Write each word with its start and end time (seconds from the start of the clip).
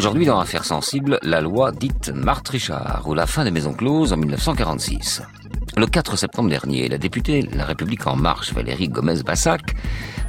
Aujourd'hui, 0.00 0.24
dans 0.24 0.40
Affaires 0.40 0.64
sensibles, 0.64 1.18
la 1.20 1.42
loi 1.42 1.72
dite 1.72 2.10
Marthe-Richard, 2.14 3.04
ou 3.06 3.12
la 3.12 3.26
fin 3.26 3.44
des 3.44 3.50
maisons 3.50 3.74
closes 3.74 4.14
en 4.14 4.16
1946. 4.16 5.20
Le 5.76 5.86
4 5.86 6.16
septembre 6.16 6.48
dernier, 6.48 6.88
la 6.88 6.96
députée 6.96 7.42
La 7.52 7.66
République 7.66 8.06
En 8.06 8.16
Marche, 8.16 8.54
Valérie 8.54 8.88
Gomez-Bassac, 8.88 9.60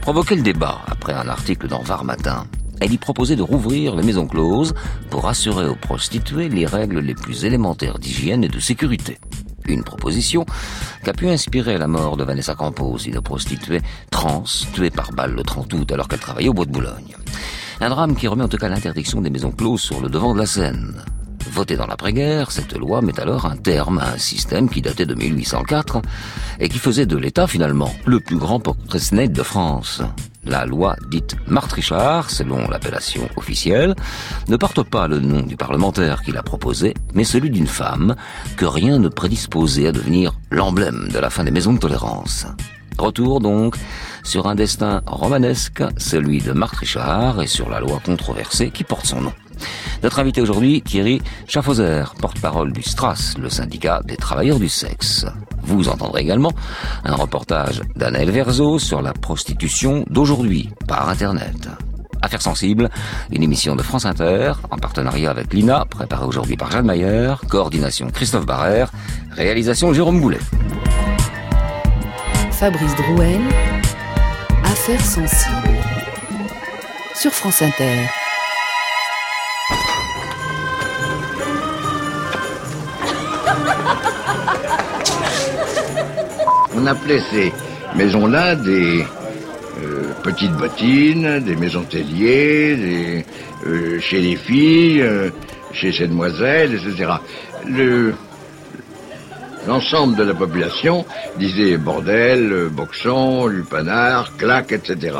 provoquait 0.01 0.35
le 0.35 0.41
débat 0.41 0.81
après 0.87 1.13
un 1.13 1.29
article 1.29 1.69
dans 1.69 1.81
Var 1.83 2.03
Matin. 2.03 2.47
Elle 2.81 2.91
y 2.91 2.97
proposait 2.97 3.37
de 3.37 3.43
rouvrir 3.43 3.95
les 3.95 4.03
maisons 4.03 4.27
closes 4.27 4.73
pour 5.09 5.29
assurer 5.29 5.69
aux 5.69 5.75
prostituées 5.75 6.49
les 6.49 6.65
règles 6.65 6.99
les 6.99 7.15
plus 7.15 7.45
élémentaires 7.45 7.97
d'hygiène 7.97 8.43
et 8.43 8.49
de 8.49 8.59
sécurité. 8.59 9.19
Une 9.69 9.85
proposition 9.85 10.45
qu'a 11.05 11.13
pu 11.13 11.29
inspirer 11.29 11.77
la 11.77 11.87
mort 11.87 12.17
de 12.17 12.25
Vanessa 12.25 12.55
Campos, 12.55 12.97
une 12.97 13.21
prostituée 13.21 13.79
trans 14.09 14.43
tuée 14.73 14.89
par 14.89 15.13
balle 15.13 15.31
le 15.31 15.43
30 15.43 15.73
août 15.75 15.91
alors 15.93 16.09
qu'elle 16.09 16.19
travaillait 16.19 16.49
au 16.49 16.53
bois 16.53 16.65
de 16.65 16.71
Boulogne. 16.71 17.15
Un 17.83 17.89
drame 17.89 18.15
qui 18.15 18.27
remet 18.27 18.43
en 18.43 18.47
tout 18.47 18.57
cas 18.57 18.69
l'interdiction 18.69 19.21
des 19.21 19.31
maisons 19.31 19.49
closes 19.49 19.81
sur 19.81 20.01
le 20.01 20.07
devant 20.07 20.35
de 20.35 20.39
la 20.39 20.45
scène. 20.45 20.93
Votée 21.49 21.77
dans 21.77 21.87
l'après-guerre, 21.87 22.51
cette 22.51 22.77
loi 22.77 23.01
met 23.01 23.19
alors 23.19 23.47
un 23.47 23.57
terme 23.57 23.97
à 23.97 24.11
un 24.11 24.17
système 24.19 24.69
qui 24.69 24.83
datait 24.83 25.07
de 25.07 25.15
1804 25.15 25.99
et 26.59 26.69
qui 26.69 26.77
faisait 26.77 27.07
de 27.07 27.17
l'État 27.17 27.47
finalement 27.47 27.91
le 28.05 28.19
plus 28.19 28.37
grand 28.37 28.59
portrait 28.59 29.27
de 29.27 29.41
France. 29.41 30.03
La 30.45 30.67
loi 30.67 30.95
dite 31.09 31.35
Marthe-Richard, 31.47 32.29
selon 32.29 32.67
l'appellation 32.67 33.27
officielle, 33.35 33.95
ne 34.47 34.57
porte 34.57 34.83
pas 34.83 35.07
le 35.07 35.19
nom 35.19 35.41
du 35.41 35.57
parlementaire 35.57 36.21
qui 36.21 36.31
l'a 36.31 36.43
proposé, 36.43 36.93
mais 37.15 37.23
celui 37.23 37.49
d'une 37.49 37.65
femme 37.65 38.15
que 38.57 38.65
rien 38.65 38.99
ne 38.99 39.09
prédisposait 39.09 39.87
à 39.87 39.91
devenir 39.91 40.33
l'emblème 40.51 41.09
de 41.11 41.17
la 41.17 41.31
fin 41.31 41.43
des 41.43 41.51
maisons 41.51 41.73
de 41.73 41.79
tolérance. 41.79 42.45
Retour 42.97 43.39
donc 43.39 43.75
sur 44.23 44.47
un 44.47 44.55
destin 44.55 45.01
romanesque, 45.05 45.83
celui 45.97 46.39
de 46.39 46.51
Marthe 46.51 46.77
Richard, 46.77 47.41
et 47.41 47.47
sur 47.47 47.69
la 47.69 47.79
loi 47.79 47.99
controversée 48.05 48.71
qui 48.71 48.83
porte 48.83 49.05
son 49.05 49.21
nom. 49.21 49.33
Notre 50.03 50.19
invité 50.19 50.41
aujourd'hui, 50.41 50.81
Thierry 50.81 51.21
Schaffhauser, 51.47 52.03
porte-parole 52.19 52.73
du 52.73 52.81
STRAS, 52.81 53.35
le 53.39 53.49
syndicat 53.49 54.01
des 54.03 54.17
travailleurs 54.17 54.59
du 54.59 54.69
sexe. 54.69 55.25
Vous 55.63 55.89
entendrez 55.89 56.21
également 56.21 56.51
un 57.03 57.15
reportage 57.15 57.81
d'Anaël 57.95 58.31
Verzo 58.31 58.79
sur 58.79 59.01
la 59.01 59.13
prostitution 59.13 60.05
d'aujourd'hui 60.09 60.69
par 60.87 61.09
Internet. 61.09 61.69
Affaires 62.23 62.41
sensibles, 62.41 62.89
une 63.31 63.43
émission 63.43 63.75
de 63.75 63.81
France 63.81 64.05
Inter 64.05 64.53
en 64.69 64.77
partenariat 64.77 65.31
avec 65.31 65.53
l'INA, 65.53 65.85
préparée 65.85 66.25
aujourd'hui 66.25 66.55
par 66.55 66.71
Jeanne 66.71 66.85
Mayer, 66.85 67.33
coordination 67.49 68.09
Christophe 68.11 68.45
Barrère, 68.45 68.91
réalisation 69.31 69.93
Jérôme 69.93 70.21
Boulet. 70.21 70.39
Fabrice 72.61 72.95
Drouel, 72.95 73.41
Affaires 74.63 75.03
sensibles 75.03 75.79
sur 77.15 77.31
France 77.31 77.59
Inter. 77.63 78.05
On 86.75 86.85
appelait 86.85 87.21
ces 87.31 87.51
maisons-là 87.95 88.53
des 88.53 89.07
euh, 89.83 90.13
petites 90.21 90.53
bottines, 90.53 91.39
des 91.39 91.55
maisons 91.55 91.81
telliers, 91.81 92.75
des, 92.75 93.25
euh, 93.65 93.99
chez 93.99 94.21
les 94.21 94.35
filles, 94.35 95.01
euh, 95.01 95.31
chez 95.73 95.91
ces 95.91 96.07
demoiselles, 96.07 96.75
etc. 96.75 97.13
Le, 97.65 98.13
l'ensemble 99.67 100.15
de 100.15 100.23
la 100.23 100.33
population 100.33 101.05
disait 101.37 101.77
bordel, 101.77 102.69
boxon, 102.69 103.47
lupanar, 103.47 104.35
claque, 104.37 104.71
etc. 104.71 105.17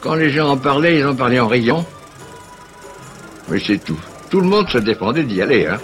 Quand 0.00 0.14
les 0.14 0.30
gens 0.30 0.50
en 0.50 0.56
parlaient, 0.56 0.98
ils 0.98 1.06
en 1.06 1.14
parlaient 1.14 1.40
en 1.40 1.48
riant. 1.48 1.84
Mais 3.48 3.60
c'est 3.60 3.78
tout. 3.78 4.00
Tout 4.30 4.40
le 4.40 4.48
monde 4.48 4.68
se 4.68 4.78
défendait 4.78 5.24
d'y 5.24 5.42
aller, 5.42 5.66
hein. 5.66 5.78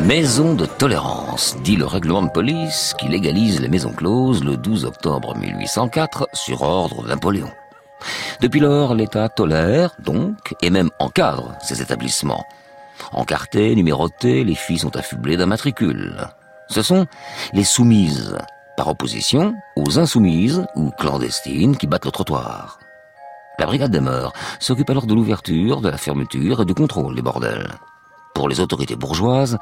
Maison 0.00 0.54
de 0.54 0.66
tolérance, 0.66 1.56
dit 1.62 1.76
le 1.76 1.86
règlement 1.86 2.22
de 2.22 2.30
police 2.30 2.94
qui 2.98 3.08
légalise 3.08 3.60
les 3.60 3.68
maisons 3.68 3.92
closes 3.92 4.44
le 4.44 4.56
12 4.56 4.84
octobre 4.84 5.34
1804 5.36 6.28
sur 6.34 6.62
ordre 6.62 7.02
de 7.02 7.08
Napoléon. 7.08 7.50
Depuis 8.40 8.60
lors, 8.60 8.94
l'État 8.94 9.28
tolère, 9.28 9.92
donc, 9.98 10.54
et 10.62 10.70
même 10.70 10.90
encadre 10.98 11.54
ces 11.62 11.80
établissements. 11.80 12.44
Encartés, 13.12 13.74
numérotés, 13.74 14.44
les 14.44 14.54
filles 14.54 14.78
sont 14.78 14.96
affublées 14.96 15.36
d'un 15.36 15.46
matricule. 15.46 16.28
Ce 16.68 16.82
sont 16.82 17.06
les 17.52 17.64
soumises, 17.64 18.36
par 18.76 18.88
opposition 18.88 19.54
aux 19.76 19.98
insoumises 19.98 20.66
ou 20.74 20.90
clandestines 20.98 21.76
qui 21.76 21.86
battent 21.86 22.04
le 22.04 22.10
trottoir. 22.10 22.78
La 23.58 23.66
brigade 23.66 23.90
des 23.90 24.00
mœurs 24.00 24.32
s'occupe 24.60 24.90
alors 24.90 25.06
de 25.06 25.14
l'ouverture, 25.14 25.80
de 25.80 25.88
la 25.88 25.96
fermeture 25.96 26.60
et 26.60 26.64
du 26.64 26.74
contrôle 26.74 27.14
des 27.14 27.22
bordels. 27.22 27.72
Pour 28.34 28.50
les 28.50 28.60
autorités 28.60 28.96
bourgeoises, 28.96 29.56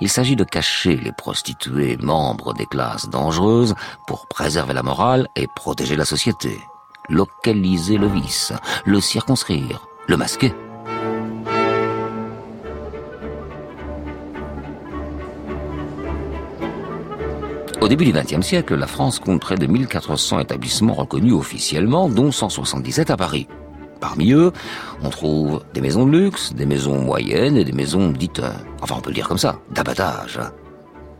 il 0.00 0.08
s'agit 0.08 0.34
de 0.34 0.44
cacher 0.44 0.96
les 0.96 1.12
prostituées 1.12 1.98
membres 1.98 2.54
des 2.54 2.64
classes 2.64 3.08
dangereuses 3.10 3.74
pour 4.06 4.26
préserver 4.28 4.72
la 4.72 4.82
morale 4.82 5.28
et 5.36 5.46
protéger 5.54 5.94
la 5.94 6.06
société. 6.06 6.58
Localiser 7.10 7.98
le 7.98 8.06
vice, 8.06 8.54
le 8.86 9.00
circonscrire, 9.00 9.86
le 10.08 10.16
masquer. 10.16 10.54
Au 17.84 17.88
début 17.88 18.06
du 18.06 18.12
XXe 18.12 18.40
siècle, 18.40 18.76
la 18.76 18.86
France 18.86 19.18
compte 19.18 19.42
près 19.42 19.56
de 19.56 19.66
1400 19.66 20.38
établissements 20.38 20.94
reconnus 20.94 21.34
officiellement, 21.34 22.08
dont 22.08 22.32
177 22.32 23.10
à 23.10 23.18
Paris. 23.18 23.46
Parmi 24.00 24.32
eux, 24.32 24.52
on 25.02 25.10
trouve 25.10 25.62
des 25.74 25.82
maisons 25.82 26.06
de 26.06 26.16
luxe, 26.16 26.54
des 26.54 26.64
maisons 26.64 26.98
moyennes 27.02 27.58
et 27.58 27.64
des 27.64 27.72
maisons 27.72 28.10
dites, 28.10 28.40
enfin 28.80 28.94
on 28.96 29.02
peut 29.02 29.10
le 29.10 29.16
dire 29.16 29.28
comme 29.28 29.36
ça, 29.36 29.58
d'abattage. 29.70 30.40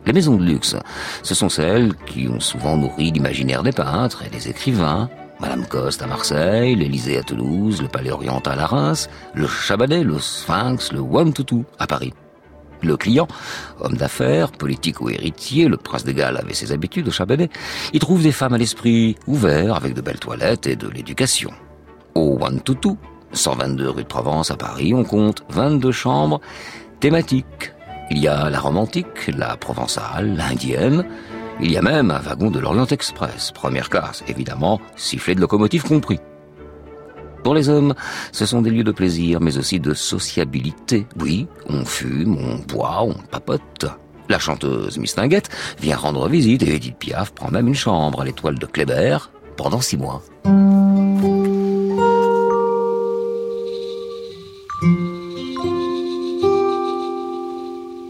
Les 0.07 0.13
maisons 0.13 0.37
de 0.37 0.43
luxe, 0.43 0.75
ce 1.21 1.35
sont 1.35 1.49
celles 1.49 1.93
qui 2.07 2.27
ont 2.27 2.39
souvent 2.39 2.77
nourri 2.77 3.11
l'imaginaire 3.11 3.61
des 3.61 3.71
peintres 3.71 4.23
et 4.25 4.29
des 4.31 4.49
écrivains. 4.49 5.07
Madame 5.39 5.67
Coste 5.67 6.01
à 6.01 6.07
Marseille, 6.07 6.75
l'Élysée 6.75 7.19
à 7.19 7.21
Toulouse, 7.21 7.79
le 7.79 7.89
Palais 7.89 8.09
Oriental 8.09 8.59
à 8.59 8.65
Reims, 8.65 9.07
le 9.35 9.45
Chabadet, 9.45 10.03
le 10.03 10.17
Sphinx, 10.17 10.91
le 10.91 11.01
One 11.01 11.31
Tutu 11.31 11.61
à 11.77 11.85
Paris. 11.85 12.11
Le 12.85 12.97
client, 12.97 13.27
homme 13.79 13.95
d'affaires, 13.95 14.51
politique 14.51 15.01
ou 15.01 15.09
héritier, 15.09 15.67
le 15.67 15.77
prince 15.77 16.03
des 16.03 16.13
Galles 16.13 16.37
avait 16.37 16.53
ses 16.53 16.71
habitudes 16.71 17.07
au 17.07 17.11
Chabadet, 17.11 17.49
il 17.93 17.99
trouve 17.99 18.21
des 18.21 18.31
femmes 18.31 18.53
à 18.53 18.57
l'esprit 18.57 19.15
ouvert 19.25 19.75
avec 19.75 19.95
de 19.95 20.01
belles 20.01 20.19
toilettes 20.19 20.67
et 20.67 20.75
de 20.75 20.87
l'éducation. 20.87 21.51
Au 22.13 22.37
One 22.39 22.61
Tutu, 22.61 22.91
122 23.33 23.89
rue 23.89 24.03
de 24.03 24.07
Provence 24.07 24.51
à 24.51 24.55
Paris, 24.55 24.93
on 24.93 25.03
compte 25.03 25.43
22 25.49 25.91
chambres 25.91 26.41
thématiques. 26.99 27.73
Il 28.11 28.19
y 28.19 28.27
a 28.27 28.49
la 28.51 28.59
romantique, 28.59 29.31
la 29.35 29.57
provençale, 29.57 30.35
l'indienne. 30.35 31.05
Il 31.59 31.71
y 31.71 31.77
a 31.77 31.81
même 31.81 32.11
un 32.11 32.19
wagon 32.19 32.51
de 32.51 32.59
l'Orient 32.59 32.85
Express, 32.85 33.51
première 33.51 33.89
classe, 33.89 34.23
évidemment, 34.27 34.79
sifflet 34.95 35.33
de 35.33 35.41
locomotive 35.41 35.83
compris. 35.83 36.19
Pour 37.45 37.53
les 37.53 37.69
hommes, 37.69 37.93
ce 38.31 38.47
sont 38.47 38.63
des 38.63 38.71
lieux 38.71 38.83
de 38.83 38.91
plaisir, 38.91 39.39
mais 39.39 39.59
aussi 39.59 39.79
de 39.79 39.93
sociabilité. 39.93 41.05
Oui, 41.19 41.45
on 41.69 41.85
fume, 41.85 42.39
on 42.39 42.55
boit, 42.55 43.03
on 43.03 43.13
papote. 43.13 43.85
La 44.29 44.39
chanteuse 44.39 44.97
Miss 44.97 45.13
Tinguette 45.13 45.49
vient 45.79 45.95
rendre 45.95 46.27
visite 46.27 46.63
et 46.63 46.73
Edith 46.73 46.97
Piaf 46.97 47.35
prend 47.35 47.51
même 47.51 47.67
une 47.67 47.75
chambre 47.75 48.21
à 48.21 48.25
l'étoile 48.25 48.57
de 48.57 48.65
Kléber 48.65 49.29
pendant 49.57 49.79
six 49.79 49.95
mois. 49.95 50.23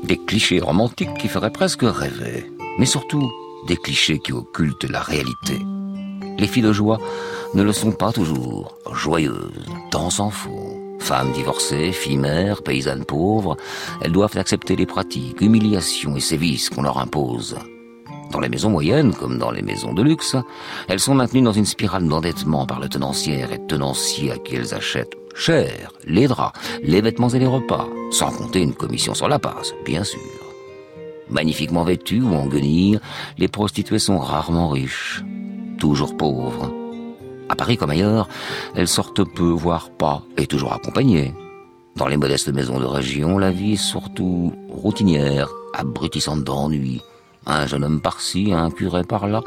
Des 0.05 0.17
clichés 0.25 0.61
romantiques 0.61 1.13
qui 1.15 1.27
feraient 1.27 1.51
presque 1.51 1.83
rêver, 1.83 2.49
mais 2.79 2.85
surtout 2.85 3.29
des 3.67 3.75
clichés 3.75 4.19
qui 4.19 4.31
occultent 4.31 4.89
la 4.89 5.01
réalité. 5.01 5.59
Les 6.37 6.47
filles 6.47 6.63
de 6.63 6.71
joie 6.71 6.99
ne 7.55 7.63
le 7.63 7.71
sont 7.71 7.91
pas 7.91 8.11
toujours. 8.11 8.77
Joyeuses, 8.91 9.65
tant 9.89 10.09
s'en 10.09 10.29
faut. 10.29 10.77
Femmes 10.99 11.31
divorcées, 11.31 11.91
filles 11.91 12.17
mères, 12.17 12.61
paysannes 12.63 13.05
pauvres, 13.05 13.55
elles 14.01 14.11
doivent 14.11 14.37
accepter 14.37 14.75
les 14.75 14.85
pratiques, 14.85 15.41
humiliations 15.41 16.15
et 16.15 16.21
sévices 16.21 16.69
qu'on 16.69 16.81
leur 16.81 16.99
impose. 16.99 17.55
Dans 18.31 18.39
les 18.39 18.49
maisons 18.49 18.69
moyennes, 18.69 19.13
comme 19.13 19.37
dans 19.37 19.51
les 19.51 19.61
maisons 19.61 19.93
de 19.93 20.03
luxe, 20.03 20.35
elles 20.89 20.99
sont 20.99 21.15
maintenues 21.15 21.43
dans 21.43 21.53
une 21.53 21.65
spirale 21.65 22.07
d'endettement 22.07 22.65
par 22.65 22.79
le 22.79 22.89
tenancière 22.89 23.53
et 23.53 23.65
tenancier 23.65 24.31
à 24.31 24.37
qui 24.37 24.55
elles 24.55 24.73
achètent 24.73 25.15
cher 25.35 25.93
les 26.05 26.27
draps, 26.27 26.57
les 26.81 27.01
vêtements 27.01 27.29
et 27.29 27.39
les 27.39 27.45
repas, 27.45 27.87
sans 28.11 28.31
compter 28.31 28.61
une 28.61 28.73
commission 28.73 29.13
sur 29.13 29.29
la 29.29 29.39
passe, 29.39 29.73
bien 29.85 30.03
sûr. 30.03 30.19
Magnifiquement 31.29 31.83
vêtues 31.83 32.21
ou 32.21 32.33
en 32.33 32.47
guenilles, 32.47 32.99
les 33.37 33.47
prostituées 33.47 33.99
sont 33.99 34.19
rarement 34.19 34.69
riches, 34.69 35.23
toujours 35.79 36.17
pauvres. 36.17 36.71
À 37.49 37.55
Paris 37.55 37.77
comme 37.77 37.91
ailleurs, 37.91 38.27
elles 38.75 38.87
sortent 38.87 39.23
peu, 39.23 39.49
voire 39.49 39.89
pas, 39.89 40.23
et 40.37 40.47
toujours 40.47 40.73
accompagnées. 40.73 41.33
Dans 41.95 42.07
les 42.07 42.17
modestes 42.17 42.49
maisons 42.49 42.79
de 42.79 42.85
région, 42.85 43.37
la 43.37 43.51
vie 43.51 43.73
est 43.73 43.75
surtout 43.75 44.51
routinière, 44.69 45.49
abrutissante 45.73 46.43
d'ennui. 46.43 47.01
Un 47.45 47.67
jeune 47.67 47.83
homme 47.83 48.01
par-ci, 48.01 48.51
un 48.51 48.71
curé 48.71 49.03
par-là, 49.03 49.41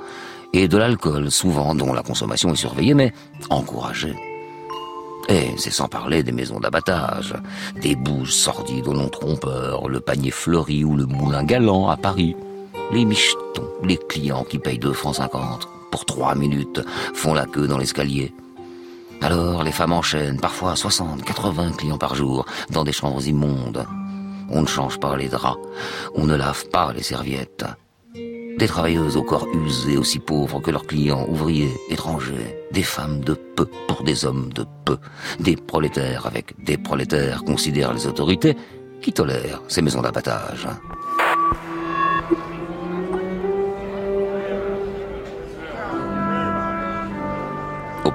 et 0.52 0.68
de 0.68 0.78
l'alcool, 0.78 1.30
souvent 1.30 1.74
dont 1.74 1.92
la 1.92 2.02
consommation 2.02 2.52
est 2.52 2.56
surveillée, 2.56 2.94
mais 2.94 3.12
encouragée. 3.50 4.14
Et 5.28 5.50
c'est 5.58 5.72
sans 5.72 5.88
parler 5.88 6.22
des 6.22 6.32
maisons 6.32 6.60
d'abattage, 6.60 7.34
des 7.82 7.96
bouges 7.96 8.32
sordides 8.32 8.88
au 8.88 8.94
nom 8.94 9.08
trompeur, 9.08 9.88
le 9.88 10.00
panier 10.00 10.30
fleuri 10.30 10.84
ou 10.84 10.96
le 10.96 11.04
moulin 11.04 11.44
galant 11.44 11.88
à 11.88 11.98
Paris. 11.98 12.34
Les 12.92 13.04
michetons, 13.04 13.68
les 13.84 13.98
clients 13.98 14.44
qui 14.44 14.58
payent 14.58 14.78
2 14.78 14.94
francs 14.94 15.16
50 15.16 15.68
pour 15.90 16.04
3 16.04 16.34
minutes, 16.34 16.80
font 17.14 17.34
la 17.34 17.46
queue 17.46 17.66
dans 17.66 17.78
l'escalier. 17.78 18.34
Alors 19.20 19.64
les 19.64 19.72
femmes 19.72 19.92
enchaînent 19.92 20.40
parfois 20.40 20.76
60, 20.76 21.24
80 21.24 21.72
clients 21.72 21.98
par 21.98 22.14
jour 22.14 22.46
dans 22.70 22.84
des 22.84 22.92
chambres 22.92 23.26
immondes. 23.26 23.84
On 24.50 24.62
ne 24.62 24.66
change 24.66 24.98
pas 24.98 25.16
les 25.16 25.28
draps, 25.28 25.58
on 26.14 26.24
ne 26.24 26.36
lave 26.36 26.68
pas 26.68 26.92
les 26.92 27.02
serviettes. 27.02 27.64
Des 28.58 28.66
travailleuses 28.66 29.16
au 29.16 29.22
corps 29.22 29.46
usé, 29.54 29.96
aussi 29.96 30.18
pauvres 30.18 30.60
que 30.60 30.70
leurs 30.70 30.86
clients, 30.86 31.26
ouvriers, 31.28 31.76
étrangers, 31.90 32.56
des 32.72 32.82
femmes 32.82 33.20
de 33.20 33.34
peu 33.34 33.66
pour 33.86 34.02
des 34.02 34.24
hommes 34.24 34.52
de 34.52 34.64
peu, 34.84 34.98
des 35.38 35.54
prolétaires 35.54 36.26
avec 36.26 36.54
des 36.64 36.76
prolétaires 36.76 37.44
considèrent 37.44 37.92
les 37.92 38.06
autorités 38.06 38.56
qui 39.00 39.12
tolèrent 39.12 39.62
ces 39.68 39.82
maisons 39.82 40.02
d'abattage. 40.02 40.66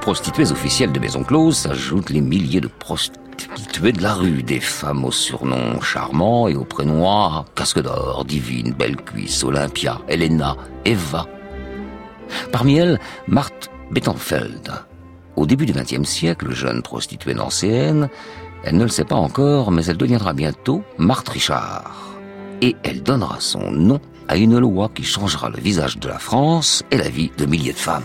Prostituées 0.03 0.51
officielles 0.51 0.91
de 0.91 0.99
maisons 0.99 1.23
closes 1.23 1.59
s'ajoutent 1.59 2.09
les 2.09 2.19
milliers 2.19 2.59
de 2.59 2.67
prostituées 2.67 3.93
de 3.93 4.01
la 4.01 4.13
rue, 4.13 4.43
des 4.43 4.59
femmes 4.59 5.05
aux 5.05 5.13
surnoms 5.13 5.79
charmants 5.79 6.49
et 6.49 6.55
aux 6.55 6.65
prénoms 6.65 7.45
casque 7.55 7.81
d'or, 7.81 8.25
divine, 8.25 8.73
belle 8.73 8.97
cuisse, 8.97 9.45
Olympia, 9.45 10.01
Elena, 10.09 10.57
Eva. 10.83 11.25
Parmi 12.51 12.75
elles, 12.75 12.99
Marthe 13.29 13.69
Bettenfeld. 13.91 14.73
Au 15.37 15.45
début 15.45 15.65
du 15.65 15.71
XXe 15.71 16.03
siècle, 16.03 16.53
jeune 16.53 16.81
prostituée 16.81 17.33
nancéenne, 17.33 18.09
elle 18.65 18.75
ne 18.75 18.83
le 18.83 18.89
sait 18.89 19.05
pas 19.05 19.15
encore, 19.15 19.71
mais 19.71 19.85
elle 19.85 19.95
deviendra 19.95 20.33
bientôt 20.33 20.83
Marthe 20.97 21.29
Richard. 21.29 22.17
Et 22.61 22.75
elle 22.83 23.03
donnera 23.03 23.37
son 23.39 23.71
nom 23.71 24.01
à 24.27 24.35
une 24.35 24.59
loi 24.59 24.89
qui 24.93 25.05
changera 25.05 25.49
le 25.49 25.61
visage 25.61 25.97
de 25.97 26.09
la 26.09 26.19
France 26.19 26.83
et 26.91 26.97
la 26.97 27.07
vie 27.07 27.31
de 27.37 27.45
milliers 27.45 27.71
de 27.71 27.77
femmes. 27.77 28.03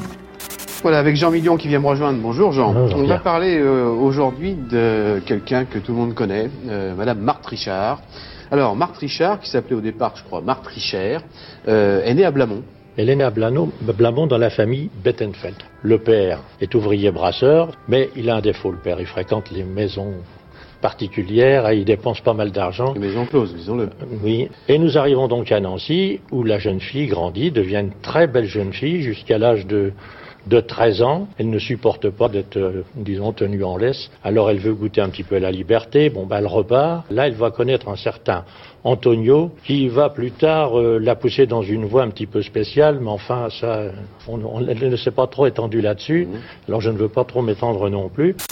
Voilà, 0.82 1.00
avec 1.00 1.16
Jean 1.16 1.32
Million 1.32 1.56
qui 1.56 1.66
vient 1.66 1.80
me 1.80 1.86
rejoindre. 1.88 2.20
Bonjour 2.22 2.52
Jean. 2.52 2.72
On 2.72 3.04
va 3.04 3.19
parler 3.19 3.58
euh, 3.58 3.88
aujourd'hui 3.88 4.54
de 4.54 5.20
quelqu'un 5.26 5.64
que 5.64 5.80
tout 5.80 5.90
le 5.90 5.98
monde 5.98 6.14
connaît, 6.14 6.48
euh, 6.69 6.94
Madame 6.94 7.19
Marthe 7.19 7.46
Richard. 7.46 8.00
Alors, 8.52 8.76
Marthe 8.76 8.96
Richard, 8.98 9.40
qui 9.40 9.50
s'appelait 9.50 9.75
au 9.75 9.80
départ, 9.80 10.12
je 10.14 10.22
crois, 10.22 10.40
Marthe 10.40 10.69
Richard, 10.69 11.22
euh, 11.66 12.04
est 12.04 12.14
née 12.14 12.25
à 12.25 12.30
Blamont. 12.30 12.62
Elle 12.96 13.10
est 13.10 13.16
née 13.16 13.25
à 13.25 13.30
Blamont 13.30 14.26
dans 14.28 14.38
la 14.38 14.50
famille 14.50 14.88
Bettenfeld. 15.02 15.56
Le 15.82 15.98
père 15.98 16.38
est 16.60 16.72
ouvrier 16.76 17.10
brasseur, 17.10 17.72
mais 17.88 18.10
il 18.14 18.30
a 18.30 18.36
un 18.36 18.40
défaut, 18.40 18.70
le 18.70 18.78
père. 18.78 19.00
Il 19.00 19.06
fréquente 19.06 19.50
les 19.50 19.64
maisons 19.64 20.14
particulières, 20.80 21.72
il 21.72 21.84
dépense 21.84 22.20
pas 22.20 22.34
mal 22.34 22.52
d'argent. 22.52 22.94
Les 22.94 23.00
maisons 23.00 23.26
closes, 23.26 23.52
disons-le. 23.52 23.90
Oui. 24.22 24.48
Et 24.69 24.78
nous 24.78 24.96
arrivons 24.96 25.26
donc 25.26 25.50
à 25.50 25.58
Nancy, 25.58 26.20
où 26.30 26.44
la 26.44 26.60
jeune 26.60 26.80
fille 26.80 27.08
grandit, 27.08 27.50
devient 27.50 27.80
une 27.80 28.00
très 28.00 28.28
belle 28.28 28.46
jeune 28.46 28.72
fille, 28.72 29.02
jusqu'à 29.02 29.38
l'âge 29.38 29.66
de 29.66 29.92
de 30.48 30.60
13 30.60 31.02
ans. 31.02 31.28
Elle 31.38 31.50
ne 31.50 31.58
supporte 31.58 32.08
pas 32.10 32.28
d'être, 32.28 32.56
euh, 32.56 32.82
disons, 32.96 33.32
tenue 33.32 33.62
en 33.64 33.76
laisse. 33.76 34.10
Alors 34.24 34.50
elle 34.50 34.58
veut 34.58 34.74
goûter 34.74 35.00
un 35.00 35.10
petit 35.10 35.22
peu 35.22 35.38
la 35.38 35.50
liberté. 35.50 36.10
Bon, 36.10 36.26
ben 36.26 36.38
elle 36.38 36.46
repart. 36.46 37.04
Là, 37.10 37.26
elle 37.26 37.34
va 37.34 37.50
connaître 37.50 37.88
un 37.88 37.96
certain 37.96 38.44
Antonio 38.84 39.50
qui 39.64 39.88
va 39.88 40.08
plus 40.08 40.30
tard 40.30 40.78
euh, 40.78 40.98
la 40.98 41.14
pousser 41.14 41.46
dans 41.46 41.62
une 41.62 41.84
voie 41.84 42.02
un 42.02 42.08
petit 42.08 42.26
peu 42.26 42.42
spéciale. 42.42 42.98
Mais 43.00 43.10
enfin, 43.10 43.48
ça, 43.60 43.82
on, 44.26 44.60
ne 44.60 44.96
s'est 44.96 45.10
pas 45.10 45.26
trop 45.26 45.46
étendu 45.46 45.80
là-dessus. 45.80 46.26
Mmh. 46.26 46.36
Alors 46.68 46.80
je 46.80 46.90
ne 46.90 46.96
veux 46.96 47.08
pas 47.08 47.24
trop 47.24 47.42
m'étendre 47.42 47.88
non 47.90 48.08
plus.« 48.08 48.34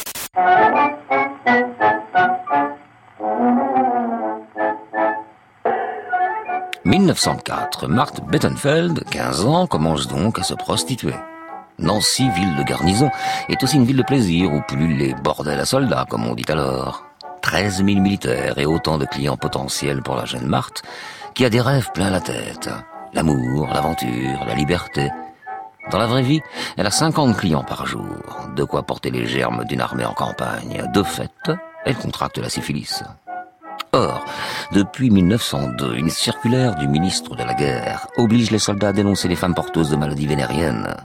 1904, 6.84 7.88
Marthe 7.88 8.20
Bettenfeld, 8.30 9.02
15 9.10 9.44
ans, 9.44 9.66
commence 9.66 10.06
donc 10.06 10.38
à 10.38 10.44
se 10.44 10.54
prostituer. 10.54 11.14
Nancy, 11.78 12.28
ville 12.30 12.56
de 12.56 12.62
garnison, 12.62 13.10
est 13.48 13.62
aussi 13.62 13.76
une 13.76 13.84
ville 13.84 13.98
de 13.98 14.02
plaisir 14.02 14.52
où 14.52 14.62
pullulent 14.62 14.96
les 14.96 15.14
bordels 15.14 15.60
à 15.60 15.66
soldats, 15.66 16.06
comme 16.08 16.26
on 16.26 16.34
dit 16.34 16.44
alors. 16.48 17.04
13 17.42 17.84
000 17.84 18.00
militaires 18.00 18.58
et 18.58 18.66
autant 18.66 18.98
de 18.98 19.04
clients 19.04 19.36
potentiels 19.36 20.02
pour 20.02 20.16
la 20.16 20.24
jeune 20.24 20.46
Marthe, 20.46 20.82
qui 21.34 21.44
a 21.44 21.50
des 21.50 21.60
rêves 21.60 21.90
plein 21.92 22.10
la 22.10 22.20
tête. 22.20 22.70
L'amour, 23.12 23.68
l'aventure, 23.72 24.44
la 24.46 24.54
liberté. 24.54 25.10
Dans 25.90 25.98
la 25.98 26.06
vraie 26.06 26.22
vie, 26.22 26.40
elle 26.76 26.86
a 26.86 26.90
50 26.90 27.36
clients 27.36 27.62
par 27.62 27.86
jour, 27.86 28.48
de 28.56 28.64
quoi 28.64 28.82
porter 28.82 29.10
les 29.10 29.26
germes 29.26 29.64
d'une 29.64 29.80
armée 29.80 30.04
en 30.04 30.14
campagne. 30.14 30.90
De 30.92 31.02
fait, 31.02 31.52
elle 31.84 31.94
contracte 31.94 32.38
la 32.38 32.48
syphilis. 32.48 33.04
Or, 33.92 34.24
depuis 34.72 35.10
1902, 35.10 35.94
une 35.94 36.10
circulaire 36.10 36.74
du 36.74 36.88
ministre 36.88 37.36
de 37.36 37.44
la 37.44 37.54
Guerre 37.54 38.08
oblige 38.16 38.50
les 38.50 38.58
soldats 38.58 38.88
à 38.88 38.92
dénoncer 38.92 39.28
les 39.28 39.36
femmes 39.36 39.54
porteuses 39.54 39.90
de 39.90 39.96
maladies 39.96 40.26
vénériennes 40.26 40.96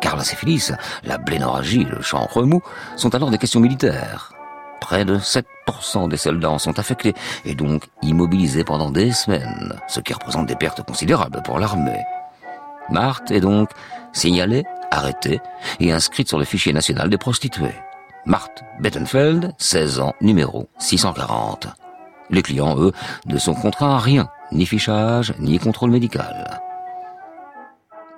car 0.00 0.16
la 0.16 0.24
syphilis, 0.24 0.72
la 1.04 1.18
blénorragie, 1.18 1.84
le 1.84 2.02
champ 2.02 2.26
remous 2.26 2.62
sont 2.96 3.14
alors 3.14 3.30
des 3.30 3.38
questions 3.38 3.60
militaires. 3.60 4.32
Près 4.80 5.04
de 5.04 5.18
7% 5.18 6.08
des 6.08 6.16
soldats 6.16 6.50
en 6.50 6.58
sont 6.58 6.78
affectés 6.78 7.14
et 7.44 7.54
donc 7.54 7.84
immobilisés 8.02 8.64
pendant 8.64 8.90
des 8.90 9.12
semaines, 9.12 9.74
ce 9.88 10.00
qui 10.00 10.12
représente 10.12 10.46
des 10.46 10.56
pertes 10.56 10.82
considérables 10.82 11.42
pour 11.44 11.58
l'armée. 11.58 12.02
Marthe 12.90 13.30
est 13.30 13.40
donc 13.40 13.70
signalée, 14.12 14.64
arrêtée 14.90 15.40
et 15.78 15.92
inscrite 15.92 16.28
sur 16.28 16.38
le 16.38 16.44
fichier 16.44 16.72
national 16.72 17.08
des 17.08 17.18
prostituées. 17.18 17.76
Marthe 18.26 18.64
Bettenfeld, 18.80 19.54
16 19.58 20.00
ans, 20.00 20.14
numéro 20.20 20.68
640. 20.78 21.68
Les 22.30 22.42
clients, 22.42 22.76
eux, 22.78 22.92
ne 23.26 23.38
sont 23.38 23.54
contraints 23.54 23.96
à 23.96 23.98
rien, 23.98 24.28
ni 24.52 24.66
fichage, 24.66 25.34
ni 25.38 25.58
contrôle 25.58 25.90
médical. 25.90 26.60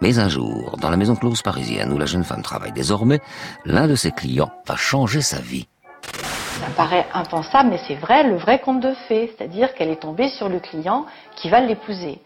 Mais 0.03 0.19
un 0.19 0.29
jour, 0.29 0.77
dans 0.81 0.91
la 0.91 0.97
maison 0.97 1.15
close 1.15 1.43
parisienne 1.43 1.93
où 1.93 1.97
la 1.97 2.07
jeune 2.07 2.25
femme 2.25 2.43
travaille 2.43 2.73
désormais, 2.73 3.21
l'un 3.65 3.87
de 3.87 3.95
ses 3.95 4.11
clients 4.11 4.51
va 4.67 4.75
changer 4.75 5.21
sa 5.21 5.39
vie. 5.39 5.69
Ça 6.03 6.67
paraît 6.77 7.07
impensable, 7.15 7.71
mais 7.71 7.79
c'est 7.87 7.95
vrai, 7.95 8.25
le 8.25 8.37
vrai 8.37 8.59
conte 8.59 8.81
de 8.81 8.95
fées. 9.07 9.33
C'est-à-dire 9.33 9.73
qu'elle 9.75 9.91
est 9.91 10.03
tombée 10.03 10.29
sur 10.31 10.49
le 10.49 10.59
client 10.59 11.07
qui 11.37 11.49
va 11.51 11.61
l'épouser, 11.61 12.19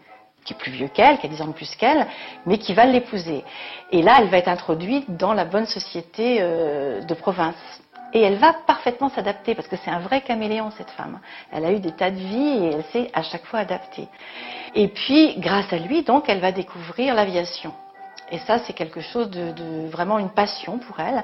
qui 0.43 0.53
est 0.53 0.57
plus 0.57 0.71
vieux 0.71 0.87
qu'elle, 0.87 1.19
qui 1.19 1.27
a 1.27 1.29
10 1.29 1.41
ans 1.43 1.47
de 1.49 1.53
plus 1.53 1.69
qu'elle, 1.75 2.07
mais 2.47 2.57
qui 2.57 2.73
va 2.73 2.85
l'épouser. 2.85 3.43
Et 3.91 4.01
là, 4.01 4.17
elle 4.21 4.29
va 4.29 4.39
être 4.39 4.47
introduite 4.47 5.15
dans 5.15 5.35
la 5.35 5.45
bonne 5.45 5.67
société 5.67 6.39
euh, 6.41 7.01
de 7.01 7.13
province. 7.13 7.53
Et 8.17 8.21
elle 8.21 8.39
va 8.39 8.51
parfaitement 8.65 9.09
s'adapter 9.09 9.53
parce 9.53 9.67
que 9.67 9.75
c'est 9.85 9.91
un 9.91 9.99
vrai 9.99 10.21
caméléon 10.21 10.71
cette 10.75 10.89
femme. 10.89 11.19
Elle 11.51 11.63
a 11.65 11.71
eu 11.71 11.79
des 11.79 11.91
tas 11.91 12.09
de 12.09 12.15
vies 12.15 12.65
et 12.65 12.71
elle 12.73 12.83
s'est 12.85 13.11
à 13.13 13.21
chaque 13.21 13.45
fois 13.45 13.59
adaptée. 13.59 14.07
Et 14.73 14.87
puis, 14.87 15.35
grâce 15.37 15.71
à 15.71 15.77
lui, 15.77 16.01
donc, 16.01 16.23
elle 16.27 16.39
va 16.39 16.51
découvrir 16.51 17.13
l'aviation. 17.13 17.73
Et 18.31 18.39
ça, 18.39 18.57
c'est 18.65 18.73
quelque 18.73 19.01
chose 19.01 19.29
de, 19.29 19.87
vraiment 19.91 20.17
une 20.17 20.31
passion 20.31 20.79
pour 20.79 20.99
elle. 20.99 21.23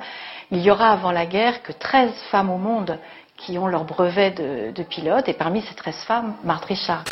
Il 0.51 0.59
y 0.59 0.69
aura 0.69 0.91
avant 0.91 1.11
la 1.11 1.25
guerre 1.25 1.63
que 1.63 1.71
13 1.71 2.11
femmes 2.29 2.51
au 2.51 2.59
monde 2.59 2.99
qui 3.37 3.57
ont 3.57 3.65
leur 3.65 3.85
brevet 3.85 4.29
de, 4.29 4.71
de 4.71 4.83
pilote, 4.83 5.27
et 5.27 5.33
parmi 5.33 5.63
ces 5.63 5.73
13 5.73 5.95
femmes, 6.05 6.35
Marthe 6.43 6.65
Richard. 6.65 7.05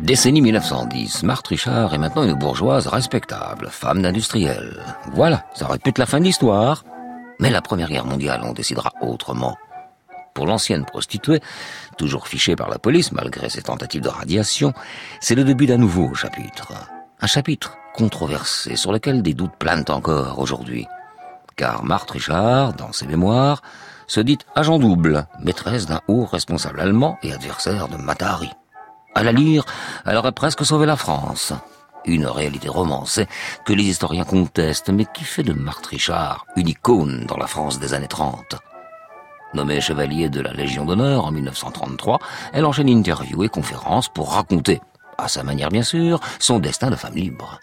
Décennie 0.00 0.42
1910, 0.42 1.22
Marthe 1.22 1.46
Richard 1.46 1.94
est 1.94 1.98
maintenant 1.98 2.24
une 2.24 2.34
bourgeoise 2.34 2.88
respectable, 2.88 3.68
femme 3.70 4.02
d'industriel. 4.02 4.82
Voilà, 5.12 5.44
ça 5.54 5.68
être 5.72 5.98
la 5.98 6.06
fin 6.06 6.18
de 6.18 6.24
l'histoire. 6.24 6.82
Mais 7.42 7.50
la 7.50 7.60
Première 7.60 7.88
Guerre 7.88 8.06
mondiale 8.06 8.44
en 8.44 8.52
décidera 8.52 8.92
autrement. 9.00 9.56
Pour 10.32 10.46
l'ancienne 10.46 10.84
prostituée, 10.84 11.40
toujours 11.98 12.28
fichée 12.28 12.54
par 12.54 12.70
la 12.70 12.78
police 12.78 13.10
malgré 13.10 13.50
ses 13.50 13.62
tentatives 13.62 14.00
de 14.00 14.08
radiation, 14.08 14.72
c'est 15.20 15.34
le 15.34 15.42
début 15.42 15.66
d'un 15.66 15.76
nouveau 15.76 16.14
chapitre. 16.14 16.72
Un 17.20 17.26
chapitre 17.26 17.76
controversé 17.94 18.76
sur 18.76 18.92
lequel 18.92 19.22
des 19.22 19.34
doutes 19.34 19.56
planent 19.58 19.86
encore 19.88 20.38
aujourd'hui. 20.38 20.86
Car 21.56 21.82
Marthe 21.82 22.12
Richard, 22.12 22.74
dans 22.74 22.92
ses 22.92 23.08
mémoires, 23.08 23.60
se 24.06 24.20
dit 24.20 24.38
agent 24.54 24.78
double, 24.78 25.26
maîtresse 25.40 25.86
d'un 25.86 26.00
haut 26.06 26.24
responsable 26.24 26.78
allemand 26.78 27.18
et 27.24 27.32
adversaire 27.32 27.88
de 27.88 27.96
Matahari. 27.96 28.52
À 29.16 29.24
la 29.24 29.32
lire, 29.32 29.64
elle 30.06 30.16
aurait 30.16 30.30
presque 30.30 30.64
sauvé 30.64 30.86
la 30.86 30.96
France. 30.96 31.52
Une 32.04 32.26
réalité 32.26 32.68
romancée 32.68 33.26
que 33.64 33.72
les 33.72 33.84
historiens 33.84 34.24
contestent, 34.24 34.90
mais 34.90 35.06
qui 35.14 35.24
fait 35.24 35.42
de 35.42 35.52
Marthe 35.52 35.86
Richard 35.86 36.46
une 36.56 36.68
icône 36.68 37.26
dans 37.26 37.36
la 37.36 37.46
France 37.46 37.78
des 37.78 37.94
années 37.94 38.08
30. 38.08 38.56
Nommée 39.54 39.80
chevalier 39.80 40.28
de 40.28 40.40
la 40.40 40.52
Légion 40.52 40.84
d'honneur 40.84 41.26
en 41.26 41.30
1933, 41.30 42.18
elle 42.52 42.64
enchaîne 42.64 42.88
interviews 42.88 43.44
et 43.44 43.48
conférences 43.48 44.08
pour 44.08 44.32
raconter, 44.32 44.80
à 45.18 45.28
sa 45.28 45.42
manière 45.42 45.68
bien 45.68 45.82
sûr, 45.82 46.20
son 46.38 46.58
destin 46.58 46.90
de 46.90 46.96
femme 46.96 47.14
libre. 47.14 47.60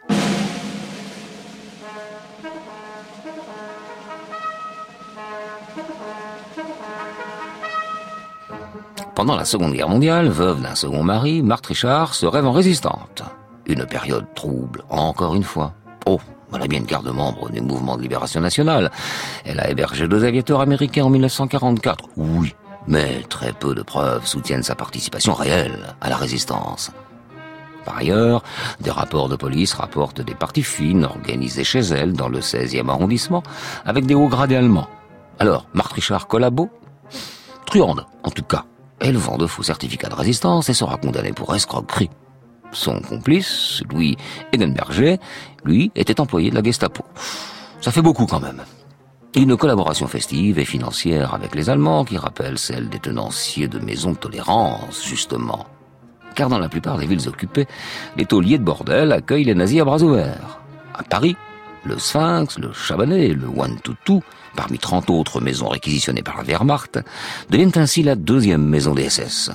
Pendant 9.16 9.36
la 9.36 9.44
Seconde 9.44 9.74
Guerre 9.74 9.90
mondiale, 9.90 10.30
veuve 10.30 10.62
d'un 10.62 10.76
second 10.76 11.04
mari, 11.04 11.42
Marthe 11.42 11.68
Richard 11.68 12.14
se 12.14 12.26
rêve 12.26 12.46
en 12.46 12.54
résistante. 12.54 13.24
Une 13.66 13.86
période 13.86 14.26
trouble, 14.36 14.84
encore 14.90 15.36
une 15.36 15.44
fois. 15.44 15.74
Oh, 16.06 16.20
Elle 16.54 16.64
a 16.64 16.68
bien 16.68 16.80
une 16.80 16.86
carte 16.86 17.06
de 17.06 17.12
membre 17.12 17.50
du 17.50 17.62
mouvement 17.62 17.98
de 17.98 18.02
libération 18.02 18.42
nationale. 18.42 18.92
Elle 19.46 19.60
a 19.60 19.70
hébergé 19.70 20.08
deux 20.08 20.24
aviateurs 20.24 20.62
américains 20.62 21.06
en 21.06 21.10
1944. 21.10 22.06
Oui, 22.18 22.56
mais 22.88 23.22
très 23.30 23.54
peu 23.54 23.76
de 23.76 23.84
preuves 23.84 24.26
soutiennent 24.26 24.64
sa 24.64 24.76
participation 24.76 25.34
réelle 25.34 25.96
à 26.02 26.10
la 26.10 26.18
résistance. 26.18 26.92
Par 27.86 27.98
ailleurs, 27.98 28.44
des 28.82 28.92
rapports 28.92 29.30
de 29.30 29.36
police 29.36 29.74
rapportent 29.74 30.22
des 30.22 30.36
parties 30.36 30.64
fines 30.64 31.06
organisées 31.06 31.64
chez 31.64 31.80
elle 31.80 32.14
dans 32.14 32.30
le 32.30 32.40
16e 32.40 32.90
arrondissement 32.90 33.44
avec 33.86 34.06
des 34.06 34.16
hauts 34.16 34.28
gradés 34.28 34.56
allemands. 34.56 34.90
Alors, 35.40 35.68
Marthe 35.74 35.94
Richard 35.94 36.28
collabo 36.28 36.70
Truande, 37.66 38.06
en 38.24 38.32
tout 38.32 38.44
cas. 38.44 38.66
Elle 39.00 39.18
vend 39.18 39.38
de 39.38 39.48
faux 39.48 39.64
certificats 39.64 40.10
de 40.10 40.16
résistance 40.16 40.70
et 40.70 40.74
sera 40.74 40.98
condamnée 40.98 41.32
pour 41.32 41.56
escroquerie. 41.56 42.10
Son 42.72 43.00
complice, 43.02 43.82
Louis 43.92 44.18
Egenberger, 44.54 45.18
lui, 45.64 45.92
était 45.96 46.20
employé 46.20 46.50
de 46.50 46.56
la 46.56 46.64
Gestapo. 46.64 47.04
Ça 47.82 47.92
fait 47.92 48.02
beaucoup 48.02 48.26
quand 48.26 48.40
même. 48.40 48.62
Une 49.36 49.56
collaboration 49.58 50.08
festive 50.08 50.58
et 50.60 50.66
financière 50.66 51.34
avec 51.34 51.54
les 51.56 51.70
Allemands 51.70 52.04
qui 52.04 52.18
rappelle 52.18 52.58
celle 52.58 52.90
des 52.90 53.00
tenanciers 53.00 53.68
de 53.68 53.80
maisons 53.80 54.12
de 54.12 54.18
tolérance, 54.18 55.06
justement. 55.06 55.68
Car 56.36 56.50
dans 56.50 56.60
la 56.60 56.70
plupart 56.70 56.98
des 56.98 57.06
villes 57.06 57.28
occupées, 57.28 57.68
les 58.18 58.26
tauliers 58.26 58.58
de 58.58 58.64
bordel 58.64 59.12
accueillent 59.12 59.44
les 59.44 59.56
nazis 59.56 59.82
à 59.82 59.86
bras 59.86 60.02
ouverts. 60.02 60.60
À 60.96 61.04
Paris, 61.04 61.36
le 61.86 61.98
Sphinx, 61.98 62.58
le 62.58 62.74
Chabanais, 62.74 63.30
le 63.30 63.48
One 63.48 63.80
Tutu, 63.82 64.20
parmi 64.56 64.80
30 64.80 65.10
autres 65.10 65.42
maisons 65.42 65.70
réquisitionnées 65.70 66.24
par 66.24 66.38
la 66.38 66.44
Wehrmacht, 66.44 67.00
deviennent 67.50 67.72
ainsi 67.76 68.04
la 68.04 68.16
deuxième 68.16 68.64
maison 68.64 68.94
des 68.94 69.10
SS. 69.10 69.52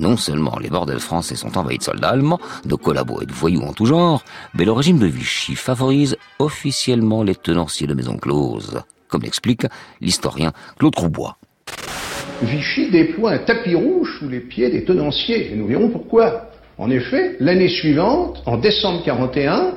Non 0.00 0.16
seulement 0.16 0.58
les 0.58 0.70
bordels 0.70 0.98
français 0.98 1.36
sont 1.36 1.58
envahis 1.58 1.76
de 1.76 1.82
soldats 1.82 2.08
allemands, 2.08 2.40
de 2.64 2.74
collabos 2.74 3.20
et 3.20 3.26
de 3.26 3.32
voyous 3.32 3.60
en 3.60 3.74
tout 3.74 3.84
genre, 3.84 4.24
mais 4.54 4.64
le 4.64 4.72
régime 4.72 4.98
de 4.98 5.04
Vichy 5.04 5.54
favorise 5.54 6.16
officiellement 6.38 7.22
les 7.22 7.34
tenanciers 7.34 7.86
de 7.86 7.92
maisons 7.92 8.16
closes, 8.16 8.80
comme 9.08 9.20
l'explique 9.20 9.66
l'historien 10.00 10.52
Claude 10.78 10.94
Croubois. 10.94 11.36
Vichy 12.42 12.90
déploie 12.90 13.32
un 13.32 13.38
tapis 13.40 13.74
rouge 13.74 14.16
sous 14.18 14.30
les 14.30 14.40
pieds 14.40 14.70
des 14.70 14.86
tenanciers, 14.86 15.52
et 15.52 15.54
nous 15.54 15.66
verrons 15.66 15.90
pourquoi. 15.90 16.50
En 16.78 16.90
effet, 16.90 17.36
l'année 17.38 17.68
suivante, 17.68 18.42
en 18.46 18.56
décembre 18.56 19.02
41, 19.04 19.74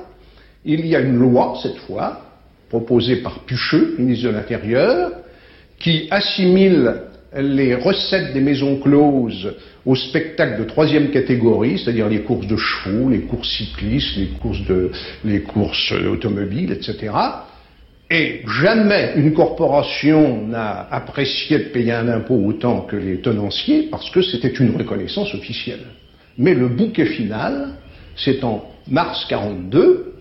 il 0.63 0.88
y 0.88 0.96
a 0.96 1.01
une 1.01 1.18
loi, 1.18 1.56
cette 1.62 1.80
fois, 1.80 2.22
proposée 2.70 3.18
par 3.18 3.39
Pucheux, 3.39 3.96
ministre 4.00 4.27
de 4.27 4.34
l'Intérieur, 4.34 5.12
qui 5.80 6.08
assimile 6.12 7.10
les 7.38 7.75
recettes 7.75 8.34
des 8.34 8.42
maisons 8.42 8.78
closes 8.78 9.54
au 9.86 9.96
spectacle 9.96 10.60
de 10.60 10.66
troisième 10.66 11.10
catégorie, 11.10 11.80
c'est-à-dire 11.80 12.08
les 12.08 12.22
courses 12.22 12.48
de 12.48 12.58
chevaux, 12.58 13.10
les 13.10 13.22
courses 13.22 13.50
cyclistes, 13.50 14.18
les 15.25 15.42
courses, 15.42 15.92
automobiles, 15.92 16.72
etc. 16.72 17.12
Et 18.10 18.42
jamais 18.62 19.13
une 19.16 19.34
corporation 19.34 20.46
n'a 20.46 20.88
apprécié 20.92 21.58
de 21.58 21.63
payer 21.66 21.94
un 21.94 22.08
impôt 22.08 22.36
autant 22.46 22.82
que 22.82 22.96
les 22.96 23.22
tenanciers 23.22 23.88
parce 23.90 24.10
que 24.12 24.22
c'était 24.22 24.50
une 24.50 24.75
reconnaissance 24.75 25.34
officielle. 25.34 25.86
Mais 26.38 26.54
le 26.54 26.68
bouquet 26.68 27.06
final, 27.06 27.75
c'est 28.16 28.44
en 28.44 28.63
mars 28.88 29.25
42 29.30 30.13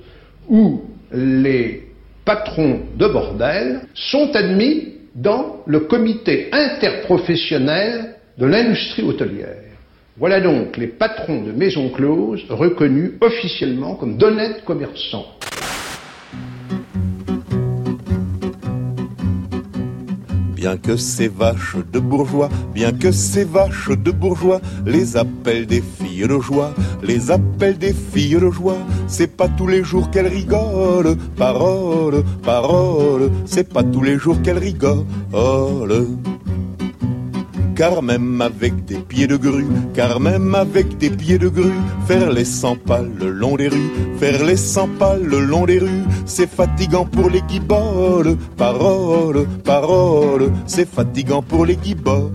où 0.49 0.83
les 1.13 1.89
patrons 2.25 2.81
de 2.97 3.07
bordel 3.07 3.83
sont 3.95 4.35
admis 4.35 4.95
dans 5.15 5.63
le 5.67 5.81
comité 5.81 6.49
interprofessionnel 6.53 8.17
de 8.39 8.47
l'industrie 8.47 9.03
hôtelière. 9.03 9.57
Voilà 10.17 10.41
donc 10.41 10.77
les 10.77 10.89
patrons 10.89 11.43
de 11.43 11.53
maisons 11.53 11.89
closes 11.91 12.45
reconnus 12.49 13.13
officiellement 13.21 13.95
comme 13.95 14.17
d'honnêtes 14.17 14.65
commerçants. 14.65 15.27
Bien 20.63 20.77
que 20.77 20.97
ces 20.97 21.27
vaches 21.27 21.77
de 21.93 21.99
bourgeois, 21.99 22.49
bien 22.73 22.93
que 22.93 23.11
ces 23.11 23.43
vaches 23.43 23.91
de 23.91 24.13
bourgeois, 24.13 24.61
les 24.87 25.17
appellent 25.17 25.67
des 25.67 25.83
filles 25.83 26.29
de 26.29 26.39
joie, 26.39 26.73
les 27.03 27.33
appellent 27.33 27.79
des 27.79 27.93
filles 27.93 28.39
de 28.39 28.49
joie, 28.49 28.79
c'est 29.09 29.27
pas 29.27 29.49
tous 29.49 29.67
les 29.67 29.83
jours 29.83 30.09
qu'elles 30.13 30.29
rigolent, 30.29 31.17
parole, 31.37 32.23
parole, 32.45 33.33
c'est 33.45 33.73
pas 33.73 33.83
tous 33.83 34.03
les 34.03 34.17
jours 34.17 34.41
qu'elles 34.41 34.59
rigolent 34.59 35.05
car 37.83 38.01
même 38.01 38.41
avec 38.41 38.85
des 38.85 38.99
pieds 38.99 39.27
de 39.27 39.37
grue, 39.37 39.67
car 39.93 40.21
même 40.21 40.55
avec 40.55 40.99
des 40.99 41.11
pieds 41.11 41.37
de 41.37 41.49
grue, 41.49 41.81
faire 42.07 42.31
les 42.31 42.45
100 42.45 42.77
pas 42.77 43.03
le 43.03 43.29
long 43.29 43.57
des 43.57 43.67
rues, 43.67 43.91
faire 44.21 44.45
les 44.45 44.57
100 44.57 44.87
pas 45.01 45.17
le 45.17 45.41
long 45.41 45.67
des 45.67 45.81
rues, 45.81 46.05
c'est 46.25 46.49
fatigant 46.49 47.05
pour 47.05 47.29
les 47.29 47.43
guiboles, 47.43 48.37
parole, 48.57 49.49
parole, 49.65 50.53
c'est 50.65 50.89
fatigant 50.89 51.43
pour 51.43 51.67
les 51.67 51.75
guiboles. 51.75 52.31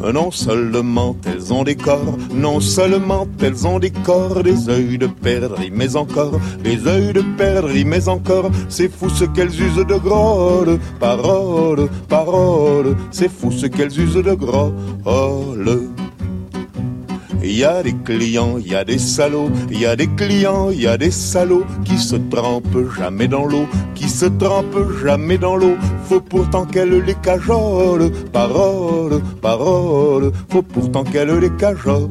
Non 0.00 0.30
seulement 0.30 1.16
elles 1.26 1.52
ont 1.52 1.64
des 1.64 1.76
corps, 1.76 2.16
non 2.32 2.60
seulement 2.60 3.26
elles 3.40 3.66
ont 3.66 3.78
des 3.78 3.90
corps, 3.90 4.42
des 4.42 4.66
yeux 4.68 4.98
de 4.98 5.06
perdrix, 5.06 5.70
mais 5.72 5.96
encore, 5.96 6.38
des 6.62 6.74
yeux 6.74 7.12
de 7.12 7.22
perdrix, 7.36 7.84
mais 7.84 8.08
encore, 8.08 8.50
c'est 8.68 8.88
fou 8.88 9.08
ce 9.08 9.24
qu'elles 9.24 9.60
usent 9.60 9.86
de 9.86 9.96
grolles, 9.96 10.78
parole, 11.00 11.88
parole, 12.08 12.96
c'est 13.10 13.30
fou 13.30 13.50
ce 13.50 13.66
qu'elles 13.66 13.98
usent 13.98 14.14
de 14.14 14.34
grolles. 14.34 14.72
Il 17.48 17.56
y 17.58 17.64
a 17.64 17.80
des 17.80 17.94
clients, 18.04 18.58
il 18.58 18.72
y 18.72 18.74
a 18.74 18.84
des 18.84 18.98
salauds, 18.98 19.50
il 19.70 19.78
y 19.78 19.86
a 19.86 19.94
des 19.94 20.08
clients, 20.08 20.70
il 20.70 20.82
y 20.82 20.86
a 20.88 20.98
des 20.98 21.12
salauds 21.12 21.64
qui 21.84 21.96
se 21.96 22.16
trempent 22.16 22.90
jamais 22.98 23.28
dans 23.28 23.46
l'eau, 23.46 23.66
qui 23.94 24.08
se 24.08 24.26
trempent 24.26 24.90
jamais 25.00 25.38
dans 25.38 25.54
l'eau. 25.54 25.76
Faut 26.08 26.20
pourtant 26.20 26.64
qu'elle 26.66 26.98
les 27.04 27.14
cajole, 27.14 28.10
parole, 28.32 29.22
parole, 29.40 30.32
faut 30.48 30.62
pourtant 30.62 31.04
qu'elle 31.04 31.38
les 31.38 31.50
cajole 31.50 32.08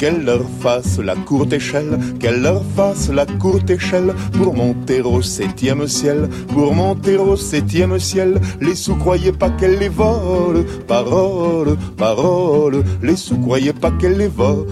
qu'elle 0.00 0.24
leur 0.24 0.44
fasse 0.62 0.98
la 0.98 1.14
courte 1.14 1.52
échelle, 1.52 1.98
qu'elle 2.18 2.40
leur 2.40 2.64
fasse 2.74 3.10
la 3.10 3.26
courte 3.26 3.68
échelle 3.68 4.14
pour 4.32 4.54
monter 4.54 5.02
au 5.02 5.20
septième 5.20 5.86
ciel, 5.86 6.26
pour 6.48 6.74
monter 6.74 7.18
au 7.18 7.36
septième 7.36 7.98
ciel. 7.98 8.40
Les 8.62 8.74
sous 8.74 8.96
croyaient 8.96 9.30
pas 9.32 9.50
qu'elle 9.50 9.78
les 9.78 9.90
vole, 9.90 10.64
parole, 10.88 11.76
parole, 11.98 12.82
les 13.02 13.16
sous 13.16 13.36
croyaient 13.36 13.74
pas 13.74 13.90
qu'elle 13.90 14.16
les 14.16 14.28
vole. 14.28 14.66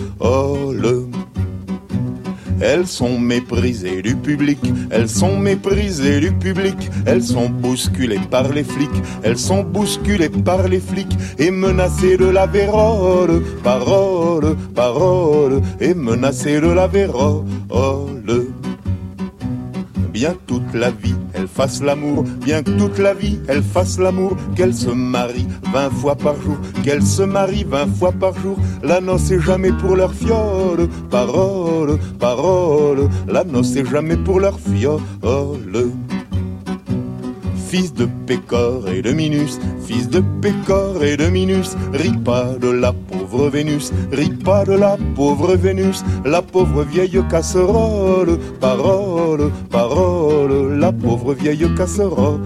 Elles 2.60 2.86
sont 2.86 3.18
méprisées 3.18 4.02
du 4.02 4.16
public, 4.16 4.58
elles 4.90 5.08
sont 5.08 5.38
méprisées 5.38 6.20
du 6.20 6.32
public, 6.32 6.90
elles 7.06 7.22
sont 7.22 7.48
bousculées 7.48 8.20
par 8.30 8.48
les 8.52 8.64
flics, 8.64 9.02
elles 9.22 9.38
sont 9.38 9.62
bousculées 9.62 10.28
par 10.28 10.66
les 10.68 10.80
flics 10.80 11.16
et 11.38 11.50
menacées 11.50 12.16
de 12.16 12.26
la 12.26 12.46
vérole, 12.46 13.42
parole, 13.62 14.56
parole, 14.74 15.60
et 15.80 15.94
menacées 15.94 16.60
de 16.60 16.68
la 16.68 16.86
vérole. 16.86 17.44
Bien 20.18 20.34
toute 20.48 20.74
la 20.74 20.90
vie, 20.90 21.14
elle 21.32 21.46
fasse 21.46 21.80
l'amour, 21.80 22.24
bien 22.44 22.64
toute 22.64 22.98
la 22.98 23.14
vie, 23.14 23.38
elle 23.46 23.62
fasse 23.62 24.00
l'amour, 24.00 24.36
qu'elle 24.56 24.74
se 24.74 24.90
marie 24.90 25.46
vingt 25.72 25.90
fois 25.90 26.16
par 26.16 26.34
jour, 26.42 26.56
qu'elle 26.82 27.04
se 27.04 27.22
marie 27.22 27.62
vingt 27.62 27.86
fois 27.86 28.10
par 28.10 28.36
jour. 28.36 28.56
La 28.82 29.00
noce 29.00 29.30
est 29.30 29.38
jamais 29.38 29.70
pour 29.70 29.94
leur 29.94 30.12
fiole, 30.12 30.88
parole, 31.08 32.00
parole, 32.18 33.08
la 33.28 33.44
noce 33.44 33.76
est 33.76 33.88
jamais 33.88 34.16
pour 34.16 34.40
leur 34.40 34.58
fiole 34.58 34.98
fils 37.68 37.92
de 37.92 38.08
Pécor 38.26 38.88
et 38.88 39.02
de 39.02 39.12
Minus, 39.12 39.58
fils 39.86 40.08
de 40.08 40.22
Pécor 40.40 41.04
et 41.04 41.18
de 41.18 41.26
Minus, 41.26 41.76
ris 41.92 42.16
pas 42.24 42.54
de 42.58 42.70
la 42.70 42.92
pauvre 42.92 43.50
Vénus, 43.50 43.92
ris 44.10 44.30
pas 44.30 44.64
de 44.64 44.72
la 44.72 44.96
pauvre 45.14 45.54
Vénus, 45.54 46.02
la 46.24 46.40
pauvre 46.40 46.82
vieille 46.84 47.22
casserole, 47.28 48.38
parole, 48.58 49.50
parole, 49.70 50.78
la 50.78 50.92
pauvre 50.92 51.34
vieille 51.34 51.68
casserole. 51.76 52.40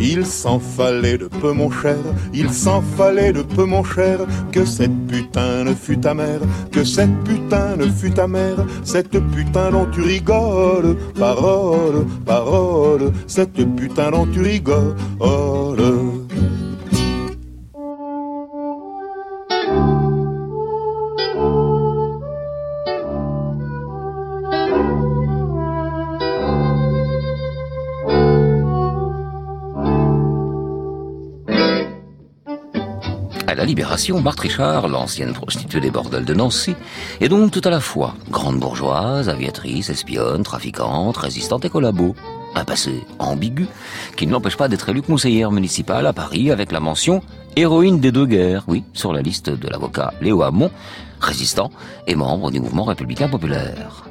Il 0.00 0.26
s'en 0.26 0.58
fallait 0.58 1.18
de 1.18 1.28
peu 1.28 1.52
mon 1.52 1.70
cher, 1.70 1.96
il 2.34 2.50
s'en 2.50 2.82
fallait 2.96 3.32
de 3.32 3.42
peu 3.42 3.64
mon 3.64 3.84
cher, 3.84 4.18
que 4.50 4.64
cette 4.64 5.06
putain 5.06 5.64
ne 5.64 5.74
fût 5.74 5.98
ta 5.98 6.14
mère, 6.14 6.40
que 6.70 6.84
cette 6.84 7.16
putain 7.24 7.76
ne 7.76 7.86
fût 7.86 8.10
ta 8.10 8.26
mère, 8.26 8.64
cette 8.84 9.18
putain 9.34 9.70
dont 9.70 9.86
tu 9.92 10.02
rigoles, 10.02 10.96
parole, 11.18 12.06
parole, 12.24 13.12
cette 13.26 13.64
putain 13.76 14.10
dont 14.10 14.26
tu 14.26 14.40
rigoles. 14.40 14.94
Marthe 34.22 34.40
Richard, 34.40 34.88
l'ancienne 34.88 35.34
prostituée 35.34 35.80
des 35.80 35.90
bordels 35.90 36.24
de 36.24 36.32
Nancy, 36.32 36.74
est 37.20 37.28
donc 37.28 37.50
tout 37.50 37.60
à 37.62 37.68
la 37.68 37.78
fois 37.78 38.14
grande 38.30 38.58
bourgeoise, 38.58 39.28
aviatrice, 39.28 39.90
espionne, 39.90 40.42
trafiquante, 40.42 41.18
résistante 41.18 41.66
et 41.66 41.68
collabo. 41.68 42.16
Un 42.54 42.64
passé 42.64 43.04
ambigu 43.18 43.66
qui 44.16 44.26
ne 44.26 44.32
l'empêche 44.32 44.56
pas 44.56 44.68
d'être 44.68 44.88
élue 44.88 45.02
conseillère 45.02 45.52
municipale 45.52 46.06
à 46.06 46.14
Paris 46.14 46.50
avec 46.50 46.72
la 46.72 46.80
mention 46.80 47.20
héroïne 47.54 48.00
des 48.00 48.12
deux 48.12 48.24
guerres, 48.24 48.64
oui, 48.66 48.82
sur 48.94 49.12
la 49.12 49.20
liste 49.20 49.50
de 49.50 49.68
l'avocat 49.68 50.14
Léo 50.22 50.42
Hamon, 50.42 50.70
résistant 51.20 51.70
et 52.06 52.14
membre 52.14 52.50
du 52.50 52.60
mouvement 52.60 52.84
républicain 52.84 53.28
populaire. 53.28 54.04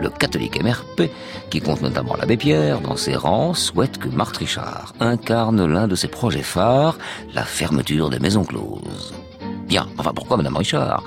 Le 0.00 0.10
catholique 0.10 0.62
MRP, 0.62 1.10
qui 1.50 1.60
compte 1.60 1.82
notamment 1.82 2.16
l'abbé 2.16 2.36
Pierre 2.36 2.80
dans 2.80 2.96
ses 2.96 3.16
rangs, 3.16 3.54
souhaite 3.54 3.98
que 3.98 4.08
Marthe 4.08 4.36
Richard 4.36 4.94
incarne 5.00 5.64
l'un 5.64 5.88
de 5.88 5.94
ses 5.94 6.08
projets 6.08 6.42
phares, 6.42 6.98
la 7.34 7.44
fermeture 7.44 8.10
des 8.10 8.18
maisons 8.18 8.44
closes. 8.44 9.14
Bien, 9.66 9.88
enfin 9.98 10.12
pourquoi 10.14 10.36
Madame 10.36 10.56
Richard? 10.56 11.02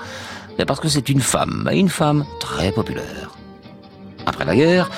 Mais 0.58 0.64
parce 0.64 0.80
que 0.80 0.88
c'est 0.88 1.08
une 1.08 1.20
femme, 1.20 1.68
et 1.72 1.78
une 1.78 1.88
femme 1.88 2.24
très 2.40 2.72
populaire. 2.72 3.30
Après 4.26 4.44
la 4.44 4.54
guerre, 4.54 4.90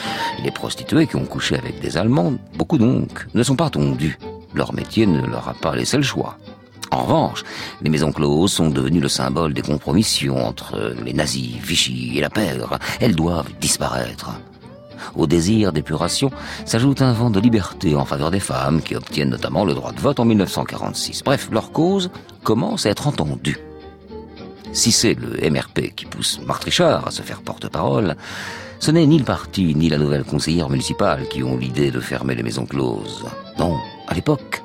les 0.43 0.51
prostituées 0.51 1.07
qui 1.07 1.17
ont 1.17 1.25
couché 1.25 1.57
avec 1.57 1.81
des 1.81 1.97
Allemands, 1.97 2.33
beaucoup 2.57 2.79
donc, 2.79 3.27
ne 3.35 3.43
sont 3.43 3.57
pas 3.57 3.71
tondues. 3.71 4.19
Leur 4.55 4.75
métier 4.75 5.07
ne 5.07 5.25
leur 5.27 5.49
a 5.49 5.55
pas 5.55 5.77
laissé 5.77 5.97
le 5.97 6.03
choix. 6.03 6.37
En 6.93 7.05
revanche, 7.05 7.43
les 7.81 7.89
maisons 7.89 8.13
closes 8.13 8.53
sont 8.53 8.69
devenues 8.69 9.01
le 9.01 9.09
symbole 9.09 9.55
des 9.55 9.63
compromissions 9.63 10.47
entre 10.47 10.95
les 11.03 11.15
nazis, 11.15 11.57
Vichy 11.63 12.19
et 12.19 12.21
la 12.21 12.29
pègre. 12.29 12.79
Elles 13.01 13.17
doivent 13.17 13.51
disparaître. 13.59 14.31
Au 15.17 15.27
désir 15.27 15.73
d'épuration 15.73 16.31
s'ajoute 16.67 17.01
un 17.01 17.13
vent 17.13 17.31
de 17.31 17.41
liberté 17.41 17.97
en 17.97 18.05
faveur 18.05 18.31
des 18.31 18.41
femmes 18.41 18.83
qui 18.83 18.95
obtiennent 18.95 19.31
notamment 19.31 19.65
le 19.65 19.73
droit 19.73 19.93
de 19.93 20.01
vote 20.01 20.21
en 20.21 20.27
1946. 20.27 21.23
Bref, 21.25 21.49
leur 21.51 21.73
cause 21.73 22.11
commence 22.45 22.85
à 22.85 22.91
être 22.91 23.09
entendue. 23.09 23.59
Si 24.75 24.93
c'est 24.93 25.15
le 25.15 25.51
MRP 25.51 25.95
qui 25.97 26.05
pousse 26.05 26.41
Marthe 26.47 26.65
Richard 26.65 27.07
à 27.07 27.11
se 27.11 27.23
faire 27.23 27.41
porte-parole, 27.41 28.17
ce 28.81 28.91
n'est 28.91 29.07
ni 29.07 29.19
le 29.19 29.25
parti 29.25 29.75
ni 29.75 29.89
la 29.89 29.99
nouvelle 29.99 30.25
conseillère 30.25 30.69
municipale 30.69 31.27
qui 31.29 31.43
ont 31.43 31.57
l'idée 31.57 31.91
de 31.91 32.01
fermer 32.01 32.35
les 32.35 32.43
maisons 32.43 32.67
closes. 32.67 33.25
Non, 33.59 33.79
à 34.09 34.15
l'époque, 34.15 34.63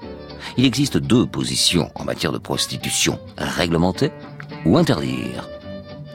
il 0.58 0.66
existe 0.66 0.98
deux 0.98 1.26
positions 1.26 1.92
en 1.96 2.04
matière 2.04 2.32
de 2.32 2.38
prostitution, 2.38 3.20
réglementer 3.38 4.12
ou 4.66 4.78
interdire. 4.78 5.48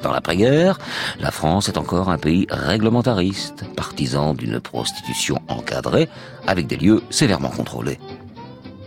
Dans 0.03 0.13
l'après-guerre, 0.13 0.79
la 1.21 1.31
France 1.31 1.69
est 1.69 1.79
encore 1.79 2.11
un 2.11 2.19
pays 2.19 2.47
réglementariste, 2.51 3.65
partisan 3.77 4.35
d'une 4.35 4.59
prostitution 4.59 5.41
encadrée, 5.49 6.09
avec 6.47 6.67
des 6.67 6.77
lieux 6.77 7.03
sévèrement 7.09 7.51
contrôlés. 7.51 8.01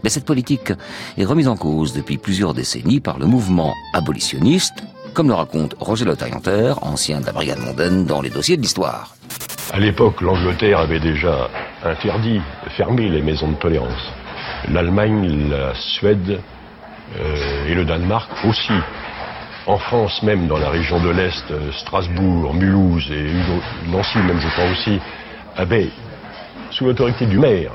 Mais 0.03 0.09
cette 0.09 0.25
politique 0.25 0.73
est 1.17 1.25
remise 1.25 1.47
en 1.47 1.55
cause 1.55 1.93
depuis 1.93 2.17
plusieurs 2.17 2.53
décennies 2.53 2.99
par 2.99 3.17
le 3.17 3.25
mouvement 3.25 3.73
abolitionniste, 3.93 4.83
comme 5.13 5.29
le 5.29 5.33
raconte 5.33 5.75
Roger 5.79 6.03
Le 6.03 6.15
ancien 6.81 7.21
de 7.21 7.25
la 7.25 7.31
brigade 7.31 7.59
mondaine 7.59 8.05
dans 8.05 8.21
les 8.21 8.29
dossiers 8.29 8.57
de 8.57 8.61
l'histoire. 8.61 9.15
À 9.71 9.79
l'époque, 9.79 10.19
l'Angleterre 10.19 10.79
avait 10.79 10.99
déjà 10.99 11.49
interdit, 11.83 12.41
fermé 12.75 13.09
les 13.09 13.21
maisons 13.21 13.51
de 13.51 13.55
tolérance 13.55 14.11
l'Allemagne, 14.71 15.49
la 15.49 15.73
Suède 15.75 16.39
euh, 17.19 17.67
et 17.67 17.75
le 17.75 17.85
Danemark 17.85 18.29
aussi. 18.45 18.73
En 19.67 19.77
France 19.77 20.21
même, 20.21 20.47
dans 20.47 20.57
la 20.57 20.69
région 20.69 20.99
de 20.99 21.09
l'Est, 21.09 21.49
euh, 21.51 21.71
Strasbourg, 21.71 22.53
Mulhouse 22.53 23.11
et 23.11 23.31
Nancy 23.89 24.17
même 24.19 24.39
je 24.39 24.47
crois 24.49 24.69
aussi, 24.71 24.99
avaient, 25.55 25.89
sous 26.71 26.85
l'autorité 26.85 27.25
du 27.25 27.39
maire, 27.39 27.71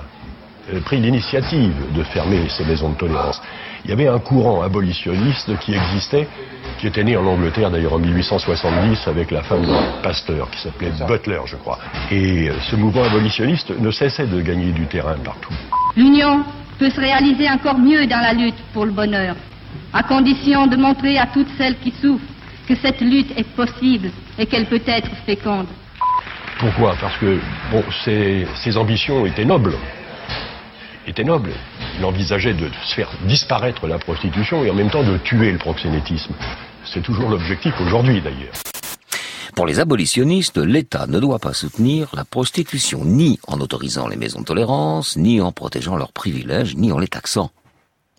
euh, 0.73 0.81
pris 0.81 0.99
l'initiative 0.99 1.75
de 1.95 2.03
fermer 2.05 2.49
ces 2.49 2.65
maisons 2.65 2.91
de 2.91 2.97
tolérance. 2.97 3.41
Il 3.85 3.91
y 3.91 3.93
avait 3.93 4.09
un 4.09 4.19
courant 4.19 4.63
abolitionniste 4.63 5.59
qui 5.59 5.75
existait, 5.75 6.29
qui 6.79 6.87
était 6.87 7.03
né 7.03 7.17
en 7.17 7.27
Angleterre 7.27 7.71
d'ailleurs 7.71 7.95
en 7.95 7.99
1870 7.99 9.09
avec 9.09 9.31
la 9.31 9.43
femme 9.43 9.65
d'un 9.65 10.01
pasteur 10.03 10.51
qui 10.51 10.61
s'appelait 10.61 10.93
Butler, 11.09 11.41
je 11.47 11.57
crois. 11.57 11.79
Et 12.13 12.51
ce 12.71 12.77
mouvement 12.77 13.05
abolitionniste 13.05 13.73
ne 13.79 13.91
cessait 13.91 14.27
de 14.27 14.41
gagner 14.43 14.73
du 14.73 14.87
terrain 14.87 15.17
partout. 15.25 15.55
L'union 15.97 16.45
peut 16.81 16.91
se 16.91 16.99
réaliser 16.99 17.49
encore 17.51 17.79
mieux 17.79 18.07
dans 18.07 18.21
la 18.21 18.33
lutte 18.33 18.59
pour 18.73 18.87
le 18.87 18.93
bonheur, 18.93 19.37
à 19.93 20.03
condition 20.03 20.67
de 20.67 20.77
montrer 20.77 21.19
à 21.19 21.27
toutes 21.27 21.51
celles 21.59 21.79
qui 21.79 21.93
souffrent 22.01 22.25
que 22.67 22.75
cette 22.75 23.03
lutte 23.03 23.31
est 23.37 23.47
possible 23.55 24.11
et 24.39 24.47
qu'elle 24.47 24.65
peut 24.65 24.81
être 24.87 25.11
féconde. 25.27 25.67
Pourquoi? 26.59 26.97
Parce 26.99 27.19
que 27.19 27.39
bon, 27.71 27.85
ses, 28.05 28.77
ambitions. 28.79 29.27
Étaient 29.27 29.45
nobles. 29.45 29.75
Il 31.99 32.05
envisageait 32.05 32.55
de 32.55 32.71
faire 32.95 33.11
disparaître 33.23 33.87
la 33.87 33.99
prostitution 33.99 34.65
et 34.65 34.71
en 34.71 34.75
même 34.75 34.91
temps 34.91 35.03
de 35.03 35.19
tuer 35.19 35.53
le 35.53 35.59
proxénétisme. 35.59 36.35
C'est 36.85 37.03
toujours 37.03 37.29
l'objectif 37.29 37.75
aujourd'hui 37.81 38.21
d'ailleurs. 38.21 38.70
Pour 39.61 39.67
les 39.67 39.79
abolitionnistes, 39.79 40.57
l'État 40.57 41.07
ne 41.07 41.21
doit 41.21 41.39
pas 41.39 41.53
soutenir 41.53 42.09
la 42.15 42.25
prostitution 42.25 43.05
ni 43.05 43.39
en 43.47 43.61
autorisant 43.61 44.09
les 44.09 44.17
maisons 44.17 44.41
de 44.41 44.47
tolérance, 44.47 45.19
ni 45.19 45.43
en 45.43 45.53
protégeant 45.53 45.97
leurs 45.97 46.13
privilèges, 46.13 46.77
ni 46.77 46.93
en 46.93 46.99
les 46.99 47.09
taxant. 47.09 47.51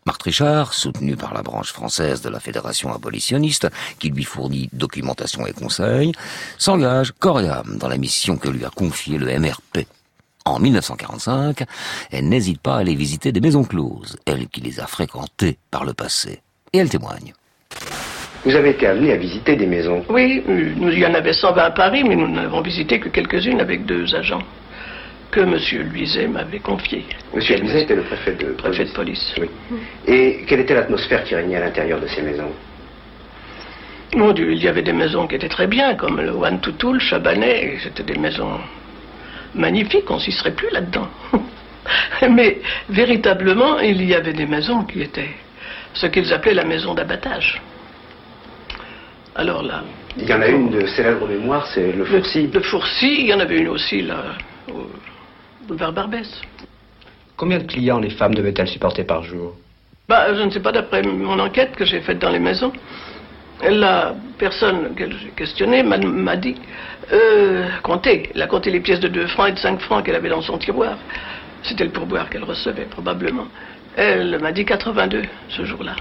Marthe 0.06 0.21
Richard, 0.21 0.75
soutenu 0.75 1.15
par 1.15 1.34
la 1.34 1.41
branche 1.41 1.73
française 1.73 2.21
de 2.21 2.30
la 2.30 2.39
Fédération 2.39 2.93
abolitionniste, 2.93 3.69
qui 3.97 4.12
lui 4.12 4.23
fournit 4.23 4.69
documentation 4.71 5.47
et 5.47 5.51
conseils, 5.51 6.12
s'engage 6.60 7.12
corps 7.17 7.41
et 7.41 7.49
âme 7.49 7.80
dans 7.80 7.88
la 7.88 7.97
mission 7.97 8.38
que 8.38 8.47
lui 8.47 8.63
a 8.63 8.69
confiée 8.69 9.17
le 9.17 9.39
MRP. 9.39 9.88
En 10.45 10.60
1945, 10.60 11.63
elle 12.12 12.30
n'hésite 12.30 12.62
pas 12.62 12.75
à 12.75 12.80
aller 12.82 12.93
visiter 12.93 13.32
des 13.32 13.41
maisons 13.41 13.63
closes, 13.63 14.15
elle 14.27 14.47
qui 14.47 14.62
les 14.62 14.80
a 14.80 14.86
fréquentées 14.86 15.58
par 15.71 15.86
le 15.86 15.95
passé. 15.95 16.43
Et 16.71 16.77
elle 16.77 16.89
témoigne. 16.89 17.34
Vous 18.43 18.56
avez 18.56 18.71
été 18.71 18.88
amené 18.88 19.12
à 19.12 19.17
visiter 19.17 19.56
des 19.56 19.67
maisons 19.67 20.04
Oui, 20.10 20.41
nous, 20.47 20.89
il 20.89 20.99
y 20.99 21.06
en 21.06 21.13
avait 21.13 21.34
120 21.34 21.62
à 21.62 21.71
Paris, 21.71 22.04
mais 22.04 22.15
nous 22.15 22.27
n'avons 22.27 22.62
visité 22.62 22.99
que 22.99 23.10
quelques-unes 23.10 23.62
avec 23.62 23.86
deux 23.86 24.15
agents 24.15 24.41
que 25.30 25.39
M. 25.39 25.58
Luizet 25.91 26.27
m'avait 26.27 26.60
confiés. 26.60 27.06
M. 27.34 27.39
Luizet 27.39 27.84
était 27.84 27.95
le 27.95 28.01
préfet 28.01 28.34
de 28.34 28.51
préfet 28.51 28.86
de 28.86 28.91
police. 28.91 29.34
Oui. 29.39 29.47
Et 30.08 30.43
quelle 30.45 30.60
était 30.62 30.73
l'atmosphère 30.73 31.23
qui 31.23 31.36
régnait 31.36 31.56
à 31.56 31.62
l'intérieur 31.62 32.01
de 32.01 32.08
ces 32.08 32.21
maisons? 32.21 32.51
Mon 34.15 34.34
Dieu, 34.34 34.51
il 34.51 34.62
y 34.62 34.67
avait 34.67 34.82
des 34.82 34.91
maisons 34.91 35.27
qui 35.27 35.36
étaient 35.36 35.47
très 35.47 35.67
bien, 35.67 35.95
comme 35.95 36.19
le 36.19 36.32
One 36.32 36.60
Toutou, 36.60 36.93
le 36.93 36.99
Chabanais. 36.99 37.77
C'était 37.82 38.04
des 38.04 38.19
maisons 38.19 38.60
magnifiques, 39.56 40.10
on 40.10 40.19
s'y 40.19 40.34
serait 40.34 40.51
plus 40.51 40.69
là-dedans. 40.71 41.08
Mais 42.30 42.60
véritablement, 42.89 43.80
il 43.80 44.04
y 44.04 44.13
avait 44.13 44.34
des 44.34 44.45
maisons 44.45 44.84
qui 44.84 45.01
étaient 45.01 45.30
ce 45.93 46.08
qu'ils 46.08 46.34
appelaient 46.34 46.54
la 46.54 46.65
maison 46.65 46.93
d'abattage. 46.93 47.62
Alors 49.36 49.63
là. 49.63 49.84
Il 50.17 50.28
y 50.28 50.34
en 50.34 50.41
a 50.41 50.48
une 50.48 50.70
de 50.70 50.86
célèbre 50.88 51.28
mémoire, 51.28 51.65
c'est 51.67 51.94
le 51.94 52.04
Fourcy. 52.04 52.48
Le, 52.48 52.62
Fourcy, 52.62 53.22
il 53.22 53.28
y 53.28 53.34
en 53.34 53.39
avait 53.39 53.60
une 53.60 53.70
aussi 53.70 54.02
là, 54.02 54.36
au 54.70 54.88
boulevard 55.67 55.94
Barbès. 55.94 56.41
Combien 57.38 57.60
de 57.60 57.63
clients 57.63 58.00
les 58.00 58.10
femmes 58.10 58.36
devaient-elles 58.36 58.67
supporter 58.67 59.04
par 59.06 59.24
jour 59.24 59.56
bah, 60.10 60.34
Je 60.36 60.41
ne 60.41 60.50
sais 60.50 60.60
pas, 60.60 60.74
d'après 60.74 61.02
mon 61.02 61.39
enquête 61.39 61.76
que 61.76 61.86
j'ai 61.86 62.02
faite 62.02 62.20
dans 62.20 62.30
les 62.30 62.39
maisons. 62.39 62.74
La 63.63 64.15
personne 64.38 64.96
que 64.96 65.06
j'ai 65.10 65.30
questionnée 65.36 65.82
m'a 65.84 66.36
dit 66.36 66.56
euh, 67.13 67.67
compter. 67.84 68.30
Elle 68.36 68.41
a 68.41 68.48
compté 68.48 68.70
les 68.70 68.80
pièces 68.80 69.00
de 69.00 69.08
2 69.08 69.28
francs 69.28 69.50
et 69.50 69.52
de 69.54 69.60
5 69.60 69.80
francs 69.80 70.06
qu'elle 70.06 70.15
avait 70.15 70.30
dans 70.30 70.41
son 70.41 70.58
tiroir. 70.58 70.98
C'était 71.63 71.86
le 71.86 71.91
pourboire 71.91 72.30
qu'elle 72.30 72.44
recevait, 72.44 72.86
probablement. 72.86 73.48
Elle 73.96 74.39
m'a 74.39 74.52
dit 74.52 74.65
82 74.65 75.24
ce 75.50 75.63
jour-là. 75.63 75.96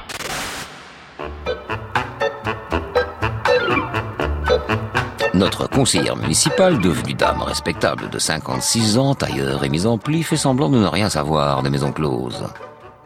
Notre 5.32 5.68
conseillère 5.68 6.16
municipale, 6.16 6.80
devenue 6.80 7.14
dame 7.14 7.42
respectable 7.42 8.10
de 8.10 8.18
56 8.18 8.98
ans, 8.98 9.14
tailleur 9.14 9.62
et 9.62 9.68
mise 9.68 9.86
en 9.86 9.96
pli, 9.96 10.24
fait 10.24 10.36
semblant 10.36 10.68
de 10.68 10.78
ne 10.78 10.86
rien 10.86 11.08
savoir 11.08 11.62
des 11.62 11.70
maisons 11.70 11.92
closes. 11.92 12.48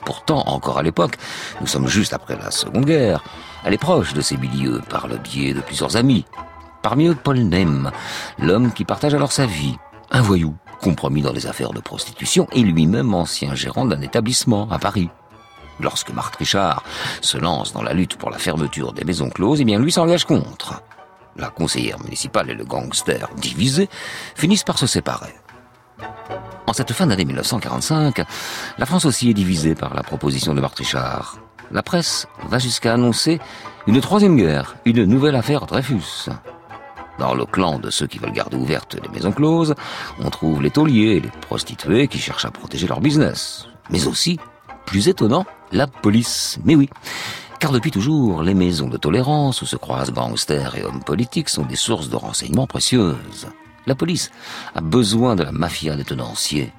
Pourtant, 0.06 0.42
encore 0.46 0.78
à 0.78 0.82
l'époque, 0.82 1.18
nous 1.60 1.66
sommes 1.66 1.86
juste 1.86 2.14
après 2.14 2.36
la 2.36 2.50
Seconde 2.50 2.86
Guerre, 2.86 3.22
elle 3.64 3.74
est 3.74 3.78
proche 3.78 4.14
de 4.14 4.22
ces 4.22 4.38
milieux 4.38 4.80
par 4.88 5.06
le 5.06 5.18
biais 5.18 5.52
de 5.52 5.60
plusieurs 5.60 5.98
amis. 5.98 6.24
Parmi 6.82 7.08
eux, 7.08 7.14
Paul 7.14 7.40
Nem, 7.40 7.90
l'homme 8.38 8.72
qui 8.72 8.86
partage 8.86 9.14
alors 9.14 9.32
sa 9.32 9.44
vie, 9.44 9.76
un 10.10 10.22
voyou, 10.22 10.54
compromis 10.80 11.20
dans 11.20 11.32
les 11.32 11.46
affaires 11.46 11.74
de 11.74 11.80
prostitution 11.80 12.48
et 12.52 12.60
lui-même 12.60 13.12
ancien 13.12 13.54
gérant 13.54 13.84
d'un 13.84 14.00
établissement 14.00 14.66
à 14.70 14.78
Paris. 14.78 15.10
Lorsque 15.78 16.12
Marthe 16.12 16.36
Richard 16.36 16.84
se 17.20 17.36
lance 17.36 17.74
dans 17.74 17.82
la 17.82 17.92
lutte 17.92 18.16
pour 18.16 18.30
la 18.30 18.38
fermeture 18.38 18.94
des 18.94 19.04
maisons 19.04 19.28
closes, 19.28 19.60
eh 19.60 19.64
bien 19.64 19.78
lui 19.78 19.92
s'engage 19.92 20.24
contre 20.24 20.82
la 21.36 21.50
conseillère 21.50 22.00
municipale 22.00 22.50
et 22.50 22.54
le 22.54 22.64
gangster 22.64 23.28
divisés 23.36 23.88
finissent 24.34 24.64
par 24.64 24.78
se 24.78 24.86
séparer. 24.86 25.34
En 26.66 26.72
cette 26.72 26.92
fin 26.92 27.06
d'année 27.06 27.24
1945, 27.24 28.24
la 28.78 28.86
France 28.86 29.04
aussi 29.04 29.30
est 29.30 29.34
divisée 29.34 29.74
par 29.74 29.94
la 29.94 30.02
proposition 30.02 30.54
de 30.54 30.60
Marthe 30.60 30.78
Richard. 30.78 31.38
La 31.70 31.82
presse 31.82 32.26
va 32.48 32.58
jusqu'à 32.58 32.94
annoncer 32.94 33.40
une 33.86 34.00
troisième 34.00 34.36
guerre, 34.36 34.76
une 34.84 35.04
nouvelle 35.04 35.36
affaire 35.36 35.66
Dreyfus. 35.66 36.30
Dans 37.18 37.34
le 37.34 37.44
clan 37.44 37.78
de 37.78 37.90
ceux 37.90 38.06
qui 38.06 38.18
veulent 38.18 38.32
garder 38.32 38.56
ouvertes 38.56 38.96
les 39.00 39.08
maisons 39.08 39.30
closes, 39.30 39.74
on 40.18 40.30
trouve 40.30 40.62
les 40.62 40.70
tauliers 40.70 41.16
et 41.16 41.20
les 41.20 41.28
prostituées 41.28 42.08
qui 42.08 42.18
cherchent 42.18 42.44
à 42.44 42.50
protéger 42.50 42.88
leur 42.88 43.00
business. 43.00 43.68
Mais 43.90 44.06
aussi, 44.06 44.40
plus 44.84 45.08
étonnant, 45.08 45.46
la 45.70 45.86
police. 45.86 46.58
Mais 46.64 46.74
oui, 46.74 46.88
Car 47.64 47.72
depuis 47.72 47.90
toujours, 47.90 48.42
les 48.42 48.52
maisons 48.52 48.88
de 48.88 48.98
tolérance 48.98 49.62
où 49.62 49.64
se 49.64 49.76
croisent 49.76 50.12
gangsters 50.12 50.76
et 50.76 50.84
hommes 50.84 51.02
politiques 51.02 51.48
sont 51.48 51.64
des 51.64 51.76
sources 51.76 52.10
de 52.10 52.16
renseignements 52.16 52.66
précieuses. 52.66 53.48
La 53.86 53.94
police 53.94 54.30
a 54.74 54.82
besoin 54.82 55.34
de 55.34 55.44
la 55.44 55.50
mafia 55.50 55.96
des 55.96 56.04
tenanciers. 56.04 56.74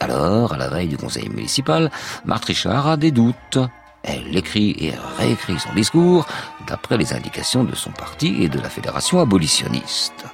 Alors, 0.00 0.54
à 0.54 0.56
la 0.56 0.70
veille 0.70 0.88
du 0.88 0.96
conseil 0.96 1.28
municipal, 1.28 1.90
Marthe 2.24 2.46
Richard 2.46 2.86
a 2.86 2.96
des 2.96 3.10
doutes. 3.10 3.58
Elle 4.02 4.34
écrit 4.34 4.74
et 4.80 4.94
réécrit 5.18 5.58
son 5.58 5.74
discours 5.74 6.24
d'après 6.66 6.96
les 6.96 7.12
indications 7.12 7.64
de 7.64 7.74
son 7.74 7.90
parti 7.90 8.42
et 8.42 8.48
de 8.48 8.58
la 8.58 8.70
fédération 8.70 9.20
abolitionniste. 9.20 10.24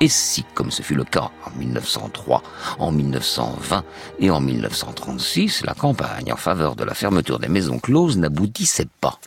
Et 0.00 0.08
si, 0.08 0.44
comme 0.54 0.70
ce 0.70 0.82
fut 0.82 0.94
le 0.94 1.04
cas 1.04 1.30
en 1.46 1.58
1903, 1.58 2.42
en 2.78 2.92
1920 2.92 3.84
et 4.18 4.30
en 4.30 4.40
1936, 4.40 5.64
la 5.64 5.74
campagne 5.74 6.32
en 6.32 6.36
faveur 6.36 6.76
de 6.76 6.84
la 6.84 6.94
fermeture 6.94 7.38
des 7.38 7.48
maisons 7.48 7.78
closes 7.78 8.18
n'aboutissait 8.18 8.88
pas 9.00 9.18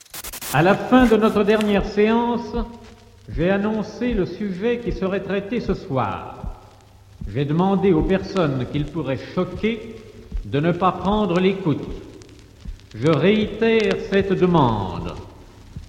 À 0.54 0.62
la 0.62 0.76
fin 0.76 1.06
de 1.06 1.16
notre 1.16 1.44
dernière 1.44 1.86
séance, 1.86 2.56
j'ai 3.36 3.50
annoncé 3.50 4.14
le 4.14 4.26
sujet 4.26 4.80
qui 4.80 4.92
serait 4.92 5.22
traité 5.22 5.62
ce 5.62 5.74
soir. 5.74 6.36
J'ai 7.34 7.46
demandé 7.46 7.92
aux 7.92 8.04
personnes 8.04 8.66
qu'il 8.72 8.86
pourrait 8.86 9.20
choquer 9.36 9.96
de 10.46 10.60
ne 10.60 10.72
pas 10.72 10.92
prendre 10.94 11.40
l'écoute. 11.40 11.84
Je 12.96 13.10
réitère 13.10 13.96
cette 14.10 14.34
demande 14.34 15.14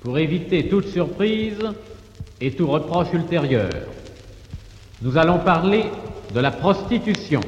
pour 0.01 0.19
éviter 0.19 0.69
toute 0.69 0.89
surprise 0.89 1.59
et 2.41 2.53
tout 2.53 2.67
reproche 2.67 3.13
ultérieur. 3.13 3.71
Nous 5.01 5.17
allons 5.17 5.39
parler 5.39 5.85
de 6.35 6.41
la 6.41 6.51
prostitution. 6.51 7.41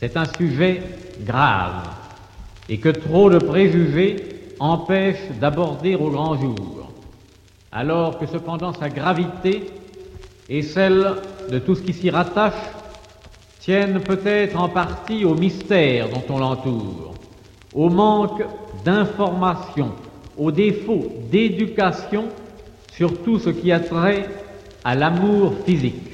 C'est 0.00 0.16
un 0.16 0.24
sujet 0.24 0.82
grave 1.20 1.82
et 2.70 2.78
que 2.78 2.88
trop 2.88 3.28
de 3.28 3.36
préjugés 3.36 4.16
empêchent 4.60 5.30
d'aborder 5.38 5.94
au 5.94 6.08
grand 6.08 6.36
jour, 6.40 6.90
alors 7.70 8.18
que 8.18 8.24
cependant 8.26 8.72
sa 8.72 8.88
gravité 8.88 9.66
et 10.48 10.62
celle 10.62 11.16
de 11.50 11.58
tout 11.58 11.74
ce 11.74 11.82
qui 11.82 11.92
s'y 11.92 12.08
rattache 12.08 12.54
tiennent 13.60 14.00
peut-être 14.00 14.58
en 14.58 14.70
partie 14.70 15.26
au 15.26 15.34
mystère 15.34 16.08
dont 16.08 16.24
on 16.30 16.38
l'entoure, 16.38 17.14
au 17.74 17.90
manque 17.90 18.42
d'information, 18.86 19.92
au 20.38 20.50
défaut 20.50 21.12
d'éducation 21.30 22.24
sur 22.90 23.22
tout 23.22 23.38
ce 23.38 23.50
qui 23.50 23.70
a 23.70 23.80
trait 23.80 24.26
à 24.84 24.94
l'amour 24.94 25.54
physique. 25.64 26.12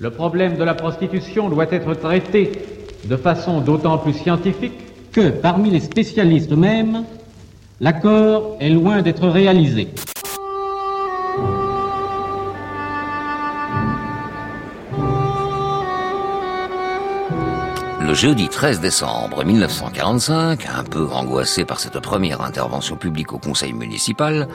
Le 0.00 0.10
problème 0.10 0.56
de 0.56 0.64
la 0.64 0.74
prostitution 0.74 1.48
doit 1.48 1.70
être 1.70 1.94
traité 1.94 2.52
de 3.04 3.16
façon 3.16 3.60
d'autant 3.60 3.98
plus 3.98 4.14
scientifique 4.14 5.12
que, 5.12 5.30
parmi 5.30 5.70
les 5.70 5.80
spécialistes 5.80 6.52
eux-mêmes, 6.52 7.04
l'accord 7.80 8.56
est 8.60 8.70
loin 8.70 9.02
d'être 9.02 9.28
réalisé. 9.28 9.88
Le 18.10 18.16
jeudi 18.16 18.48
13 18.48 18.80
décembre 18.80 19.44
1945, 19.44 20.66
un 20.66 20.82
peu 20.82 21.06
angoissé 21.12 21.64
par 21.64 21.78
cette 21.78 22.00
première 22.00 22.40
intervention 22.40 22.96
publique 22.96 23.32
au 23.32 23.38
conseil 23.38 23.72
municipal, 23.72 24.48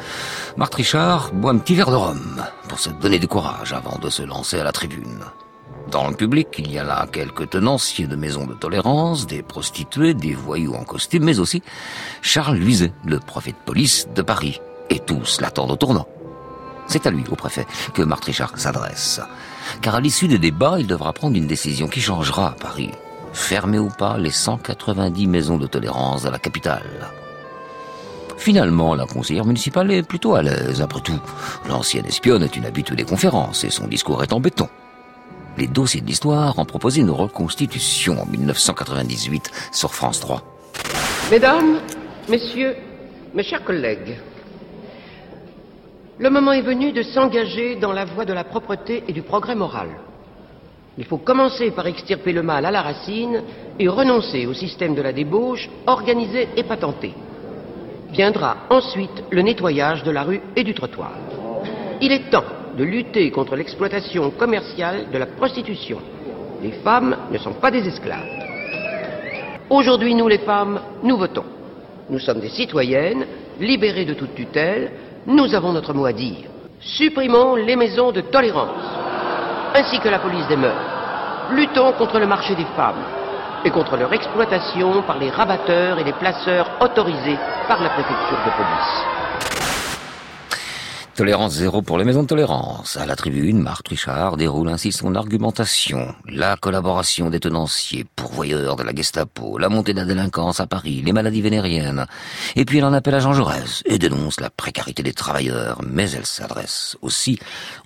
Marthe 0.57 0.75
Richard 0.75 1.31
boit 1.31 1.53
un 1.53 1.59
petit 1.59 1.73
verre 1.73 1.89
de 1.89 1.95
rhum 1.95 2.43
pour 2.67 2.79
se 2.79 2.89
donner 2.89 3.17
du 3.17 3.29
courage 3.29 3.71
avant 3.71 3.97
de 3.97 4.09
se 4.09 4.23
lancer 4.23 4.59
à 4.59 4.65
la 4.65 4.73
tribune. 4.73 5.23
Dans 5.89 6.09
le 6.09 6.17
public, 6.17 6.49
il 6.57 6.69
y 6.69 6.77
a 6.77 6.83
là 6.83 7.07
quelques 7.09 7.51
tenanciers 7.51 8.07
de 8.07 8.17
maisons 8.17 8.45
de 8.45 8.55
tolérance, 8.55 9.25
des 9.25 9.41
prostituées, 9.41 10.13
des 10.13 10.33
voyous 10.33 10.75
en 10.75 10.83
costume, 10.83 11.23
mais 11.23 11.39
aussi 11.39 11.63
Charles 12.21 12.57
Luizet, 12.57 12.91
le 13.05 13.21
préfet 13.21 13.51
de 13.51 13.65
police 13.65 14.09
de 14.13 14.21
Paris. 14.21 14.59
Et 14.89 14.99
tous 14.99 15.39
l'attendent 15.39 15.71
au 15.71 15.77
tournant. 15.77 16.09
C'est 16.87 17.07
à 17.07 17.09
lui, 17.09 17.23
au 17.31 17.37
préfet, 17.37 17.65
que 17.93 18.01
Marthe 18.01 18.25
Richard 18.25 18.51
s'adresse. 18.57 19.21
Car 19.81 19.95
à 19.95 20.01
l'issue 20.01 20.27
des 20.27 20.39
débats, 20.39 20.75
il 20.77 20.87
devra 20.87 21.13
prendre 21.13 21.37
une 21.37 21.47
décision 21.47 21.87
qui 21.87 22.01
changera 22.01 22.53
Paris 22.59 22.91
fermer 23.36 23.80
ou 23.80 23.89
pas 23.89 24.17
les 24.17 24.32
190 24.32 25.28
maisons 25.28 25.58
de 25.58 25.67
tolérance 25.67 26.24
de 26.24 26.30
la 26.30 26.39
capitale. 26.39 27.12
Finalement, 28.38 28.95
la 28.95 29.06
conseillère 29.06 29.45
municipale 29.45 29.91
est 29.91 30.04
plutôt 30.04 30.36
à 30.36 30.41
l'aise. 30.41 30.82
Après 30.82 31.02
tout, 31.02 31.19
l'ancienne 31.67 32.06
espionne 32.06 32.43
est 32.43 32.56
une 32.56 32.65
habituée 32.65 32.95
des 32.95 33.04
conférences 33.04 33.63
et 33.63 33.69
son 33.69 33.88
discours 33.88 34.24
est 34.24 34.34
en 34.34 34.39
béton. 34.39 34.67
Les 35.58 35.67
dossiers 35.67 36.02
de 36.02 36.08
l'histoire 36.08 36.58
ont 36.60 36.65
proposé 36.65 37.02
une 37.02 37.12
reconstitution 37.12 38.21
en 38.21 38.26
1998 38.26 39.52
sur 39.71 39.93
France 39.93 40.19
3. 40.19 40.41
Mesdames, 41.32 41.80
Messieurs, 42.28 42.76
mes 43.34 43.43
chers 43.43 43.63
collègues, 43.63 44.17
le 46.17 46.30
moment 46.30 46.54
est 46.54 46.62
venu 46.62 46.91
de 46.91 47.04
s'engager 47.04 47.76
dans 47.76 47.93
la 47.93 48.06
voie 48.06 48.26
de 48.26 48.34
la 48.34 48.43
propreté 48.43 49.04
et 49.08 49.13
du 49.13 49.21
progrès 49.21 49.54
moral. 49.54 49.89
Il 50.97 51.03
faut 51.05 51.17
commencer 51.17 51.71
par 51.71 51.88
extirper 51.88 52.31
le 52.31 52.41
mal 52.41 52.65
à 52.65 52.71
la 52.71 52.81
racine 52.81 53.41
et 53.77 53.88
renoncer 53.88 54.45
au 54.45 54.53
système 54.53 54.95
de 54.95 55.01
la 55.01 55.12
débauche 55.12 55.69
organisé 55.88 56.47
et 56.55 56.63
patenté. 56.63 57.13
Viendra 58.12 58.58
ensuite 58.69 59.23
le 59.29 59.41
nettoyage 59.41 60.03
de 60.03 60.12
la 60.12 60.23
rue 60.23 60.41
et 60.55 60.63
du 60.63 60.73
trottoir. 60.73 61.12
Il 62.01 62.13
est 62.13 62.29
temps 62.29 62.45
de 62.77 62.84
lutter 62.84 63.29
contre 63.31 63.55
l'exploitation 63.58 64.31
commerciale 64.31 65.08
de 65.12 65.17
la 65.17 65.25
prostitution. 65.25 65.99
Les 66.62 66.71
femmes 66.71 67.17
ne 67.29 67.38
sont 67.38 67.53
pas 67.53 67.71
des 67.71 67.86
esclaves. 67.86 68.45
Aujourd'hui, 69.69 70.15
nous 70.15 70.29
les 70.29 70.39
femmes, 70.39 70.79
nous 71.03 71.17
votons. 71.17 71.43
Nous 72.10 72.19
sommes 72.19 72.39
des 72.39 72.49
citoyennes, 72.49 73.25
libérées 73.60 74.05
de 74.05 74.13
toute 74.13 74.36
tutelle, 74.36 74.91
nous 75.25 75.53
avons 75.53 75.73
notre 75.73 75.93
mot 75.93 76.05
à 76.05 76.13
dire. 76.13 76.49
Supprimons 76.79 77.55
les 77.55 77.75
maisons 77.75 78.12
de 78.12 78.21
tolérance 78.21 79.04
ainsi 79.75 79.99
que 79.99 80.07
la 80.09 80.19
police 80.19 80.47
des 80.47 80.55
mœurs. 80.55 80.75
Luttons 81.51 81.91
contre 81.93 82.19
le 82.19 82.27
marché 82.27 82.55
des 82.55 82.65
femmes 82.65 83.03
et 83.63 83.69
contre 83.71 83.97
leur 83.97 84.13
exploitation 84.13 85.01
par 85.03 85.17
les 85.17 85.29
rabatteurs 85.29 85.99
et 85.99 86.03
les 86.03 86.13
placeurs 86.13 86.69
autorisés 86.79 87.39
par 87.67 87.81
la 87.81 87.89
préfecture 87.89 88.38
de 88.45 88.51
police. 88.51 89.14
Tolérance 91.15 91.54
zéro 91.54 91.82
pour 91.82 91.97
les 91.97 92.04
maisons 92.04 92.23
de 92.23 92.28
tolérance. 92.28 92.97
À 92.97 93.06
la 93.06 93.15
tribune, 93.15 93.62
Marc 93.62 93.88
Richard 93.88 94.36
déroule 94.36 94.67
ainsi 94.67 94.91
son 94.91 95.15
argumentation. 95.15 96.13
La 96.28 96.58
collaboration 96.58 97.30
des 97.30 97.39
tenanciers, 97.39 98.06
pourvoyeurs 98.17 98.75
de 98.75 98.84
la 98.84 98.93
Gestapo, 98.93 99.58
la 99.58 99.69
montée 99.69 99.93
de 99.93 99.99
la 99.99 100.06
délinquance 100.06 100.60
à 100.60 100.67
Paris, 100.67 101.01
les 101.06 101.13
maladies 101.13 101.41
vénériennes. 101.41 102.06
Et 102.58 102.65
puis 102.65 102.80
elle 102.80 102.84
en 102.84 102.91
appelle 102.91 103.15
à 103.15 103.21
Jean 103.21 103.32
Jaurès 103.32 103.82
et 103.86 103.97
dénonce 103.97 104.41
la 104.41 104.49
précarité 104.49 105.04
des 105.04 105.13
travailleurs. 105.13 105.80
Mais 105.88 106.12
elle 106.12 106.25
s'adresse 106.25 106.97
aussi 107.01 107.39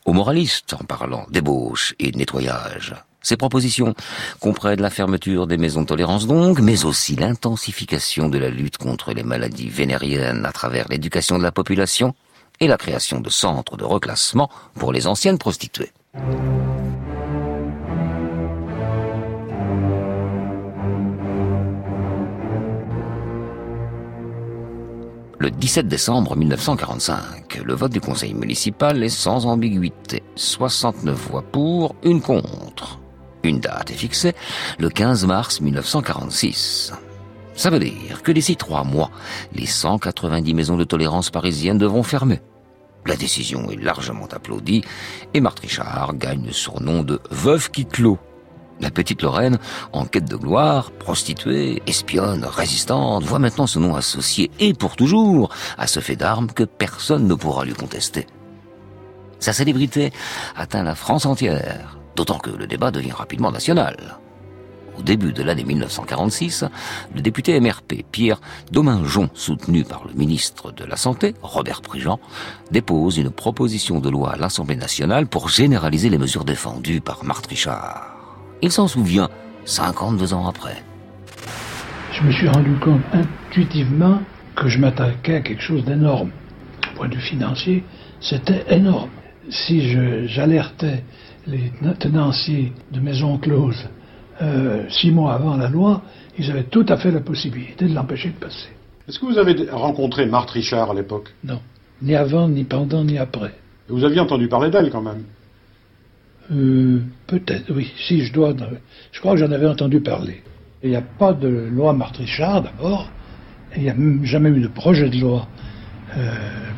aux 0.06 0.14
moralistes 0.14 0.74
en 0.74 0.84
parlant 0.84 1.28
d'ébauche 1.30 1.94
et 2.00 2.10
de 2.10 2.18
nettoyage. 2.18 2.96
Ces 3.22 3.38
propositions 3.38 3.94
comprennent 4.40 4.82
la 4.82 4.90
fermeture 4.90 5.46
des 5.46 5.58
maisons 5.58 5.82
de 5.82 5.88
tolérance 5.88 6.26
donc, 6.26 6.62
mais 6.62 6.84
aussi 6.84 7.16
l'intensification 7.16 8.28
de 8.28 8.40
la 8.40 8.50
lutte 8.50 8.80
contre 8.80 9.14
les 9.14 9.24
maladies 9.24 9.70
vénériennes 9.70 10.48
à 10.48 10.52
travers 10.52 10.88
l'éducation 10.90 11.38
de 11.38 11.44
la 11.44 11.52
population 11.52 12.16
et 12.60 12.68
la 12.68 12.78
création 12.78 13.20
de 13.20 13.30
centres 13.30 13.78
de 13.78 13.84
reclassement 13.84 14.50
pour 14.76 14.92
les 14.92 15.08
anciennes 15.08 15.38
prostituées. 15.38 15.92
Le 25.42 25.52
17 25.52 25.88
décembre 25.88 26.36
1945, 26.36 27.62
le 27.64 27.74
vote 27.74 27.94
du 27.94 28.02
conseil 28.02 28.34
municipal 28.34 29.02
est 29.02 29.08
sans 29.08 29.46
ambiguïté. 29.46 30.22
69 30.36 31.16
voix 31.16 31.44
pour, 31.44 31.96
une 32.04 32.22
contre. 32.22 33.00
Une 33.44 33.62
date 33.62 33.92
est 33.92 33.96
fixée, 33.96 34.34
le 34.80 34.90
15 34.90 35.26
mars 35.26 35.62
1946. 35.62 36.92
Ça 37.60 37.70
veut 37.70 37.80
dire 37.80 38.24
que 38.24 38.32
d'ici 38.32 38.56
trois 38.56 38.86
mois, 38.86 39.12
les 39.52 39.66
190 39.66 40.54
maisons 40.54 40.78
de 40.78 40.86
tolérance 40.86 41.30
parisiennes 41.30 41.78
devront 41.78 42.04
fermer. 42.04 42.40
La 43.06 43.18
décision 43.18 43.70
est 43.70 43.76
largement 43.76 44.28
applaudie 44.32 44.82
et 45.34 45.42
Marthe 45.42 45.60
Richard 45.60 46.16
gagne 46.16 46.46
le 46.46 46.54
surnom 46.54 47.04
de 47.04 47.20
veuve 47.30 47.70
qui 47.70 47.86
clôt. 47.86 48.18
La 48.80 48.92
petite 48.92 49.24
Lorraine, 49.24 49.60
en 49.92 50.06
quête 50.06 50.30
de 50.30 50.38
gloire, 50.38 50.92
prostituée, 50.92 51.84
espionne, 51.86 52.46
résistante, 52.46 53.26
voit 53.26 53.40
maintenant 53.40 53.68
son 53.68 53.82
nom 53.82 53.96
associé 53.96 54.52
et 54.62 54.74
pour 54.74 54.96
toujours 54.96 55.50
à 55.78 55.86
ce 55.86 56.00
fait 56.00 56.16
d'armes 56.16 56.54
que 56.54 56.64
personne 56.64 57.28
ne 57.28 57.36
pourra 57.36 57.66
lui 57.66 57.74
contester. 57.74 58.26
Sa 59.40 59.52
célébrité 59.52 60.14
atteint 60.56 60.84
la 60.84 60.96
France 60.96 61.26
entière, 61.26 62.00
d'autant 62.16 62.40
que 62.40 62.52
le 62.52 62.68
débat 62.68 62.92
devient 62.92 63.12
rapidement 63.12 63.52
national 63.52 63.98
au 65.00 65.02
début 65.02 65.32
de 65.32 65.44
l'année 65.44 65.64
1946, 65.64 66.66
le 67.16 67.22
député 67.22 67.60
MRP 67.60 68.04
Pierre 68.12 68.42
Dominjon, 68.72 69.30
soutenu 69.34 69.84
par 69.86 70.06
le 70.06 70.14
ministre 70.14 70.72
de 70.74 70.84
la 70.84 70.98
Santé, 70.98 71.36
Robert 71.42 71.82
Prigent, 71.82 72.20
dépose 72.72 73.18
une 73.18 73.30
proposition 73.30 74.00
de 74.00 74.10
loi 74.10 74.34
à 74.34 74.36
l'Assemblée 74.36 74.76
nationale 74.76 75.28
pour 75.28 75.48
généraliser 75.48 76.10
les 76.10 76.18
mesures 76.18 76.44
défendues 76.44 77.00
par 77.00 77.24
Marthe 77.24 77.48
Richard. 77.48 78.18
Il 78.62 78.72
s'en 78.72 78.88
souvient 78.88 79.30
52 79.66 80.34
ans 80.34 80.48
après. 80.48 80.84
Je 82.12 82.24
me 82.24 82.32
suis 82.32 82.50
rendu 82.50 82.76
compte 82.80 83.02
intuitivement 83.14 84.20
que 84.56 84.68
je 84.68 84.80
m'attaquais 84.80 85.36
à 85.36 85.42
quelque 85.42 85.62
chose 85.62 85.86
d'énorme. 85.86 86.32
Point 86.96 87.08
de 87.08 87.16
vue 87.16 87.22
financier, 87.22 87.86
c'était 88.20 88.66
énorme. 88.70 89.10
Si 89.50 90.28
j'alertais 90.28 91.04
les 91.48 91.72
tenanciers 92.00 92.74
de 92.92 93.00
maisons 93.00 93.38
closes 93.38 93.88
euh, 94.42 94.90
six 94.90 95.12
mois 95.12 95.34
avant 95.34 95.58
la 95.58 95.70
loi, 95.70 96.02
ils 96.38 96.50
avaient 96.50 96.64
tout 96.64 96.86
à 96.88 96.98
fait 96.98 97.12
la 97.12 97.20
possibilité 97.22 97.86
de 97.86 97.94
l'empêcher 97.94 98.30
de 98.30 98.36
passer. 98.36 98.70
Est-ce 99.08 99.20
que 99.20 99.26
vous 99.26 99.38
avez 99.38 99.70
rencontré 99.72 100.26
Marthe 100.26 100.52
Richard 100.52 100.92
à 100.92 100.94
l'époque? 100.94 101.34
Non. 101.44 101.60
Ni 102.02 102.16
avant, 102.16 102.48
ni 102.48 102.64
pendant, 102.64 103.04
ni 103.04 103.18
après. 103.18 103.54
Vous 103.90 104.04
aviez 104.04 104.20
entendu 104.20 104.48
parler 104.48 104.70
d'elle 104.70 104.92
quand 104.92 105.02
même? 105.02 105.24
Euh, 106.52 107.00
Peut-être, 107.28 107.72
oui. 107.74 107.92
Si, 108.08 108.24
je 108.24 108.32
dois. 108.32 108.54
Je 109.12 109.20
crois 109.20 109.34
que 109.34 109.40
j'en 109.40 109.52
avais 109.52 109.68
entendu 109.68 110.00
parler. 110.00 110.42
Il 110.84 110.92
n'y 110.92 110.96
a 110.96 111.02
pas 111.02 111.34
de 111.34 111.48
loi 111.48 111.94
Marthe 111.94 112.18
Richard 112.18 112.62
d'abord. 112.62 113.10
Il 113.76 113.84
n'y 113.84 113.90
a 113.90 113.96
jamais 114.24 114.50
eu 114.50 114.62
de 114.62 114.68
projet 114.68 115.10
de 115.10 115.20
loi 115.20 115.48
euh, 116.18 116.32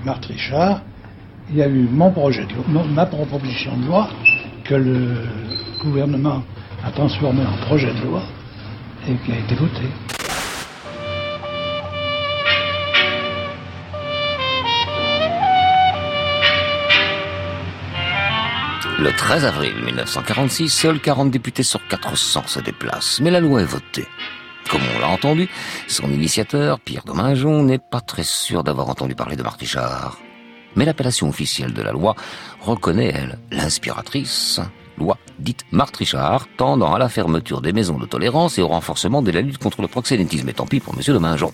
Marthe 0.05 0.25
Richard. 0.25 0.81
Il 1.49 1.57
y 1.57 1.61
a 1.61 1.67
eu 1.67 1.87
mon 1.91 2.11
projet 2.11 2.45
de 2.45 2.53
loi, 2.73 2.83
ma 2.85 3.05
proposition 3.05 3.77
de 3.77 3.85
loi 3.85 4.09
que 4.63 4.75
le 4.75 5.15
gouvernement 5.81 6.43
a 6.83 6.91
transformé 6.91 7.45
en 7.45 7.57
projet 7.65 7.93
de 7.93 8.01
loi 8.05 8.23
et 9.07 9.15
qui 9.25 9.31
a 9.31 9.37
été 9.37 9.55
voté. 9.55 9.83
Le 18.99 19.11
13 19.11 19.45
avril 19.45 19.73
1946, 19.83 20.69
seuls 20.69 20.99
40 20.99 21.31
députés 21.31 21.63
sur 21.63 21.87
400 21.87 22.43
se 22.45 22.59
déplacent, 22.59 23.19
mais 23.19 23.31
la 23.31 23.39
loi 23.39 23.61
est 23.61 23.65
votée. 23.65 24.05
Comme 24.69 24.81
on 24.95 24.99
l'a 24.99 25.07
entendu, 25.07 25.49
son 25.87 26.09
initiateur, 26.11 26.79
Pierre 26.79 27.03
Dominjon, 27.03 27.63
n'est 27.63 27.79
pas 27.79 28.01
très 28.01 28.23
sûr 28.23 28.63
d'avoir 28.63 28.89
entendu 28.89 29.15
parler 29.15 29.35
de 29.35 29.43
Martichard. 29.43 30.19
Mais 30.75 30.85
l'appellation 30.85 31.27
officielle 31.27 31.73
de 31.73 31.81
la 31.81 31.91
loi 31.91 32.15
reconnaît, 32.59 33.11
elle, 33.13 33.39
l'inspiratrice, 33.51 34.61
loi 34.97 35.17
dite 35.39 35.65
Martrichard, 35.71 36.47
tendant 36.57 36.93
à 36.93 36.99
la 36.99 37.09
fermeture 37.09 37.61
des 37.61 37.73
maisons 37.73 37.97
de 37.97 38.05
tolérance 38.05 38.57
et 38.57 38.61
au 38.61 38.67
renforcement 38.67 39.21
de 39.21 39.31
la 39.31 39.41
lutte 39.41 39.57
contre 39.57 39.81
le 39.81 39.87
proxénétisme. 39.87 40.49
Et 40.49 40.53
tant 40.53 40.65
pis 40.65 40.79
pour 40.79 40.93
M. 40.93 41.01
Dominjon. 41.05 41.51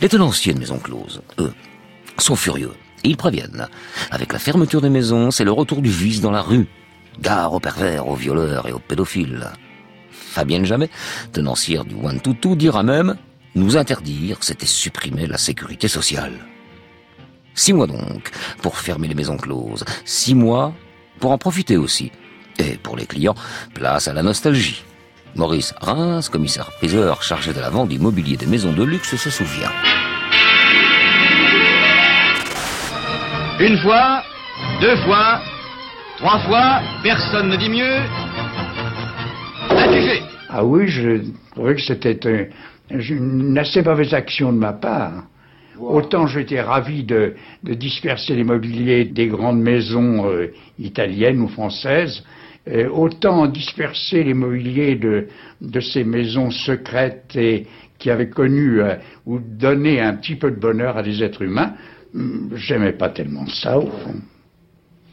Les 0.00 0.08
tenanciers 0.08 0.54
de 0.54 0.58
maisons 0.58 0.78
closes, 0.78 1.22
eux, 1.38 1.52
sont 2.18 2.36
furieux. 2.36 2.72
ils 3.04 3.16
préviennent. 3.16 3.68
Avec 4.10 4.32
la 4.32 4.38
fermeture 4.38 4.80
des 4.80 4.90
maisons, 4.90 5.30
c'est 5.30 5.44
le 5.44 5.52
retour 5.52 5.82
du 5.82 5.90
vice 5.90 6.20
dans 6.20 6.30
la 6.30 6.42
rue. 6.42 6.66
Gare 7.20 7.54
aux 7.54 7.60
pervers, 7.60 8.08
aux 8.08 8.14
violeurs 8.14 8.68
et 8.68 8.72
aux 8.72 8.78
pédophiles. 8.78 9.46
Fabienne 10.10 10.66
Jamais, 10.66 10.90
tenancière 11.32 11.84
du 11.84 11.94
One 11.94 12.20
to 12.20 12.34
Two, 12.34 12.56
dira 12.56 12.82
même 12.82 13.16
Nous 13.54 13.76
interdire, 13.76 14.38
c'était 14.40 14.66
supprimer 14.66 15.26
la 15.26 15.38
sécurité 15.38 15.88
sociale. 15.88 16.34
Six 17.54 17.72
mois 17.72 17.86
donc 17.86 18.30
pour 18.60 18.76
fermer 18.76 19.08
les 19.08 19.14
maisons 19.14 19.38
closes. 19.38 19.84
Six 20.04 20.34
mois 20.34 20.74
pour 21.20 21.30
en 21.30 21.38
profiter 21.38 21.78
aussi. 21.78 22.12
Et 22.58 22.76
pour 22.82 22.96
les 22.96 23.06
clients, 23.06 23.34
place 23.74 24.08
à 24.08 24.12
la 24.12 24.22
nostalgie. 24.22 24.82
Maurice 25.34 25.74
Reims, 25.80 26.28
commissaire 26.28 26.70
priseur 26.78 27.22
chargé 27.22 27.52
de 27.52 27.60
la 27.60 27.68
vente 27.68 27.90
du 27.90 27.98
mobilier 27.98 28.36
des 28.36 28.46
maisons 28.46 28.72
de 28.72 28.82
luxe, 28.82 29.16
se 29.16 29.30
souvient. 29.30 29.70
Une 33.60 33.78
fois, 33.78 34.22
deux 34.80 34.96
fois, 35.04 35.40
trois 36.18 36.38
fois, 36.40 36.80
personne 37.02 37.48
ne 37.48 37.56
dit 37.56 37.68
mieux. 37.68 38.00
Ah 40.48 40.64
oui, 40.64 40.88
je 40.88 41.22
trouvais 41.52 41.74
que 41.74 41.82
c'était 41.82 42.50
une 42.90 43.58
assez 43.58 43.82
mauvaise 43.82 44.14
action 44.14 44.52
de 44.52 44.58
ma 44.58 44.72
part. 44.72 45.24
Autant 45.78 46.26
j'étais 46.26 46.60
ravi 46.62 47.04
de, 47.04 47.34
disperser 47.62 48.34
les 48.34 48.44
mobiliers 48.44 49.04
des 49.04 49.26
grandes 49.26 49.60
maisons 49.60 50.30
euh, 50.30 50.52
italiennes 50.78 51.40
ou 51.40 51.48
françaises, 51.48 52.22
euh, 52.68 52.88
autant 52.88 53.46
disperser 53.46 54.24
les 54.24 54.34
mobiliers 54.34 54.96
de, 54.96 55.80
ces 55.80 56.04
maisons 56.04 56.50
secrètes 56.50 57.38
qui 57.98 58.10
avaient 58.10 58.28
connu 58.30 58.80
euh, 58.80 58.96
ou 59.24 59.38
donné 59.38 60.00
un 60.00 60.14
petit 60.14 60.36
peu 60.36 60.50
de 60.50 60.60
bonheur 60.60 60.96
à 60.96 61.02
des 61.02 61.22
êtres 61.22 61.42
humains, 61.42 61.74
hum, 62.14 62.50
j'aimais 62.54 62.92
pas 62.92 63.08
tellement 63.08 63.46
ça 63.46 63.78
au 63.78 63.86
fond. 63.86 64.14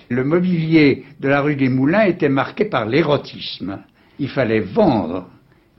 Le 0.10 0.24
mobilier 0.24 1.06
de 1.20 1.28
la 1.28 1.42
rue 1.42 1.56
des 1.56 1.70
Moulins 1.70 2.04
était 2.04 2.30
marqué 2.30 2.66
par 2.66 2.86
l'érotisme 2.86 3.80
il 4.20 4.30
fallait 4.30 4.60
vendre. 4.60 5.30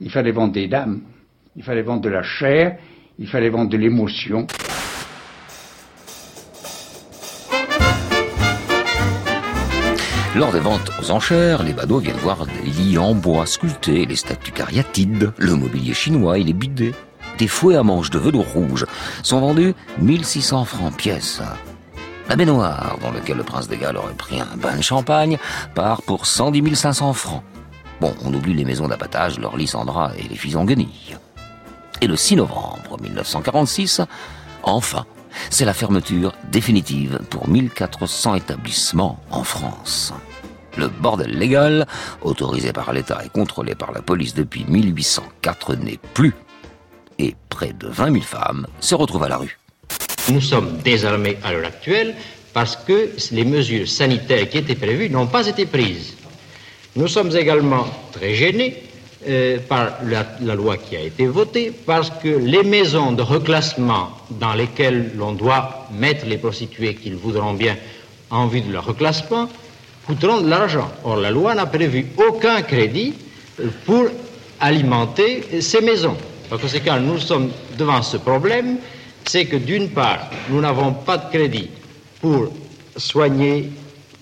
Il 0.01 0.11
fallait 0.11 0.31
vendre 0.31 0.53
des 0.53 0.67
dames, 0.67 1.01
il 1.55 1.63
fallait 1.63 1.81
vendre 1.81 2.01
de 2.01 2.09
la 2.09 2.21
chair, 2.21 2.77
il 3.17 3.27
fallait 3.27 3.49
vendre 3.49 3.69
de 3.69 3.77
l'émotion. 3.77 4.45
Lors 10.35 10.51
des 10.51 10.59
ventes 10.59 10.91
aux 11.01 11.11
enchères, 11.11 11.63
les 11.63 11.71
badauds 11.71 11.99
viennent 11.99 12.17
voir 12.17 12.45
des 12.45 12.69
lits 12.69 12.97
en 12.97 13.15
bois 13.15 13.45
sculptés, 13.45 14.05
les 14.05 14.17
statues 14.17 14.51
cariatides, 14.51 15.31
le 15.37 15.55
mobilier 15.55 15.93
chinois 15.93 16.37
et 16.37 16.43
les 16.43 16.51
bidets. 16.51 16.93
Des 17.37 17.47
fouets 17.47 17.77
à 17.77 17.83
manches 17.83 18.09
de 18.09 18.19
velours 18.19 18.51
rouge 18.53 18.85
sont 19.23 19.39
vendus 19.39 19.73
1600 19.99 20.65
francs 20.65 20.93
pièce. 20.93 21.41
La 22.27 22.35
baignoire, 22.35 22.97
dans 23.01 23.11
laquelle 23.11 23.37
le 23.37 23.43
prince 23.43 23.69
des 23.69 23.77
Galles 23.77 23.95
aurait 23.95 24.13
pris 24.13 24.41
un 24.41 24.57
bain 24.57 24.75
de 24.75 24.81
champagne, 24.81 25.37
part 25.73 26.01
pour 26.01 26.25
110 26.25 26.75
500 26.75 27.13
francs. 27.13 27.43
Bon, 28.01 28.13
on 28.25 28.33
oublie 28.33 28.53
les 28.53 28.65
maisons 28.65 28.89
d'abattage, 28.89 29.39
leurs 29.39 29.55
Lysandra 29.55 30.11
et 30.17 30.27
les 30.27 30.35
filles 30.35 30.57
en 30.57 30.65
guenilles. 30.65 31.17
Et 32.01 32.07
le 32.07 32.17
6 32.17 32.35
novembre 32.35 32.97
1946, 33.01 34.01
enfin, 34.63 35.05
c'est 35.49 35.65
la 35.65 35.73
fermeture 35.73 36.33
définitive 36.51 37.19
pour 37.29 37.47
1400 37.47 38.35
établissements 38.35 39.19
en 39.31 39.43
France. 39.43 40.13
Le 40.77 40.89
bordel 40.89 41.37
légal, 41.37 41.87
autorisé 42.21 42.73
par 42.73 42.91
l'État 42.91 43.21
et 43.23 43.29
contrôlé 43.29 43.75
par 43.75 43.91
la 43.91 44.01
police 44.01 44.33
depuis 44.33 44.65
1804, 44.67 45.75
n'est 45.75 45.99
plus. 46.13 46.33
Et 47.17 47.35
près 47.49 47.73
de 47.73 47.87
20 47.87 48.11
000 48.11 48.23
femmes 48.23 48.67
se 48.79 48.95
retrouvent 48.95 49.23
à 49.23 49.29
la 49.29 49.37
rue. 49.37 49.57
Nous 50.29 50.41
sommes 50.41 50.77
désarmés 50.83 51.37
à 51.43 51.53
l'heure 51.53 51.67
actuelle 51.67 52.15
parce 52.53 52.75
que 52.75 53.11
les 53.31 53.45
mesures 53.45 53.87
sanitaires 53.87 54.49
qui 54.49 54.57
étaient 54.57 54.75
prévues 54.75 55.09
n'ont 55.09 55.27
pas 55.27 55.47
été 55.47 55.65
prises. 55.65 56.15
Nous 56.95 57.07
sommes 57.07 57.35
également 57.35 57.85
très 58.11 58.33
gênés 58.33 58.83
euh, 59.27 59.59
par 59.59 59.93
la, 60.03 60.55
loi 60.55 60.77
qui 60.77 60.95
a 60.95 61.01
été 61.01 61.25
votée 61.27 61.71
parce 61.85 62.09
que 62.09 62.27
les 62.27 62.63
maisons 62.63 63.11
de 63.11 63.21
reclassement 63.21 64.09
dans 64.29 64.53
lesquelles 64.53 65.11
l'on 65.17 65.33
doit 65.33 65.87
mettre 65.93 66.25
les 66.25 66.37
prostituées 66.37 66.95
qu'ils 66.95 67.15
voudront 67.15 67.53
bien 67.53 67.77
en 68.29 68.47
vue 68.47 68.61
de 68.61 68.71
leur 68.71 68.85
reclassement 68.85 69.49
coûteront 70.05 70.41
de 70.41 70.49
l'argent. 70.49 70.91
Or, 71.03 71.17
la 71.17 71.31
loi 71.31 71.55
n'a 71.55 71.65
prévu 71.65 72.05
aucun 72.17 72.61
crédit 72.61 73.13
euh, 73.59 73.67
pour 73.85 74.05
alimenter 74.59 75.61
ces 75.61 75.81
maisons. 75.81 76.17
Par 76.49 76.59
conséquent, 76.59 76.99
nous 76.99 77.19
sommes 77.19 77.51
devant 77.77 78.01
ce 78.01 78.17
problème, 78.17 78.77
c'est 79.27 79.45
que 79.45 79.55
d'une 79.57 79.89
part, 79.89 80.29
nous 80.49 80.61
n'avons 80.61 80.93
pas 80.93 81.17
de 81.17 81.29
crédit 81.29 81.69
pour 82.21 82.53
soigner 82.95 83.69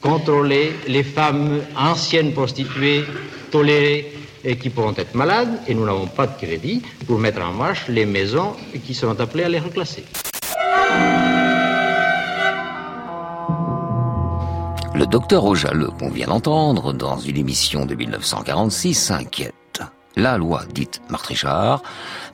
contrôler 0.04 0.74
les 0.88 1.04
femmes 1.04 1.62
anciennes 1.78 2.34
prostituées, 2.34 3.06
tolérées 3.52 4.13
et 4.44 4.58
qui 4.58 4.70
pourront 4.70 4.94
être 4.98 5.16
malades, 5.16 5.60
et 5.68 5.74
nous 5.74 5.86
n'avons 5.86 6.08
pas 6.08 6.28
de 6.28 6.38
crédit 6.38 6.82
pour 7.08 7.20
mettre 7.20 7.42
en 7.42 7.54
marche 7.54 7.88
les 7.88 8.06
maisons 8.06 8.54
qui 8.86 8.94
seront 8.94 9.20
appelées 9.20 9.46
à 9.46 9.50
les 9.50 9.60
reclasser. 9.60 10.04
Le 14.96 15.08
docteur 15.08 15.44
Aujaleux, 15.44 15.90
qu'on 15.98 16.12
vient 16.12 16.28
d'entendre 16.28 16.94
dans 16.94 17.18
une 17.18 17.38
émission 17.38 17.86
de 17.86 17.96
1946, 17.96 18.94
s'inquiète. 18.94 19.54
La 20.16 20.38
loi 20.38 20.66
dite 20.72 21.02
Martrichard 21.10 21.82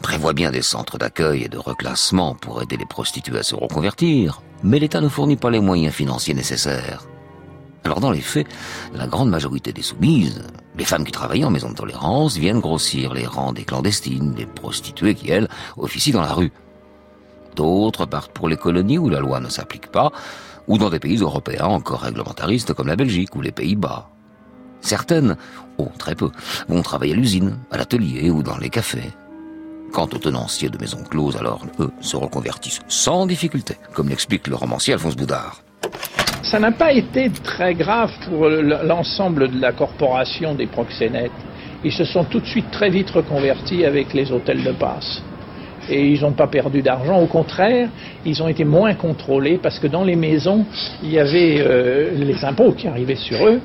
prévoit 0.02 0.34
bien 0.34 0.52
des 0.52 0.62
centres 0.62 0.98
d'accueil 0.98 1.44
et 1.44 1.48
de 1.48 1.58
reclassement 1.58 2.36
pour 2.36 2.62
aider 2.62 2.76
les 2.76 2.86
prostituées 2.86 3.40
à 3.40 3.44
se 3.44 3.56
reconvertir, 3.56 4.42
mais 4.64 4.80
l'État 4.80 5.00
ne 5.00 5.08
fournit 5.08 5.38
pas 5.38 5.50
les 5.50 5.62
moyens 5.62 5.94
financiers 5.94 6.34
nécessaires. 6.34 7.06
Alors 7.86 8.02
dans 8.02 8.12
les 8.12 8.20
faits, 8.20 8.48
la 8.94 9.08
grande 9.08 9.30
majorité 9.30 9.72
des 9.72 9.82
soumises, 9.82 10.44
les 10.80 10.86
femmes 10.86 11.04
qui 11.04 11.12
travaillent 11.12 11.44
en 11.44 11.52
maison 11.52 11.70
de 11.70 11.76
tolérance, 11.76 12.38
viennent 12.38 12.62
grossir 12.62 13.14
les 13.14 13.28
rangs 13.28 13.52
des 13.52 13.66
clandestines, 13.66 14.32
des 14.32 14.46
prostituées 14.46 15.14
qui, 15.14 15.30
elles, 15.30 15.50
officient 15.78 16.14
dans 16.14 16.22
la 16.22 16.34
rue. 16.34 16.54
D'autres 17.56 18.06
partent 18.06 18.32
pour 18.32 18.48
les 18.48 18.56
colonies 18.56 18.98
où 18.98 19.10
la 19.10 19.20
loi 19.20 19.42
ne 19.42 19.50
s'applique 19.50 19.92
pas, 19.92 20.12
ou 20.68 20.78
dans 20.78 20.90
des 20.90 21.00
pays 21.00 21.18
européens 21.18 21.66
encore 21.66 22.02
réglementaristes 22.02 22.74
comme 22.74 22.88
la 22.88 22.96
Belgique 22.96 23.36
ou 23.36 23.42
les 23.42 23.52
Pays-Bas. 23.52 24.08
Certaines, 24.80 25.36
oh 25.78 25.92
très 25.98 26.16
peu, 26.16 26.32
vont 26.70 26.82
travailler 26.82 27.14
à 27.14 27.18
l'usine, 27.18 27.60
à 27.72 27.78
l'atelier 27.78 28.30
ou 28.30 28.42
dans 28.42 28.58
les 28.58 28.70
cafés. 28.70 29.12
Quant 29.92 30.06
aux 30.06 30.18
tenanciers 30.18 30.70
de 30.70 30.78
maisons 30.78 31.04
closes, 31.04 31.36
alors, 31.36 31.66
eux, 31.80 31.92
se 32.00 32.16
reconvertissent 32.16 32.80
sans 32.88 33.26
difficulté, 33.26 33.76
comme 33.94 34.08
l'explique 34.08 34.48
le 34.48 34.56
romancier 34.56 34.94
Alphonse 34.94 35.18
Boudard. 35.18 35.62
Ça 36.42 36.58
n'a 36.60 36.72
pas 36.72 36.94
été 36.94 37.30
très 37.30 37.74
grave 37.74 38.12
pour 38.26 38.48
l'ensemble 38.48 39.50
de 39.50 39.62
la 39.62 39.74
corporation 39.74 40.56
des 40.56 40.68
proxénètes. 40.68 41.32
Ils 41.84 41.92
se 41.92 42.06
sont 42.06 42.24
tout 42.24 42.40
de 42.40 42.46
suite 42.46 42.72
très 42.72 42.90
vite 42.90 43.10
reconvertis 43.10 43.86
avec 43.86 44.14
les 44.14 44.32
hôtels 44.32 44.64
de 44.64 44.72
passe. 44.72 45.22
Et 45.90 46.08
ils 46.08 46.22
n'ont 46.22 46.34
pas 46.34 46.48
perdu 46.48 46.82
d'argent, 46.82 47.20
au 47.20 47.26
contraire, 47.26 47.90
ils 48.26 48.42
ont 48.42 48.48
été 48.48 48.64
moins 48.64 48.94
contrôlés 48.94 49.60
parce 49.62 49.80
que 49.80 49.88
dans 49.88 50.04
les 50.04 50.16
maisons, 50.16 50.66
il 51.04 51.12
y 51.12 51.20
avait 51.20 51.58
euh, 51.60 52.12
les 52.16 52.46
impôts 52.46 52.72
qui 52.72 52.88
arrivaient 52.88 53.16
sur 53.16 53.46
eux 53.46 53.60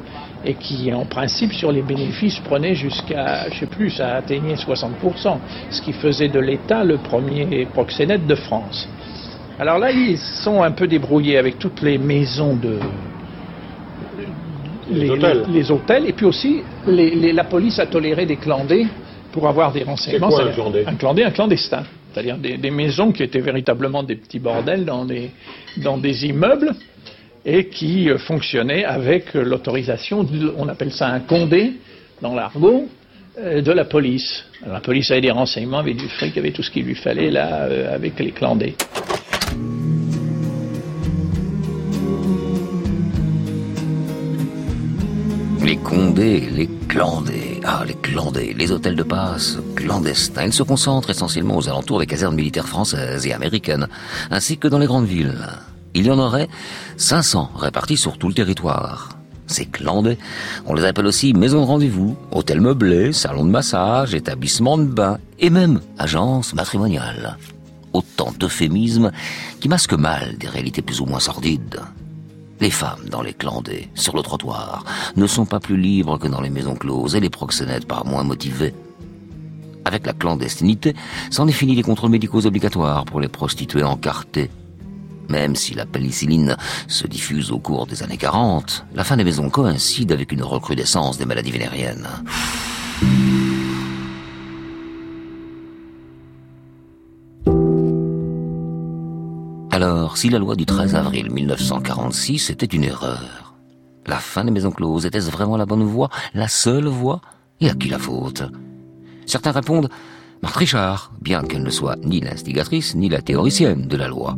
et 0.45 0.55
qui, 0.55 0.93
en 0.93 1.05
principe, 1.05 1.53
sur 1.53 1.71
les 1.71 1.83
bénéfices, 1.83 2.39
prenaient 2.41 2.75
jusqu'à, 2.75 3.49
je 3.51 3.61
sais 3.61 3.67
plus, 3.67 3.91
ça 3.91 4.17
atteignait 4.17 4.55
60%, 4.55 5.39
ce 5.71 5.81
qui 5.81 5.93
faisait 5.93 6.29
de 6.29 6.41
l'État 6.41 6.85
le 6.85 6.99
premier 6.99 7.67
proxénète 7.73 8.27
de 8.27 8.35
France. 8.35 8.89
Alors 9.59 9.79
là, 9.79 9.91
ils 9.93 10.19
sont 10.19 10.63
un 10.63 10.73
peu 10.73 10.87
débrouillés 10.87 11.39
avec 11.39 11.59
toutes 11.59 11.83
les 11.83 11.99
maisons 11.99 12.57
de, 12.57 12.79
les, 14.91 15.71
hôtels. 15.71 16.07
et 16.07 16.13
puis 16.13 16.27
aussi 16.27 16.63
la 16.87 17.45
police 17.45 17.79
a 17.79 17.87
toléré 17.87 18.27
des 18.27 18.37
clandés 18.37 18.87
pour 19.33 19.49
avoir 19.49 19.73
des 19.73 19.83
renseignements. 19.83 20.29
Quoi, 20.29 20.45
un, 20.45 20.53
clandé 20.53 20.85
un 20.87 20.95
clandé, 20.95 21.25
un 21.25 21.31
clandestin. 21.31 21.85
C'est-à-dire 22.13 22.37
des, 22.39 22.71
maisons 22.71 23.11
qui 23.11 23.25
étaient 23.25 23.41
véritablement 23.41 24.03
des 24.05 24.15
petits 24.15 24.39
bordels 24.39 24.85
dans 24.85 25.05
des, 25.05 25.31
dans 25.79 25.99
des 25.99 26.27
immeubles 26.27 26.73
et 27.45 27.69
qui 27.69 28.09
euh, 28.09 28.19
fonctionnaient 28.19 28.85
avec 28.85 29.35
l'autorisation, 29.35 30.27
on 30.57 30.69
appelle 30.69 30.93
ça 30.93 31.09
un 31.09 31.21
condé 31.21 31.73
dans 32.23 32.35
l'argot, 32.35 32.89
euh, 33.37 33.61
de 33.61 33.73
la 33.73 33.85
police. 33.85 34.45
la 34.65 34.79
police 34.79 35.11
avait 35.11 35.23
des 35.23 35.33
renseignements, 35.33 35.79
avait 35.79 35.95
du 35.95 36.09
fric, 36.09 36.39
avait 36.39 36.53
tout 36.53 36.63
ce 36.63 36.71
qu'il 36.71 36.85
lui 36.85 36.95
fallait 36.95 37.31
là 37.31 37.65
euh, 37.65 37.95
avec 37.95 38.19
les 38.21 38.31
clandés. 38.31 38.77
Les 45.65 45.77
condés, 45.79 46.49
les 46.51 46.69
clandés, 46.89 47.61
ah 47.65 47.85
les 47.87 47.95
clandés, 47.95 48.55
les 48.57 48.71
hôtels 48.71 48.97
de 48.97 49.03
passe 49.03 49.59
clandestins, 49.75 50.45
ils 50.45 50.53
se 50.53 50.63
concentrent 50.63 51.09
essentiellement 51.09 51.57
aux 51.57 51.69
alentours 51.69 52.01
des 52.01 52.07
casernes 52.07 52.35
militaires 52.35 52.69
françaises 52.69 53.27
et 53.27 53.33
américaines, 53.33 53.89
ainsi 54.31 54.59
que 54.59 54.69
dans 54.69 54.79
les 54.79 54.87
grandes 54.87 55.07
villes. 55.07 55.49
Il 55.95 56.07
y 56.07 56.11
en 56.11 56.19
aurait 56.19 56.49
500 56.99 57.53
répartis 57.57 57.97
sur 57.97 58.19
tout 58.19 58.29
le 58.29 58.35
territoire. 58.35 59.19
Ces 59.47 59.67
clandés, 59.67 60.19
on 60.67 60.75
les 60.75 60.85
appelle 60.85 61.07
aussi 61.07 61.33
maisons 61.33 61.61
de 61.61 61.67
rendez-vous, 61.67 62.17
hôtels 62.31 62.61
meublés, 62.61 63.13
salons 63.13 63.45
de 63.45 63.51
massage, 63.51 64.15
établissements 64.15 64.79
de 64.79 64.85
bain 64.85 65.19
et 65.39 65.51
même 65.51 65.81
agences 65.99 66.55
matrimoniales. 66.55 67.37
Autant 67.95 68.33
d'euphémismes 68.39 69.13
qui 69.61 69.69
masquent 69.69 69.95
mal 69.95 70.37
des 70.37 70.49
réalités 70.49 70.83
plus 70.83 71.01
ou 71.01 71.07
moins 71.07 71.21
sordides. 71.21 71.81
Les 72.61 72.71
femmes 72.71 73.09
dans 73.09 73.23
les 73.23 73.35
clandés, 73.35 73.89
sur 73.95 74.17
le 74.17 74.23
trottoir, 74.23 74.85
ne 75.17 75.27
sont 75.27 75.47
pas 75.47 75.61
plus 75.61 75.77
libres 75.77 76.19
que 76.19 76.29
dans 76.29 76.41
les 76.41 76.51
maisons 76.51 76.75
closes 76.75 77.15
et 77.15 77.21
les 77.21 77.31
proxénètes 77.31 77.87
pas 77.87 78.03
moins 78.05 78.25
motivés. 78.25 78.75
Avec 79.85 80.07
la 80.07 80.13
clandestinité, 80.13 80.95
s'en 81.31 81.47
est 81.47 81.53
fini 81.53 81.77
les 81.77 81.83
contrôles 81.83 82.11
médicaux 82.11 82.45
obligatoires 82.47 83.05
pour 83.05 83.21
les 83.21 83.29
prostituées 83.29 83.85
encartées. 83.85 84.51
Même 85.29 85.55
si 85.55 85.75
la 85.75 85.87
pénicilline 85.87 86.57
se 86.89 87.07
diffuse 87.07 87.53
au 87.53 87.59
cours 87.59 87.87
des 87.87 88.03
années 88.03 88.17
40, 88.17 88.87
la 88.95 89.05
fin 89.05 89.17
des 89.17 89.25
maisons 89.25 89.51
coïncide 89.51 90.11
avec 90.11 90.33
une 90.33 90.43
recrudescence 90.43 91.17
des 91.19 91.27
maladies 91.27 91.53
vénériennes. 91.53 92.09
Alors, 99.85 100.17
si 100.17 100.31
la 100.31 100.39
loi 100.39 100.57
du 100.57 100.65
13 100.65 100.95
avril 100.95 101.31
1946 101.31 102.49
était 102.49 102.65
une 102.65 102.85
erreur, 102.85 103.55
la 104.07 104.17
fin 104.17 104.43
des 104.43 104.51
maisons 104.51 104.71
closes 104.71 105.05
était-ce 105.05 105.31
vraiment 105.31 105.59
la 105.59 105.67
bonne 105.67 105.85
voie, 105.85 106.09
la 106.33 106.49
seule 106.49 106.87
voie? 106.87 107.21
Et 107.61 107.69
à 107.69 107.75
qui 107.75 107.91
la 107.91 107.99
faute? 107.99 108.45
Certains 109.27 109.53
répondent 109.53 109.91
Marthe 110.43 110.57
Richard, 110.57 111.13
bien 111.21 111.43
qu'elle 111.43 111.63
ne 111.63 111.69
soit 111.69 111.97
ni 111.97 112.21
l'instigatrice 112.21 112.95
ni 112.95 113.11
la 113.11 113.21
théoricienne 113.21 113.87
de 113.87 113.97
la 113.99 114.09
loi. 114.09 114.37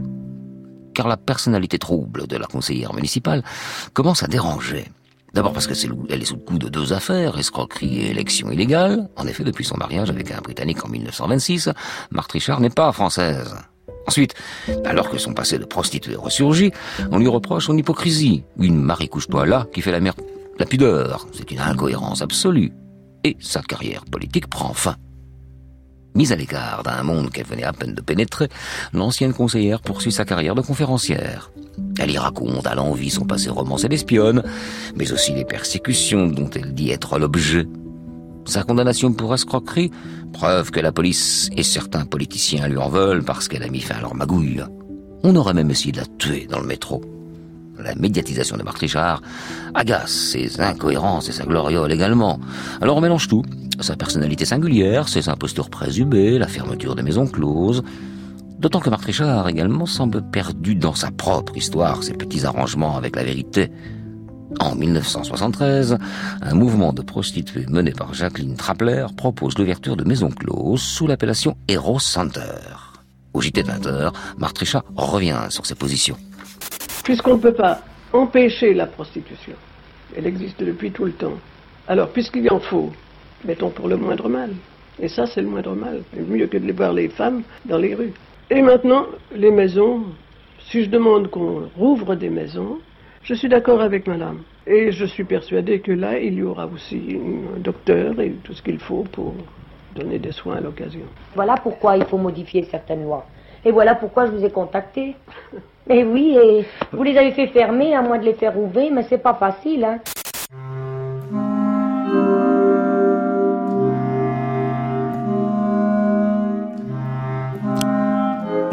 Car 0.95 1.07
la 1.07 1.17
personnalité 1.17 1.79
trouble 1.79 2.27
de 2.27 2.37
la 2.37 2.49
conseillère 2.49 2.93
municipale 2.93 3.45
commence 3.93 4.25
à 4.25 4.27
déranger. 4.27 4.91
D'abord 5.33 5.53
parce 5.53 5.69
qu'elle 5.69 6.23
est 6.23 6.25
sous 6.25 6.35
le 6.35 6.41
coup 6.41 6.59
de 6.59 6.69
deux 6.69 6.93
affaires, 6.93 7.39
escroquerie 7.39 8.01
et 8.01 8.11
élection 8.11 8.51
illégale. 8.51 9.09
En 9.15 9.29
effet, 9.29 9.45
depuis 9.45 9.65
son 9.65 9.77
mariage 9.77 10.11
avec 10.11 10.29
un 10.33 10.41
Britannique 10.41 10.85
en 10.85 10.89
1926, 10.89 11.71
Marthe 12.11 12.33
Richard 12.33 12.59
n'est 12.59 12.69
pas 12.69 12.91
française. 12.91 13.55
Ensuite, 14.07 14.35
alors 14.85 15.11
que 15.11 15.19
son 15.19 15.35
passé 15.35 15.59
de 15.59 15.65
prostituée 15.65 16.17
ressurgit, 16.17 16.73
on 17.11 17.19
lui 17.19 17.29
reproche 17.29 17.67
son 17.67 17.77
hypocrisie. 17.77 18.45
Une 18.59 18.81
Marie 18.81 19.09
couche-toi 19.09 19.47
là 19.47 19.67
qui 19.73 19.83
fait 19.83 19.93
la 19.93 20.01
merde, 20.01 20.21
la 20.59 20.67
pudeur. 20.67 21.27
C'est 21.33 21.51
une 21.51 21.61
incohérence 21.61 22.23
absolue. 22.23 22.73
Et 23.25 23.37
sa 23.41 23.63
carrière 23.63 24.05
politique 24.05 24.49
prend 24.49 24.73
fin. 24.73 24.97
Mise 26.15 26.33
à 26.33 26.37
l'écart 26.37 26.83
d'un 26.83 27.03
monde 27.03 27.31
qu'elle 27.31 27.45
venait 27.45 27.65
à 27.65 27.75
peine 27.75 27.95
de 27.95 28.01
pénétrer, 28.01 28.49
l'ancienne 28.95 29.35
conseillère 29.35 29.83
poursuit 29.83 30.13
sa 30.13 30.25
carrière 30.25 30.55
de 30.55 30.63
conférencière. 30.63 31.51
Elle 31.99 32.11
y 32.11 32.17
raconte 32.17 32.67
à 32.67 32.75
l'envie 32.75 33.11
son 33.11 33.27
passé 33.27 33.51
romancé 33.51 33.89
d'espionne, 33.89 34.43
mais 34.95 35.13
aussi 35.13 35.33
les 35.33 35.45
persécutions 35.45 36.27
dont 36.29 36.49
elle 36.55 36.73
dit 36.73 36.91
être 36.91 37.19
l'objet. 37.19 37.67
Sa 38.47 38.63
condamnation 38.63 39.13
pour 39.13 39.35
escroquerie, 39.35 39.91
preuve 40.33 40.71
que 40.71 40.79
la 40.79 40.93
police 40.93 41.51
et 41.57 41.65
certains 41.65 42.05
politiciens 42.05 42.69
lui 42.69 42.79
en 42.79 42.89
veulent 42.89 43.25
parce 43.25 43.49
qu'elle 43.49 43.65
a 43.65 43.69
mis 43.69 43.81
fin 43.81 43.97
à 43.97 44.01
leur 44.01 44.15
magouille. 44.15 44.63
On 45.25 45.35
aurait 45.35 45.53
même 45.53 45.71
essayé 45.71 45.91
de 45.91 45.99
la 45.99 46.07
tuer 46.19 46.47
dans 46.49 46.61
le 46.61 46.67
métro. 46.67 47.03
La 47.83 47.97
médiatisation 47.97 48.57
de 48.57 48.63
Marc 48.63 48.79
Richard 48.79 49.21
agace 49.75 50.13
ses 50.13 50.61
incohérences 50.61 51.29
et 51.29 51.33
sa 51.33 51.45
gloriole 51.45 51.93
également. 51.93 52.39
Alors 52.81 52.97
on 52.97 53.01
mélange 53.01 53.27
tout. 53.27 53.43
Sa 53.81 53.97
personnalité 53.97 54.45
singulière, 54.45 55.09
ses 55.09 55.29
impostures 55.29 55.69
présumées, 55.69 56.39
la 56.39 56.47
fermeture 56.47 56.95
des 56.95 57.03
maisons 57.03 57.27
closes. 57.27 57.83
D'autant 58.61 58.81
que 58.81 58.91
Marc 58.91 59.05
Richard 59.05 59.49
également 59.49 59.87
semble 59.87 60.23
perdu 60.23 60.77
dans 60.77 60.95
sa 60.95 61.11
propre 61.11 61.57
histoire, 61.57 62.05
ses 62.05 62.15
petits 62.15 62.47
arrangements 62.47 62.97
avec 62.97 63.17
la 63.17 63.25
vérité. 63.25 63.71
En 64.61 64.75
1973, 64.75 65.99
un 66.43 66.55
mouvement 66.55 66.93
de 66.93 67.03
prostituées 67.03 67.67
mené 67.69 67.93
par 67.93 68.15
Jacqueline 68.15 68.57
Trapler 68.57 69.07
propose 69.17 69.59
l'ouverture 69.59 69.97
de 69.97 70.05
maisons 70.05 70.31
closes 70.31 70.83
sous 70.83 71.07
l'appellation 71.07 71.57
Hero 71.69 71.99
Center. 71.99 72.41
Au 73.35 73.41
JT 73.41 73.63
20h, 73.63 74.13
Marthe 74.39 74.59
Richard 74.59 74.85
revient 74.97 75.47
sur 75.51 75.67
ses 75.67 75.75
positions. 75.75 76.17
Puisqu'on 77.05 77.35
ne 77.35 77.41
peut 77.41 77.55
pas 77.55 77.81
empêcher 78.13 78.73
la 78.73 78.87
prostitution, 78.87 79.53
elle 80.17 80.27
existe 80.27 80.63
depuis 80.63 80.91
tout 80.91 81.05
le 81.05 81.13
temps. 81.13 81.39
Alors, 81.89 82.09
puisqu'il 82.09 82.51
en 82.51 82.59
faut, 82.59 82.93
mettons 83.45 83.71
pour 83.71 83.89
le 83.89 83.97
moindre 83.97 84.29
mal. 84.29 84.51
Et 84.99 85.09
ça, 85.09 85.27
c'est 85.27 85.43
le 85.43 85.49
moindre 85.49 85.75
mal. 85.75 86.03
Mieux 86.29 86.47
que 86.47 86.57
de 86.57 86.67
les 86.67 86.73
voir 86.73 86.93
les 86.93 87.09
femmes 87.09 87.43
dans 87.67 87.79
les 87.79 87.95
rues. 87.95 88.15
Et 88.51 88.63
maintenant, 88.63 89.07
les 89.35 89.51
maisons, 89.51 90.05
si 90.71 90.85
je 90.85 90.91
demande 90.91 91.29
qu'on 91.31 91.69
rouvre 91.77 92.15
des 92.15 92.31
maisons, 92.31 92.79
je 93.27 93.35
suis 93.35 93.49
d'accord 93.49 93.81
avec 93.81 94.07
madame. 94.07 94.43
Et 94.69 94.93
je 94.93 95.05
suis 95.05 95.25
persuadé 95.25 95.81
que 95.81 95.91
là, 95.91 96.19
il 96.19 96.35
y 96.35 96.43
aura 96.45 96.67
aussi 96.67 97.19
un 97.57 97.59
docteur 97.59 98.21
et 98.21 98.31
tout 98.45 98.55
ce 98.55 98.63
qu'il 98.63 98.79
faut 98.79 99.05
pour 99.11 99.35
donner 99.97 100.21
des 100.21 100.31
soins 100.31 100.57
à 100.57 100.61
l'occasion. 100.61 101.07
Voilà 101.35 101.57
pourquoi 101.57 101.97
il 101.97 102.05
faut 102.05 102.19
modifier 102.19 102.63
certaines 102.71 103.03
lois. 103.03 103.27
Et 103.65 103.73
voilà 103.73 103.97
pourquoi 103.97 104.27
je 104.27 104.31
vous 104.31 104.45
ai 104.45 104.51
contacté. 104.51 105.17
Et 105.89 106.03
oui, 106.03 106.37
et 106.37 106.65
vous 106.91 107.05
les 107.05 107.17
avez 107.17 107.31
fait 107.31 107.47
fermer 107.47 107.95
à 107.95 108.03
moins 108.03 108.19
de 108.19 108.25
les 108.25 108.35
faire 108.35 108.59
ouvrir, 108.59 108.93
mais 108.93 109.05
c'est 109.05 109.23
pas 109.23 109.35
facile, 109.35 109.85
hein. 109.85 110.01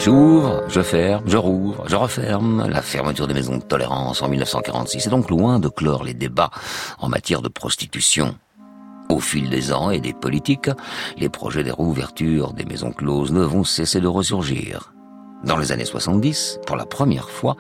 J'ouvre, 0.04 0.64
je 0.68 0.82
ferme, 0.82 1.24
je 1.28 1.38
rouvre, 1.38 1.86
je 1.88 1.96
referme. 1.96 2.68
La 2.68 2.82
fermeture 2.82 3.26
des 3.26 3.34
maisons 3.34 3.56
de 3.56 3.64
tolérance 3.64 4.22
en 4.22 4.28
1946 4.28 5.08
est 5.08 5.10
donc 5.10 5.30
loin 5.30 5.60
de 5.60 5.70
clore 5.70 6.04
les 6.04 6.14
débats 6.14 6.50
en 7.00 7.08
matière 7.08 7.42
de 7.42 7.48
prostitution. 7.48 8.36
Au 9.08 9.22
fil 9.22 9.50
des 9.50 9.72
ans 9.72 9.92
et 9.92 10.02
des 10.02 10.12
politiques, 10.12 10.70
les 11.16 11.30
projets 11.30 11.64
des 11.64 11.72
rouvertures 11.72 12.52
des 12.52 12.66
maisons 12.66 12.92
closes 12.92 13.32
ne 13.32 13.44
vont 13.44 13.64
cesser 13.64 14.02
de 14.02 14.08
ressurgir. 14.08 14.94
Dans 15.46 15.56
les 15.56 15.72
années 15.72 15.86
70, 15.86 16.60
pour 16.68 16.76
la 16.76 16.86
première 16.86 17.30
fois, 17.30 17.56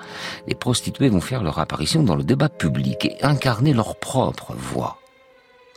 les 0.46 0.56
prostituées 0.56 1.08
vont 1.08 1.22
faire 1.22 1.44
leur 1.44 1.60
apparition 1.60 2.04
dans 2.04 2.18
le 2.18 2.26
débat 2.26 2.50
public 2.50 3.06
et 3.06 3.24
incarner 3.24 3.74
leur 3.74 3.96
propre 3.96 4.54
voix. 4.54 4.98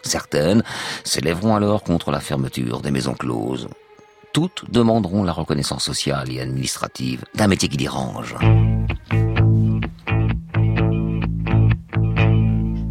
Certaines 0.02 0.64
s'élèveront 1.04 1.54
alors 1.54 1.84
contre 1.84 2.10
la 2.10 2.18
fermeture 2.18 2.80
des 2.80 2.90
maisons 2.90 3.14
closes, 3.14 3.68
toutes 4.32 4.70
demanderont 4.70 5.24
la 5.24 5.32
reconnaissance 5.32 5.84
sociale 5.84 6.30
et 6.30 6.40
administrative 6.40 7.24
d'un 7.34 7.46
métier 7.46 7.68
qui 7.68 7.76
dérange. 7.76 8.36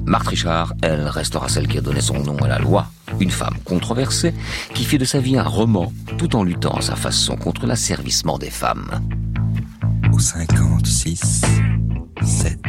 Marthe 0.05 0.27
Richard, 0.27 0.73
elle, 0.81 1.07
restera 1.07 1.49
celle 1.49 1.67
qui 1.67 1.77
a 1.77 1.81
donné 1.81 1.99
son 1.99 2.19
nom 2.19 2.37
à 2.37 2.47
la 2.47 2.59
loi, 2.59 2.87
une 3.19 3.31
femme 3.31 3.57
controversée 3.65 4.33
qui 4.73 4.85
fait 4.85 4.97
de 4.97 5.05
sa 5.05 5.19
vie 5.19 5.37
un 5.37 5.43
roman 5.43 5.91
tout 6.17 6.35
en 6.35 6.43
luttant 6.43 6.75
à 6.75 6.81
sa 6.81 6.95
façon 6.95 7.35
contre 7.35 7.65
l'asservissement 7.65 8.37
des 8.37 8.51
femmes. 8.51 9.01
Au 10.13 10.19
56, 10.19 11.41
7, 12.23 12.59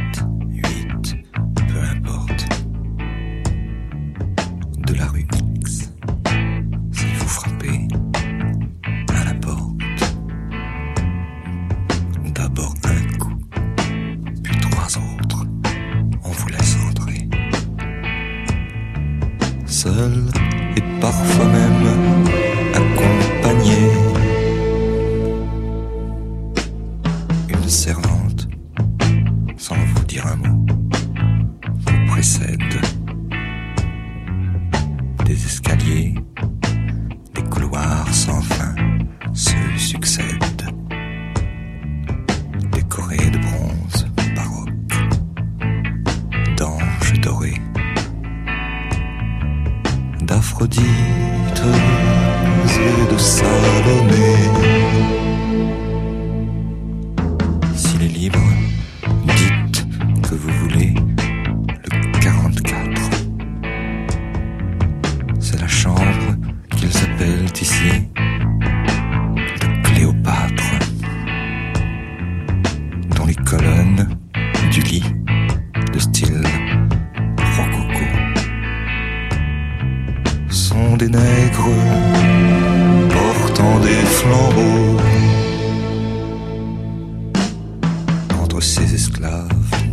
et 21.06 21.65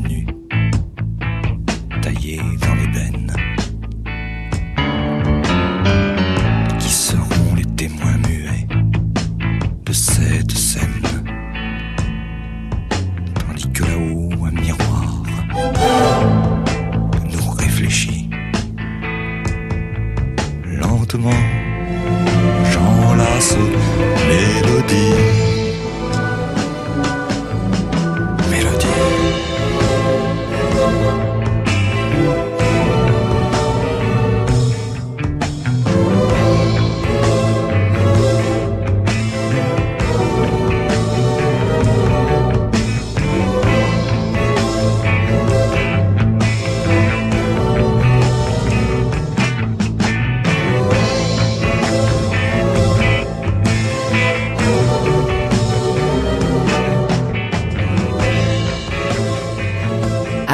nus 0.08 0.28
taillés 2.02 2.42
dans 2.62 2.76
l'ébène 2.76 3.43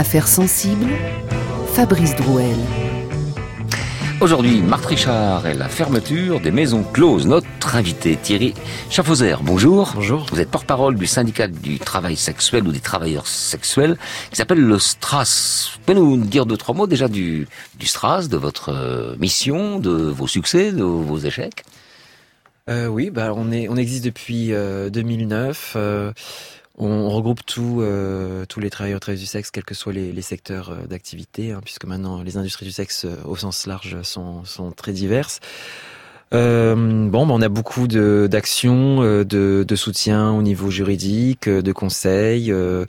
Affaires 0.10 0.28
sensibles, 0.28 0.88
Fabrice 1.76 2.16
Drouel. 2.16 2.57
Aujourd'hui, 4.22 4.60
Marthe 4.64 4.88
Richard 4.88 5.45
et 5.45 5.53
la 5.53 5.70
fermeture 5.70 6.39
des 6.39 6.49
maisons 6.49 6.82
closes. 6.82 7.28
Notre 7.28 7.76
invité 7.76 8.16
Thierry 8.16 8.55
Chaffauzer, 8.89 9.36
bonjour. 9.43 9.91
Bonjour. 9.93 10.26
Vous 10.32 10.39
êtes 10.39 10.49
porte-parole 10.49 10.95
du 10.95 11.05
syndicat 11.05 11.47
du 11.47 11.78
travail 11.78 12.16
sexuel 12.16 12.68
ou 12.68 12.72
des 12.72 12.80
travailleurs 12.80 13.28
sexuels 13.28 13.97
qui 14.32 14.38
s'appelle 14.38 14.62
le 14.62 14.80
STRAS. 14.80 15.74
Vous 15.76 15.80
pouvez 15.86 15.99
nous 15.99 16.18
dire 16.26 16.47
deux, 16.47 16.57
trois 16.57 16.74
mots 16.74 16.88
déjà 16.88 17.07
du, 17.07 17.47
du 17.78 17.86
STRAS, 17.86 18.30
de 18.30 18.38
votre 18.38 18.70
euh, 18.70 19.16
mission, 19.20 19.78
de 19.78 19.91
vos 19.91 20.26
succès, 20.26 20.72
de 20.72 20.82
vos 20.82 21.20
échecs? 21.20 21.64
Euh, 22.68 22.88
oui, 22.88 23.12
bah 23.12 23.32
on 23.36 23.51
est, 23.51 23.68
on 23.70 23.78
existe 23.78 24.05
depuis 24.05 24.53
euh, 24.53 24.89
2009. 24.89 25.74
euh, 25.76 26.12
on 26.80 27.10
regroupe 27.10 27.46
tout, 27.46 27.80
euh, 27.82 28.46
tous 28.48 28.60
les 28.60 28.70
travailleurs 28.70 29.00
du 29.00 29.26
sexe, 29.26 29.52
quels 29.52 29.66
que 29.66 29.76
soient 29.76 29.94
les, 29.94 30.22
secteurs 30.22 30.70
euh, 30.72 30.88
d'activité, 30.88 31.52
hein, 31.52 31.62
puisque 31.64 31.86
maintenant 31.86 32.22
les 32.22 32.38
industries 32.38 32.66
du 32.66 32.72
sexe 32.72 33.06
euh, 33.06 33.16
au 33.26 33.36
sens 33.36 33.68
large 33.68 34.02
sont, 34.04 34.46
sont 34.46 34.72
très 34.72 34.94
diverses. 34.94 35.40
Euh, 36.34 36.76
bon, 37.10 37.26
bah, 37.26 37.34
on 37.36 37.42
a 37.42 37.50
beaucoup 37.50 37.88
de- 37.88 38.28
d'actions, 38.30 39.02
euh, 39.02 39.26
de, 39.26 39.66
de 39.68 39.76
soutien 39.76 40.32
au 40.32 40.42
niveau 40.42 40.70
juridique, 40.70 41.50
de 41.50 41.72
conseils. 41.72 42.52
euh, 42.52 42.86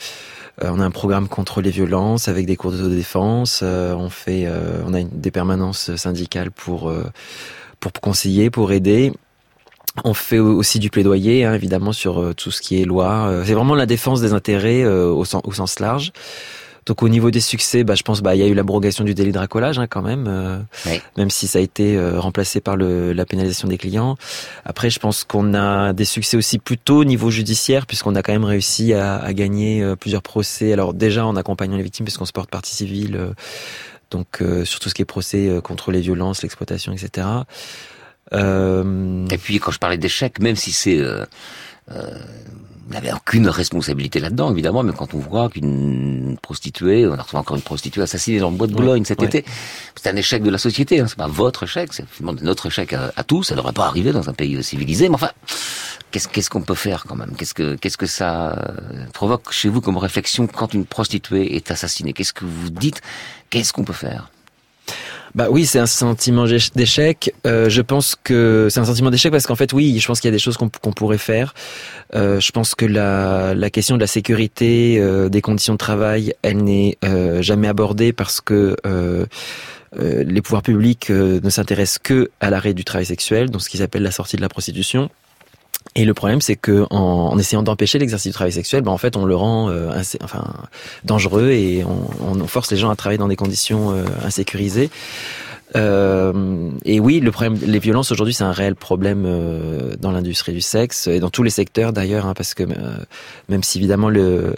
on 0.63 0.79
a 0.79 0.85
un 0.85 0.91
programme 0.91 1.27
contre 1.27 1.63
les 1.63 1.71
violences 1.71 2.29
avec 2.29 2.45
des 2.47 2.57
cours 2.57 2.71
d'autodéfense. 2.73 3.61
euh, 3.63 3.95
on 3.95 4.11
fait, 4.11 4.47
on 4.87 4.93
a 4.93 5.03
des 5.03 5.31
permanences 5.31 5.97
syndicales 5.97 6.51
pour 6.51 6.93
pour 7.81 7.93
conseiller, 7.93 8.51
pour 8.51 8.73
aider. 8.73 9.13
On 10.05 10.15
fait 10.15 10.39
aussi 10.39 10.79
du 10.79 10.91
plaidoyer, 10.91 11.45
hein, 11.45 11.55
évidemment, 11.55 11.93
sur 11.93 12.21
euh, 12.21 12.35
tout 12.35 12.51
ce 12.51 12.61
qui 12.61 12.81
est 12.81 12.85
loi. 12.85 13.27
Euh, 13.29 13.45
C'est 13.45 13.55
vraiment 13.55 13.75
la 13.75 13.87
défense 13.87 14.21
des 14.21 14.33
intérêts 14.33 14.83
euh, 14.83 15.07
au, 15.07 15.25
sens, 15.25 15.43
au 15.45 15.53
sens 15.53 15.81
large. 15.81 16.13
Donc 16.87 17.03
au 17.03 17.09
niveau 17.09 17.31
des 17.31 17.41
succès, 17.41 17.85
bah, 17.85 17.95
je 17.95 18.03
pense 18.03 18.23
bah 18.23 18.35
il 18.35 18.41
y 18.41 18.43
a 18.43 18.47
eu 18.47 18.55
l'abrogation 18.55 19.05
du 19.05 19.15
délit 19.15 19.33
de 19.33 19.39
racolage 19.39 19.79
hein, 19.79 19.87
quand 19.87 20.03
même, 20.03 20.25
euh, 20.27 20.59
même 21.19 21.31
si 21.31 21.47
ça 21.47 21.59
a 21.59 21.63
été 21.63 21.97
euh, 21.97 22.19
remplacé 22.19 22.61
par 22.61 22.75
le, 22.77 23.13
la 23.13 23.27
pénalisation 23.27 23.69
des 23.69 23.77
clients. 23.77 24.17
Après, 24.65 24.89
je 24.89 24.99
pense 24.99 25.23
qu'on 25.25 25.55
a 25.55 25.93
des 25.93 26.07
succès 26.07 26.37
aussi 26.39 26.59
plutôt 26.59 26.99
au 26.99 27.05
niveau 27.05 27.31
judiciaire, 27.31 27.87
puisqu'on 27.87 28.15
a 28.17 28.23
quand 28.23 28.33
même 28.33 28.45
réussi 28.45 28.95
à, 28.95 29.19
à 29.19 29.33
gagner 29.35 29.83
euh, 29.83 29.95
plusieurs 29.95 30.23
procès. 30.23 30.73
Alors 30.73 30.95
déjà 30.95 31.27
en 31.27 31.37
accompagnant 31.37 31.77
les 31.77 31.83
victimes, 31.83 32.07
puisqu'on 32.07 32.25
se 32.25 32.33
porte 32.33 32.51
partie 32.51 32.75
civile, 32.75 33.17
euh, 33.17 33.33
donc 34.11 34.41
euh, 34.41 34.65
sur 34.65 34.81
tout 34.81 34.89
ce 34.89 34.95
qui 34.95 35.03
est 35.03 35.05
procès 35.05 35.49
euh, 35.49 35.61
contre 35.61 35.93
les 35.93 36.01
violences, 36.01 36.43
l'exploitation, 36.43 36.93
etc. 36.93 37.27
Euh, 38.33 39.27
Et 39.31 39.39
puis 39.39 39.59
quand 39.59 39.71
je 39.71 39.79
parlais 39.79 39.99
d'échecs, 39.99 40.39
même 40.41 40.57
si 40.57 40.73
c'est... 40.73 40.99
Euh, 40.99 41.25
euh, 41.93 42.19
on 42.89 42.93
n'avait 42.95 43.13
aucune 43.13 43.49
responsabilité 43.49 44.19
là-dedans, 44.19 44.51
évidemment, 44.51 44.83
mais 44.83 44.93
quand 44.93 45.15
on 45.15 45.19
voit 45.21 45.49
qu'une 45.49 46.37
prostituée, 46.43 47.07
on 47.07 47.13
a 47.13 47.23
retrouvé 47.23 47.39
encore 47.39 47.55
une 47.57 47.63
prostituée 47.63 48.03
assassinée 48.03 48.41
dans 48.41 48.51
le 48.51 48.57
bois 48.57 48.67
de 48.67 48.73
Boulogne 48.73 49.05
cet 49.05 49.21
Ouais. 49.21 49.27
été, 49.27 49.45
c'est 49.95 50.11
un 50.11 50.17
échec 50.17 50.43
de 50.43 50.51
la 50.51 50.59
société, 50.59 50.99
hein, 50.99 51.07
c'est 51.09 51.17
pas 51.17 51.29
votre 51.29 51.63
échec, 51.63 51.93
c'est 51.93 52.05
finalement 52.11 52.41
notre 52.43 52.67
échec 52.67 52.93
à, 52.93 53.13
à 53.15 53.23
tous, 53.23 53.45
ça 53.45 53.55
n'aurait 53.55 53.73
pas 53.73 53.87
arrivé 53.87 54.11
dans 54.11 54.29
un 54.29 54.33
pays 54.33 54.61
civilisé, 54.65 55.09
mais 55.09 55.15
enfin, 55.15 55.31
qu'est-ce 56.11 56.27
qu'est-ce 56.27 56.51
qu'on 56.51 56.63
peut 56.63 56.75
faire 56.75 57.05
quand 57.07 57.15
même? 57.15 57.37
Qu'est-ce 57.37 57.55
que 57.55 57.77
qu'est-ce 57.77 57.97
que 57.97 58.07
ça 58.07 58.59
euh, 58.59 59.07
provoque 59.13 59.53
chez 59.53 59.69
vous 59.69 59.81
comme 59.81 59.97
réflexion 59.97 60.49
quand 60.49 60.75
une 60.75 60.85
prostituée 60.85 61.55
est 61.55 61.71
assassinée? 61.71 62.13
Qu'est-ce 62.13 62.33
que 62.33 62.45
vous 62.45 62.71
dites? 62.71 63.03
Qu'est-ce 63.51 63.73
qu'on 63.73 63.85
peut 63.85 63.93
faire? 63.93 64.33
Bah 65.35 65.47
oui, 65.49 65.65
c'est 65.65 65.79
un 65.79 65.87
sentiment 65.87 66.45
d'éch- 66.47 66.73
d'échec. 66.75 67.33
Euh, 67.47 67.69
je 67.69 67.83
pense 67.83 68.17
que 68.17 68.67
c'est 68.71 68.81
un 68.81 68.85
sentiment 68.85 69.11
d'échec 69.11 69.31
parce 69.31 69.47
qu'en 69.47 69.55
fait, 69.55 69.73
oui, 69.73 69.99
je 70.01 70.07
pense 70.07 70.21
qu'il 70.21 70.29
y 70.29 70.33
a 70.33 70.37
des 70.37 70.41
choses 70.41 70.57
qu'on 70.57 70.69
pourrait 70.69 71.19
faire. 71.19 71.55
Euh, 72.15 72.41
je 72.41 72.51
pense 72.51 72.75
que 72.75 72.85
la, 72.85 73.55
la 73.55 73.71
question 73.71 73.95
de 73.95 74.01
la 74.01 74.09
sécurité, 74.09 74.99
euh, 74.99 75.29
des 75.29 75.41
conditions 75.41 75.75
de 75.75 75.79
travail, 75.79 76.35
elle 76.43 76.65
n'est 76.65 76.99
jamais 77.41 77.69
abordée 77.69 78.13
parce 78.13 78.41
que 78.41 78.77
les 79.97 80.43
pouvoirs 80.43 80.63
publics 80.63 81.11
ne 81.11 81.51
s'intéressent 81.51 81.99
que 82.03 82.31
à 82.41 82.51
l'arrêt 82.51 82.75
du 82.75 82.85
travail 82.85 83.07
sexuel, 83.07 83.51
donc 83.51 83.63
ce 83.63 83.69
qu'ils 83.69 83.83
appellent 83.83 84.03
la 84.03 84.11
sortie 84.11 84.37
de 84.37 84.43
la 84.43 84.49
prostitution. 84.49 85.11
Et 85.97 86.05
le 86.05 86.15
problème, 86.15 86.41
c'est 86.41 86.55
que 86.57 86.87
en, 86.91 87.31
en 87.33 87.39
essayant 87.39 87.63
d'empêcher 87.65 87.99
l'exercice 87.99 88.31
du 88.31 88.35
travail 88.35 88.53
sexuel, 88.53 88.83
ben 88.83 88.93
en 88.93 88.99
fait, 88.99 89.17
on 89.17 89.25
le 89.25 89.35
rend 89.35 89.71
euh, 89.71 89.91
enfin 90.23 90.45
dangereux 91.05 91.51
et 91.51 91.85
on, 91.85 92.09
on 92.41 92.47
force 92.47 92.71
les 92.71 92.77
gens 92.77 92.91
à 92.91 92.97
travailler 92.97 93.19
dans 93.19 93.29
des 93.29 93.37
conditions 93.37 93.91
euh, 93.91 94.05
insécurisées. 94.25 94.89
Euh, 95.77 96.71
et 96.85 96.99
oui, 97.01 97.21
le 97.21 97.31
problème, 97.31 97.57
les 97.65 97.79
violences 97.79 98.11
aujourd'hui, 98.11 98.35
c'est 98.35 98.45
un 98.45 98.53
réel 98.53 98.75
problème 98.75 99.25
euh, 99.27 99.95
dans 100.01 100.11
l'industrie 100.11 100.53
du 100.53 100.61
sexe 100.61 101.07
et 101.07 101.21
dans 101.21 101.31
tous 101.31 101.43
les 101.45 101.51
secteurs 101.51 101.93
d'ailleurs, 101.93 102.27
hein, 102.27 102.35
parce 102.37 102.55
que 102.55 102.65
euh, 102.65 102.97
même 103.49 103.63
si 103.63 103.79
évidemment 103.79 104.09
le 104.09 104.55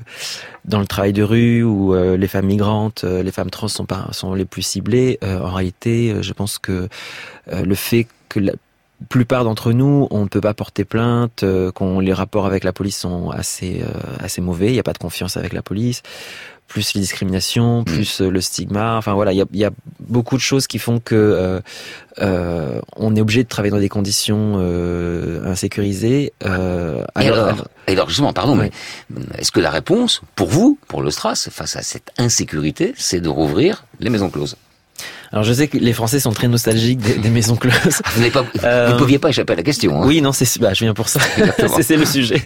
dans 0.65 0.81
le 0.81 0.87
travail 0.87 1.13
de 1.13 1.23
rue 1.23 1.63
où 1.65 1.95
euh, 1.95 2.17
les 2.17 2.29
femmes 2.29 2.47
migrantes, 2.47 3.05
euh, 3.05 3.23
les 3.23 3.33
femmes 3.33 3.51
trans 3.51 3.69
sont 3.69 3.85
pas 3.85 4.09
sont 4.13 4.33
les 4.35 4.45
plus 4.47 4.63
ciblées, 4.63 5.19
euh, 5.23 5.41
en 5.41 5.51
réalité, 5.51 6.15
je 6.21 6.33
pense 6.33 6.59
que 6.59 6.89
le 7.51 7.75
fait 7.75 8.07
que 8.29 8.41
la- 8.41 8.53
plupart 9.09 9.45
d'entre 9.45 9.73
nous, 9.73 10.09
on 10.11 10.23
ne 10.23 10.29
peut 10.29 10.41
pas 10.41 10.55
porter 10.55 10.85
plainte, 10.85 11.45
qu'on 11.75 12.01
les 12.01 12.13
rapports 12.13 12.47
avec 12.47 12.65
la 12.65 12.73
police 12.73 12.99
sont 12.99 13.31
assez 13.31 13.83
assez 14.21 14.41
mauvais. 14.41 14.69
Il 14.69 14.73
n'y 14.73 14.81
a 14.81 14.85
pas 14.85 14.93
de 14.93 14.99
confiance 14.99 15.37
avec 15.37 15.53
la 15.53 15.63
police 15.63 16.03
plus 16.73 16.95
les 16.95 17.03
discriminations, 17.03 17.83
mm. 17.83 17.85
plus 17.85 18.21
le 18.21 18.41
stigma. 18.41 18.97
Enfin 18.97 19.13
voilà, 19.13 19.33
il 19.33 19.37
y 19.37 19.43
a, 19.43 19.47
y 19.53 19.65
a, 19.65 19.71
beaucoup 20.01 20.37
de 20.37 20.41
choses 20.41 20.67
qui 20.67 20.79
font 20.79 21.01
que 21.01 21.15
euh, 21.15 21.61
euh, 22.21 22.81
on 22.97 23.15
est 23.15 23.21
obligé 23.21 23.45
de 23.45 23.49
travailler 23.49 23.71
dans 23.71 23.79
des 23.79 23.91
conditions 23.91 24.55
euh, 24.57 25.45
insécurisées. 25.45 26.33
Euh, 26.45 27.05
et, 27.21 27.29
alors, 27.29 27.69
alors, 27.87 28.09
justement, 28.09 28.33
pardon, 28.33 28.55
mais 28.55 28.71
est-ce 29.39 29.53
que 29.53 29.61
la 29.61 29.71
réponse 29.71 30.23
pour 30.35 30.49
vous, 30.49 30.79
pour 30.89 31.03
le 31.03 31.11
Stras, 31.11 31.49
face 31.51 31.77
à 31.77 31.83
cette 31.83 32.11
insécurité, 32.19 32.95
c'est 32.97 33.21
de 33.21 33.29
rouvrir 33.29 33.85
les 34.01 34.09
maisons 34.09 34.31
closes? 34.31 34.57
Alors 35.33 35.45
je 35.45 35.53
sais 35.53 35.67
que 35.67 35.79
les 35.79 35.93
Français 35.95 36.21
sont 36.21 36.33
très 36.33 36.47
nostalgiques 36.47 36.99
des, 36.99 37.31
maisons 37.31 37.57
closes. 37.57 38.03
Vous 38.15 38.23
ne 38.23 38.31
euh, 38.65 38.99
pouviez 38.99 39.19
pas 39.19 39.31
échapper 39.31 39.55
à 39.55 39.57
la 39.57 39.63
question. 39.63 40.03
Hein. 40.03 40.07
Oui, 40.07 40.21
non, 40.21 40.33
c'est 40.33 40.61
bah, 40.61 40.75
je 40.75 40.85
viens 40.85 40.93
pour 40.93 41.09
ça. 41.09 41.21
c'est 41.81 41.97
le 41.97 42.05
sujet. 42.05 42.43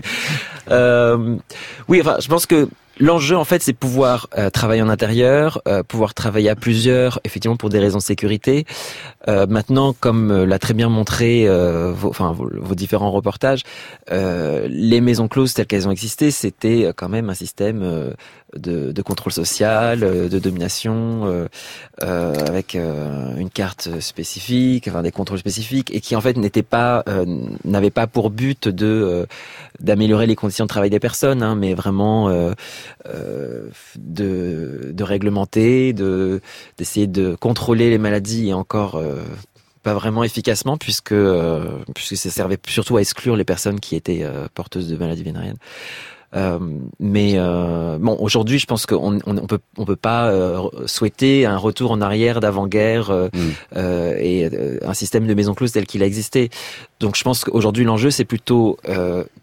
Euh, 0.71 1.37
oui, 1.89 2.01
enfin, 2.01 2.17
je 2.21 2.29
pense 2.29 2.47
que 2.47 2.69
L'enjeu, 2.99 3.37
en 3.37 3.45
fait, 3.45 3.63
c'est 3.63 3.75
pouvoir 3.75 4.27
euh, 4.39 4.49
travailler 4.49 4.81
en 4.81 4.89
intérieur, 4.89 5.61
euh, 5.69 5.83
pouvoir 5.83 6.15
travailler 6.15 6.49
à 6.49 6.57
plusieurs, 6.57 7.21
effectivement 7.25 7.57
pour 7.57 7.69
des 7.69 7.79
raisons 7.79 7.99
de 7.99 8.03
sécurité. 8.03 8.65
Euh, 9.29 9.47
maintenant, 9.47 9.93
comme 9.93 10.45
l'a 10.45 10.59
très 10.59 10.73
bien 10.73 10.89
montré 10.89 11.47
vos, 11.47 12.75
différents 12.75 13.11
reportages, 13.11 13.63
les 14.11 15.01
maisons 15.01 15.29
closes 15.29 15.55
telles 15.55 15.67
qu'elles 15.67 15.89
ont 15.89 15.91
existé, 15.91 16.31
c'était 16.31 16.91
quand 16.97 17.09
même 17.09 17.29
un 17.29 17.35
système 17.35 18.15
de, 18.55 18.93
de, 18.93 19.03
contrôle 19.03 19.33
social, 19.33 20.01
de 20.01 20.39
domination, 20.39 21.49
avec 22.01 22.75
une 22.75 23.51
carte 23.51 24.01
spécifique, 24.01 24.89
enfin 24.89 25.03
des 25.03 25.11
contrôles 25.11 25.39
spécifiques, 25.39 25.93
et 25.93 26.01
qui 26.01 26.15
en 26.17 26.21
fait 26.21 26.37
n'était 26.37 26.63
pas, 26.63 27.05
n'avait 27.65 27.91
pas 27.91 28.07
pour 28.07 28.31
but 28.31 28.69
de 28.69 29.27
d'améliorer 29.81 30.27
les 30.27 30.37
conditions 30.37 30.65
de 30.65 30.69
travail 30.71 30.89
des 30.89 31.01
personnes, 31.01 31.43
hein, 31.43 31.55
mais 31.55 31.75
vraiment 31.75 32.31
euh, 33.07 33.69
de, 33.97 34.91
de 34.93 35.05
réglementer, 35.05 35.93
de 35.93 36.41
d'essayer 36.79 37.07
de 37.07 37.35
contrôler 37.35 37.91
les 37.91 37.99
maladies 37.99 38.49
et 38.49 38.55
encore 38.55 38.97
euh, 38.97 39.23
pas 39.87 39.95
vraiment 39.95 40.25
efficacement 40.25 40.77
puisque 40.77 41.13
euh, 41.13 41.79
puisque 41.95 42.17
ça 42.17 42.29
servait 42.31 42.59
surtout 42.67 42.97
à 42.97 43.01
exclure 43.01 43.37
les 43.37 43.45
personnes 43.45 43.79
qui 43.79 43.95
étaient 43.95 44.27
porteuses 44.53 44.89
de 44.89 44.97
maladies 44.97 45.23
vénériennes. 45.23 45.59
Euh, 46.35 46.59
mais 46.99 47.35
euh, 47.37 47.97
bon, 48.01 48.17
aujourd'hui, 48.19 48.59
je 48.59 48.67
pense 48.67 48.85
qu'on 48.85 49.21
on, 49.25 49.37
on, 49.39 49.47
peut 49.47 49.61
on 49.79 49.85
peut 49.85 49.95
pas 49.97 50.33
souhaiter 50.87 51.47
un 51.47 51.57
retour 51.57 51.93
en 51.93 52.01
arrière 52.01 52.41
d'avant-guerre 52.41 53.11
mm. 53.11 53.79
et 54.19 54.51
un 54.83 54.95
système 54.95 55.27
de 55.29 55.35
maison 55.35 55.55
close 55.55 55.71
tel 55.71 55.87
qu'il 55.87 56.03
a 56.03 56.07
existé. 56.07 56.51
Donc, 56.99 57.17
je 57.17 57.23
pense 57.23 57.45
qu'aujourd'hui, 57.45 57.85
l'enjeu, 57.85 58.11
c'est 58.11 58.25
plutôt 58.25 58.79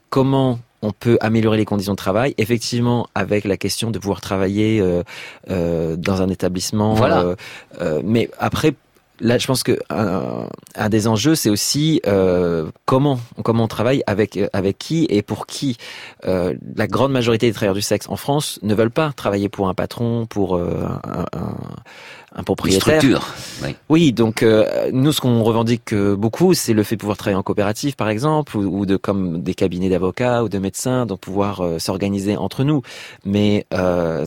comment 0.10 0.60
on 0.84 0.92
peut 0.92 1.18
améliorer 1.22 1.58
les 1.58 1.66
conditions 1.66 1.94
de 1.94 1.98
travail, 1.98 2.36
effectivement 2.38 3.08
avec 3.16 3.46
la 3.46 3.58
question 3.58 3.90
de 3.90 3.98
pouvoir 3.98 4.20
travailler 4.20 4.82
euh, 4.82 5.02
euh, 5.50 5.96
dans 5.96 6.22
un 6.22 6.30
établissement. 6.30 6.94
Voilà. 6.94 7.36
Euh, 7.82 8.02
mais 8.04 8.30
après, 8.38 8.74
là, 9.24 9.38
je 9.38 9.48
pense 9.48 9.64
que 9.64 9.80
un, 9.90 10.90
des 10.90 11.08
enjeux, 11.08 11.36
c'est 11.36 11.50
aussi 11.50 12.02
comment 12.86 13.20
comment 13.44 13.64
on 13.64 13.68
travaille 13.68 14.04
avec 14.06 14.40
avec 14.54 14.78
qui 14.78 15.08
et 15.10 15.22
pour 15.22 15.48
qui. 15.48 15.78
la 16.24 16.88
grande 16.88 17.12
majorité 17.12 17.48
des 17.48 17.54
travailleurs 17.54 17.76
du 17.76 17.82
sexe 17.82 18.08
en 18.10 18.16
France 18.16 18.60
ne 18.62 18.76
veulent 18.76 18.92
pas 18.92 19.12
travailler 19.16 19.50
pour 19.50 19.68
un 19.68 19.74
patron, 19.74 20.26
pour 20.26 20.58
un, 20.58 21.00
un 21.34 21.58
un 22.36 22.44
propriétaire. 22.44 22.98
structure. 23.00 23.28
Oui. 23.64 23.76
oui 23.90 24.14
donc 24.14 24.44
euh, 24.44 24.90
nous, 24.92 25.12
ce 25.12 25.22
qu'on 25.22 25.44
revendique 25.44 25.94
euh, 25.94 26.16
beaucoup, 26.16 26.54
c'est 26.54 26.74
le 26.74 26.84
fait 26.84 26.96
de 26.96 27.00
pouvoir 27.00 27.18
travailler 27.18 27.38
en 27.38 27.44
coopérative, 27.44 27.96
par 27.96 28.10
exemple, 28.10 28.58
ou, 28.58 28.86
de 28.86 28.98
comme 28.98 29.42
des 29.42 29.54
cabinets 29.54 29.90
d'avocats 29.90 30.44
ou 30.44 30.50
de 30.50 30.58
médecins, 30.58 31.06
donc 31.06 31.20
pouvoir 31.20 31.62
euh, 31.62 31.80
s'organiser 31.80 32.36
entre 32.36 32.64
nous. 32.64 32.82
Mais 33.26 33.66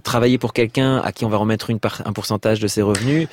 travailler 0.03 0.39
pour 0.39 0.53
quelqu'un 0.53 0.99
à 0.99 1.13
qui 1.13 1.25
on 1.25 1.29
va 1.29 1.37
remettre 1.37 1.71
une 1.71 1.79
un 2.05 2.13
pourcentage 2.13 2.61
de 2.61 2.67
ses 2.67 2.83
revenus, 2.83 3.29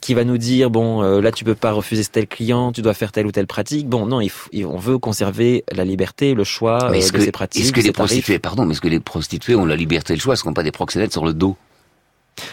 qui 0.00 0.14
va 0.14 0.24
nous 0.28 0.38
dire 0.38 0.70
bon, 0.70 1.02
là 1.20 1.32
tu 1.32 1.44
peux 1.44 1.54
pas 1.54 1.72
refuser 1.72 2.04
tel 2.04 2.26
client, 2.26 2.72
tu 2.72 2.82
dois 2.82 2.94
faire 2.94 3.12
telle 3.12 3.26
ou 3.26 3.32
telle 3.32 3.46
pratique. 3.46 3.88
Bon, 3.88 4.06
non, 4.06 4.20
il 4.20 4.30
on 4.66 4.78
veut 4.78 4.98
conserver 4.98 5.64
la 5.72 5.84
liberté, 5.84 6.34
le 6.34 6.44
choix 6.44 6.90
de 6.90 7.10
que, 7.10 7.20
ces 7.20 7.32
pratiques. 7.32 7.64
Est-ce 7.64 7.72
que 7.72 7.80
les 7.80 7.92
prostituées, 7.92 8.38
pardon, 8.38 8.64
mais 8.64 8.72
est-ce 8.72 8.80
que 8.80 8.88
les 8.88 9.00
prostituées 9.00 9.54
ont 9.54 9.66
la 9.66 9.76
liberté 9.76 10.12
et 10.12 10.16
le 10.16 10.20
choix, 10.20 10.36
ce 10.36 10.44
qu'on 10.44 10.54
pas 10.54 10.62
des 10.62 10.72
proxénètes 10.72 11.12
sur 11.12 11.24
le 11.24 11.32
dos? 11.34 11.56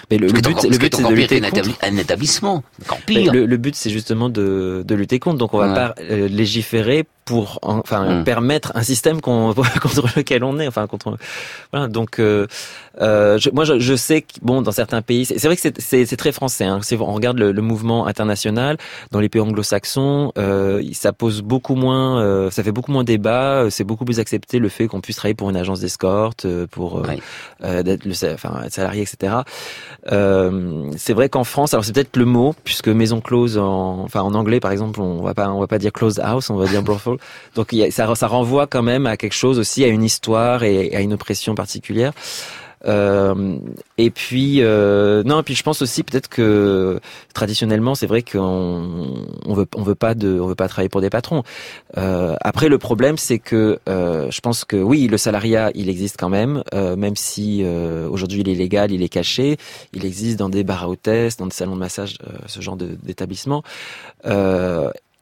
Mais 0.09 0.17
le, 0.17 0.28
le 0.28 0.41
but, 0.41 0.63
le 0.63 0.78
but 0.78 0.95
c'est 0.95 1.03
de 1.03 1.13
lutter 1.13 1.41
contre. 1.41 1.69
Un 1.84 1.97
établissement, 1.97 2.63
encore 2.84 3.01
pire. 3.01 3.32
Le, 3.32 3.45
le, 3.45 3.57
but, 3.57 3.76
c'est 3.76 3.89
justement 3.89 4.30
de, 4.30 4.84
de 4.86 4.95
lutter 4.95 5.19
contre. 5.19 5.38
Donc, 5.38 5.53
on 5.53 5.59
va 5.59 5.73
pas 5.73 5.95
euh, 6.01 6.28
légiférer 6.28 7.05
pour 7.26 7.57
enfin 7.63 8.21
hmm. 8.21 8.23
permettre 8.23 8.71
un 8.76 8.84
système 8.84 9.19
contre 9.21 9.63
lequel 10.15 10.43
on 10.43 10.59
est 10.59 10.67
enfin 10.67 10.86
contre 10.86 11.17
voilà. 11.73 11.88
Donc 11.88 12.19
euh, 12.19 12.45
euh 13.01 13.38
je, 13.39 13.49
moi 13.49 13.65
je, 13.65 13.80
je, 13.80 13.95
sais 13.95 14.21
que 14.21 14.34
bon 14.43 14.61
dans 14.61 14.71
certains 14.71 15.01
pays 15.01 15.26
c'est 15.26 15.43
vrai 15.43 15.57
que 15.57 15.61
c'est 15.82 16.17
très 16.17 16.32
français 16.32 16.65
hein, 16.65 16.80
on 16.99 17.13
regarde 17.13 17.39
le, 17.39 17.51
le, 17.51 17.61
mouvement 17.61 18.05
international. 18.05 18.78
Dans 19.11 19.19
les 19.19 19.28
pays 19.28 19.41
anglo-saxons 19.41 20.32
euh, 20.38 20.84
ça 20.93 21.13
pose 21.13 21.41
beaucoup 21.41 21.76
moins 21.76 22.21
euh, 22.21 22.51
ça 22.51 22.63
fait 22.63 22.71
beaucoup 22.71 22.91
moins 22.91 23.03
débat. 23.03 23.67
C'est 23.71 23.84
beaucoup 23.84 24.05
plus 24.05 24.19
accepté 24.19 24.59
le 24.59 24.69
fait 24.69 24.88
qu'on 24.88 25.01
puisse 25.01 25.15
travailler 25.15 25.36
pour 25.36 25.49
une 25.49 25.57
agence 25.57 25.80
d'escorte 25.80 26.45
euh, 26.45 26.67
pour 26.67 27.01
d'être 27.61 28.05
le 28.05 28.34
enfin 28.34 28.61
être 28.65 28.73
salarié 28.73 29.01
etc 29.01 29.38
c'est 30.07 31.13
vrai 31.13 31.30
qu'en 31.30 31.43
France 31.43 31.73
alors 31.73 31.84
c'est 31.84 31.93
peut-être 31.93 32.17
le 32.17 32.26
mot 32.26 32.53
puisque 32.63 32.88
maison 32.88 33.19
close 33.19 33.57
en 33.57 34.03
enfin 34.03 34.21
en 34.21 34.36
anglais 34.36 34.59
par 34.59 34.71
exemple 34.71 35.01
on 35.01 35.23
va 35.23 35.34
pas 35.34 35.49
on 35.49 35.59
va 35.59 35.67
pas 35.67 35.80
dire 35.80 35.91
closed 35.91 36.19
house 36.23 36.49
on 36.49 36.55
va 36.55 36.67
dire 36.67 36.84
brothel 36.84 37.14
donc 37.55 37.76
ça, 37.91 38.13
ça 38.16 38.28
renvoie 38.28 38.68
quand 38.68 38.84
même 38.84 39.05
à 39.05 39.18
quelque 39.18 39.34
chose 39.34 39.59
aussi, 39.59 39.84
à 39.84 39.88
une 39.88 40.03
histoire 40.03 40.63
et 40.63 40.95
à 40.95 41.01
une 41.01 41.13
oppression 41.13 41.55
particulière. 41.55 42.13
Euh, 42.88 43.57
et 43.97 44.11
puis 44.11 44.61
euh, 44.61 45.24
non, 45.24 45.39
et 45.39 45.43
puis 45.43 45.55
je 45.55 45.63
pense 45.63 45.82
aussi 45.82 46.03
peut-être 46.03 46.30
que 46.30 46.99
traditionnellement, 47.34 47.95
c'est 47.95 48.05
vrai 48.05 48.22
qu'on 48.22 49.26
on 49.45 49.53
veut 49.53 49.66
on 49.76 49.82
veut 49.82 49.95
pas 49.95 50.13
de 50.13 50.39
on 50.39 50.47
veut 50.47 50.55
pas 50.55 50.68
travailler 50.68 50.89
pour 50.89 51.01
des 51.01 51.09
patrons. 51.09 51.43
Euh, 51.97 52.36
après, 52.41 52.70
le 52.70 52.78
problème, 52.78 53.18
c'est 53.18 53.39
que 53.39 53.80
euh, 53.89 54.30
je 54.30 54.39
pense 54.41 54.66
que 54.66 54.76
oui, 54.76 55.07
le 55.07 55.18
salariat, 55.18 55.72
il 55.74 55.89
existe 55.89 56.18
quand 56.20 56.30
même, 56.30 56.63
euh, 56.74 56.95
même 56.95 57.16
si 57.16 57.61
euh, 57.63 58.07
aujourd'hui 58.09 58.41
il 58.41 58.49
est 58.49 58.55
légal, 58.55 58.91
il 58.91 59.01
est 59.01 59.09
caché, 59.09 59.57
il 59.93 60.05
existe 60.05 60.38
dans 60.38 60.49
des 60.49 60.63
bars 60.63 60.84
à 60.84 60.89
hôtesses, 60.89 61.38
dans 61.38 61.47
des 61.47 61.53
salons 61.53 61.76
de 61.76 61.80
massage, 61.80 62.18
ce 62.45 62.61
genre 62.61 62.78
d'établissement. 62.78 63.63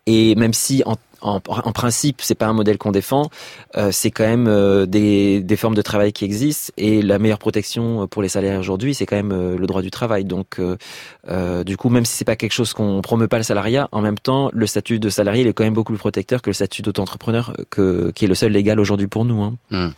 Et 0.06 0.36
même 0.36 0.54
si 0.54 0.84
en 0.86 0.98
en, 1.24 1.42
en 1.48 1.72
principe, 1.72 2.22
c'est 2.22 2.36
pas 2.36 2.48
un 2.48 2.54
modèle 2.54 2.78
qu'on 2.78 2.92
défend. 2.92 3.30
Euh, 3.78 3.92
c'est 3.92 4.12
quand 4.12 4.26
même 4.26 4.48
euh, 4.48 4.86
des, 4.86 5.42
des, 5.42 5.56
formes 5.56 5.76
de 5.76 5.82
travail 5.82 6.14
qui 6.14 6.26
existent 6.26 6.74
et 6.78 7.02
la 7.02 7.18
meilleure 7.20 7.40
protection 7.40 8.08
pour 8.08 8.22
les 8.22 8.30
salaires 8.30 8.60
aujourd'hui, 8.60 8.94
c'est 8.94 9.06
quand 9.06 9.16
même 9.16 9.32
euh, 9.32 9.58
le 9.58 9.66
droit 9.66 9.82
du 9.82 9.92
travail. 9.92 10.26
Donc, 10.26 10.60
euh, 10.60 11.64
du 11.64 11.78
coup, 11.78 11.90
même 11.90 12.06
si 12.06 12.16
c'est 12.16 12.26
pas 12.26 12.36
quelque 12.36 12.52
chose 12.52 12.74
qu'on 12.74 13.02
promeut 13.02 13.28
pas 13.28 13.38
le 13.38 13.44
salariat, 13.44 13.88
en 13.92 14.02
même 14.02 14.20
temps, 14.20 14.50
le 14.54 14.68
statut 14.68 15.00
de 15.00 15.10
salarié 15.10 15.44
il 15.44 15.48
est 15.48 15.54
quand 15.54 15.64
même 15.64 15.74
beaucoup 15.74 15.94
plus 15.94 16.00
protecteur 16.00 16.42
que 16.42 16.50
le 16.50 16.54
statut 16.54 16.82
d'auto-entrepreneur, 16.82 17.54
que 17.70 18.12
qui 18.12 18.26
est 18.26 18.28
le 18.28 18.36
seul 18.36 18.52
légal 18.52 18.80
aujourd'hui 18.80 19.08
pour 19.08 19.26
nous. 19.26 19.42
Hein. 19.42 19.56
Hmm. 19.72 19.90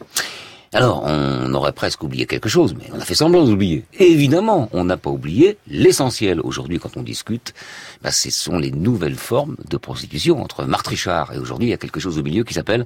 Alors, 0.74 1.04
on 1.06 1.54
aurait 1.54 1.72
presque 1.72 2.04
oublié 2.04 2.26
quelque 2.26 2.50
chose, 2.50 2.76
mais 2.76 2.86
on 2.94 3.00
a 3.00 3.06
fait 3.06 3.16
semblant 3.16 3.46
d'oublier. 3.46 3.86
Évidemment, 4.00 4.70
on 4.74 4.84
n'a 4.84 4.98
pas 4.98 5.10
oublié 5.10 5.58
l'essentiel. 5.68 6.42
Aujourd'hui, 6.42 6.80
quand 6.80 6.98
on 6.98 7.04
discute, 7.04 7.54
bah, 8.02 8.12
ce 8.12 8.30
sont 8.30 8.58
les 8.58 8.72
nouvelles 8.72 9.16
formes 9.16 9.56
de 9.70 9.78
prostitution 9.78 10.42
entre 10.42 10.66
Marthe 10.66 10.88
Richard 10.88 11.34
et 11.34 11.38
aujourd'hui, 11.38 11.68
il 11.68 11.72
y 11.72 11.74
a 11.74 11.78
quelque 11.78 12.00
chose 12.00 12.18
au 12.18 12.24
milieu 12.24 12.44
qui 12.44 12.54
s'appelle 12.54 12.86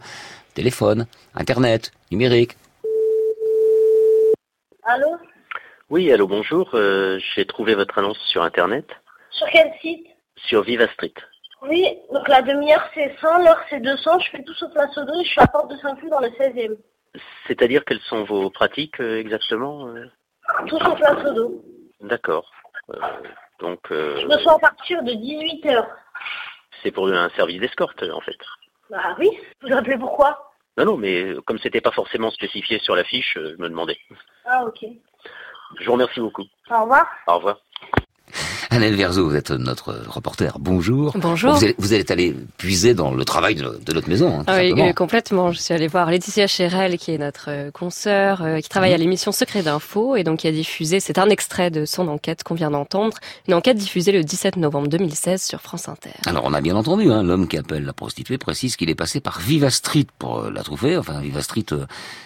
téléphone, 0.53 1.07
Internet, 1.35 1.91
numérique. 2.11 2.57
Allô? 4.83 5.17
Oui, 5.89 6.11
allô, 6.11 6.27
bonjour. 6.27 6.69
Euh, 6.73 7.19
j'ai 7.35 7.45
trouvé 7.45 7.75
votre 7.75 7.97
annonce 7.97 8.19
sur 8.27 8.43
Internet. 8.43 8.85
Sur 9.31 9.47
quel 9.51 9.71
site? 9.81 10.05
Sur 10.35 10.63
Viva 10.63 10.87
Street. 10.93 11.13
Oui, 11.61 11.85
donc 12.13 12.27
la 12.27 12.41
demi-heure 12.41 12.87
c'est 12.93 13.13
100, 13.19 13.39
l'heure 13.39 13.59
c'est 13.69 13.81
200, 13.81 14.19
je 14.19 14.29
fais 14.31 14.43
tout 14.43 14.53
sauf 14.53 14.71
la 14.75 14.87
sodo 14.93 15.13
et 15.19 15.25
je 15.25 15.29
suis 15.29 15.41
à 15.41 15.47
Porte 15.47 15.69
de 15.69 15.77
Saint-Cloud 15.77 16.09
dans 16.09 16.21
le 16.21 16.29
16e. 16.29 16.77
C'est-à-dire 17.47 17.83
quelles 17.85 18.01
sont 18.01 18.23
vos 18.23 18.49
pratiques 18.49 18.99
euh, 18.99 19.19
exactement 19.19 19.87
euh 19.87 20.05
Tout 20.67 20.79
sauf 20.79 20.99
la 20.99 21.21
sodo. 21.23 21.63
D'accord. 22.01 22.51
Euh, 22.93 22.99
donc. 23.59 23.79
Je 23.89 24.25
me 24.25 24.37
sens 24.39 24.55
à 24.55 24.59
partir 24.59 25.03
de 25.03 25.13
18 25.13 25.65
h 25.65 25.87
C'est 26.81 26.91
pour 26.91 27.07
un 27.07 27.29
service 27.29 27.59
d'escorte 27.59 28.03
en 28.03 28.21
fait. 28.21 28.37
Bah 28.89 29.15
oui. 29.19 29.29
Vous 29.61 29.71
appelez 29.73 29.97
pourquoi? 29.97 30.53
Non, 30.77 30.85
non, 30.85 30.97
mais 30.97 31.35
comme 31.45 31.59
c'était 31.59 31.81
pas 31.81 31.91
forcément 31.91 32.31
spécifié 32.31 32.79
sur 32.79 32.95
la 32.95 33.03
fiche, 33.03 33.33
je 33.35 33.55
me 33.61 33.69
demandais. 33.69 33.97
Ah 34.45 34.63
ok. 34.63 34.85
Je 35.79 35.85
vous 35.85 35.91
remercie 35.93 36.19
beaucoup. 36.19 36.45
Au 36.71 36.81
revoir. 36.81 37.07
Au 37.27 37.35
revoir. 37.35 37.59
Annelle 38.71 38.93
Verzo, 38.93 39.27
vous 39.27 39.35
êtes 39.35 39.49
notre 39.49 39.99
reporter. 40.07 40.59
Bonjour. 40.59 41.13
Bonjour. 41.15 41.53
Vous, 41.53 41.63
allez, 41.63 41.75
vous 41.79 41.95
êtes 41.95 42.11
allé 42.11 42.35
puiser 42.57 42.93
dans 42.93 43.11
le 43.11 43.25
travail 43.25 43.55
de, 43.55 43.93
notre 43.93 44.07
maison. 44.07 44.41
Hein, 44.41 44.43
ah 44.45 44.57
oui, 44.59 44.71
euh, 44.77 44.93
complètement. 44.93 45.51
Je 45.51 45.59
suis 45.59 45.73
allée 45.73 45.87
voir 45.87 46.11
Laetitia 46.11 46.45
Chérel, 46.45 46.99
qui 46.99 47.11
est 47.11 47.17
notre 47.17 47.45
euh, 47.47 47.71
consoeur, 47.71 48.43
euh, 48.43 48.59
qui 48.59 48.69
travaille 48.69 48.93
à 48.93 48.97
l'émission 48.97 49.31
Secret 49.31 49.63
d'Info, 49.63 50.15
et 50.15 50.23
donc 50.23 50.39
qui 50.39 50.47
a 50.47 50.51
diffusé, 50.51 50.99
c'est 50.99 51.17
un 51.17 51.29
extrait 51.29 51.71
de 51.71 51.85
son 51.85 52.07
enquête 52.07 52.43
qu'on 52.43 52.53
vient 52.53 52.69
d'entendre, 52.69 53.17
une 53.47 53.55
enquête 53.55 53.75
diffusée 53.75 54.11
le 54.11 54.23
17 54.23 54.57
novembre 54.57 54.87
2016 54.87 55.41
sur 55.41 55.61
France 55.61 55.89
Inter. 55.89 56.11
Alors 56.27 56.43
on 56.45 56.53
a 56.53 56.61
bien 56.61 56.75
entendu, 56.75 57.11
hein, 57.11 57.23
l'homme 57.23 57.47
qui 57.47 57.57
appelle 57.57 57.85
la 57.85 57.93
prostituée 57.93 58.37
précise 58.37 58.75
qu'il 58.75 58.91
est 58.91 58.95
passé 58.95 59.19
par 59.19 59.39
Viva 59.39 59.71
Street 59.71 60.05
pour 60.19 60.43
la 60.43 60.61
trouver. 60.61 60.95
Enfin, 60.95 61.21
Viva 61.21 61.41
Street, 61.41 61.65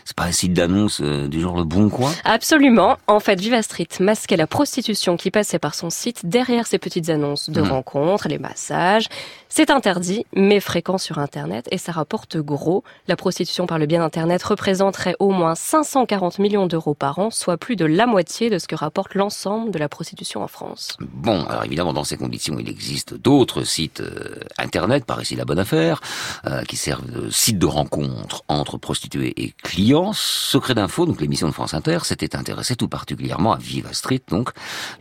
c'est 0.03 0.15
pas 0.17 0.25
un 0.25 0.33
site 0.33 0.51
d'annonce 0.51 0.99
du 0.99 1.39
genre 1.39 1.55
Le 1.55 1.63
Bon 1.63 1.87
Coin? 1.87 2.11
Absolument. 2.25 2.97
En 3.07 3.21
fait, 3.21 3.39
Viva 3.39 3.61
Street 3.61 3.87
masquait 4.01 4.35
la 4.35 4.47
prostitution 4.47 5.15
qui 5.15 5.31
passait 5.31 5.59
par 5.59 5.73
son 5.73 5.89
site 5.89 6.32
derrière 6.33 6.65
ces 6.65 6.79
petites 6.79 7.09
annonces 7.09 7.51
de 7.51 7.61
mmh. 7.61 7.71
rencontres, 7.71 8.27
les 8.27 8.39
massages. 8.39 9.07
C'est 9.49 9.69
interdit, 9.69 10.25
mais 10.35 10.59
fréquent 10.59 10.97
sur 10.97 11.19
Internet 11.19 11.67
et 11.69 11.77
ça 11.77 11.91
rapporte 11.91 12.37
gros. 12.37 12.83
La 13.07 13.15
prostitution 13.15 13.67
par 13.67 13.77
le 13.77 13.85
bien 13.85 14.03
Internet 14.03 14.41
représenterait 14.41 15.15
au 15.19 15.29
moins 15.29 15.53
540 15.53 16.39
millions 16.39 16.65
d'euros 16.65 16.95
par 16.95 17.19
an, 17.19 17.29
soit 17.29 17.57
plus 17.57 17.75
de 17.75 17.85
la 17.85 18.07
moitié 18.07 18.49
de 18.49 18.57
ce 18.57 18.67
que 18.67 18.73
rapporte 18.73 19.13
l'ensemble 19.13 19.69
de 19.69 19.77
la 19.77 19.87
prostitution 19.87 20.41
en 20.41 20.47
France. 20.47 20.97
Bon, 20.99 21.43
alors 21.45 21.65
évidemment, 21.65 21.93
dans 21.93 22.03
ces 22.03 22.17
conditions, 22.17 22.57
il 22.57 22.67
existe 22.67 23.13
d'autres 23.13 23.63
sites 23.63 24.01
euh, 24.01 24.39
Internet, 24.57 25.05
par 25.05 25.21
ici 25.21 25.35
la 25.35 25.45
bonne 25.45 25.59
affaire, 25.59 26.01
euh, 26.47 26.63
qui 26.63 26.75
servent 26.75 27.05
de 27.05 27.29
site 27.29 27.59
de 27.59 27.67
rencontre 27.67 28.41
entre 28.47 28.79
prostituées 28.79 29.33
et 29.37 29.53
clients. 29.61 30.13
Secret 30.13 30.73
d'info, 30.73 31.05
donc 31.05 31.21
l'émission 31.21 31.47
de 31.47 31.53
France 31.53 31.75
Inter, 31.75 31.99
s'était 32.05 32.35
intéressé 32.35 32.75
tout 32.75 32.87
particulièrement 32.87 33.53
à 33.53 33.57
Viva 33.57 33.93
Street, 33.93 34.21
donc 34.29 34.49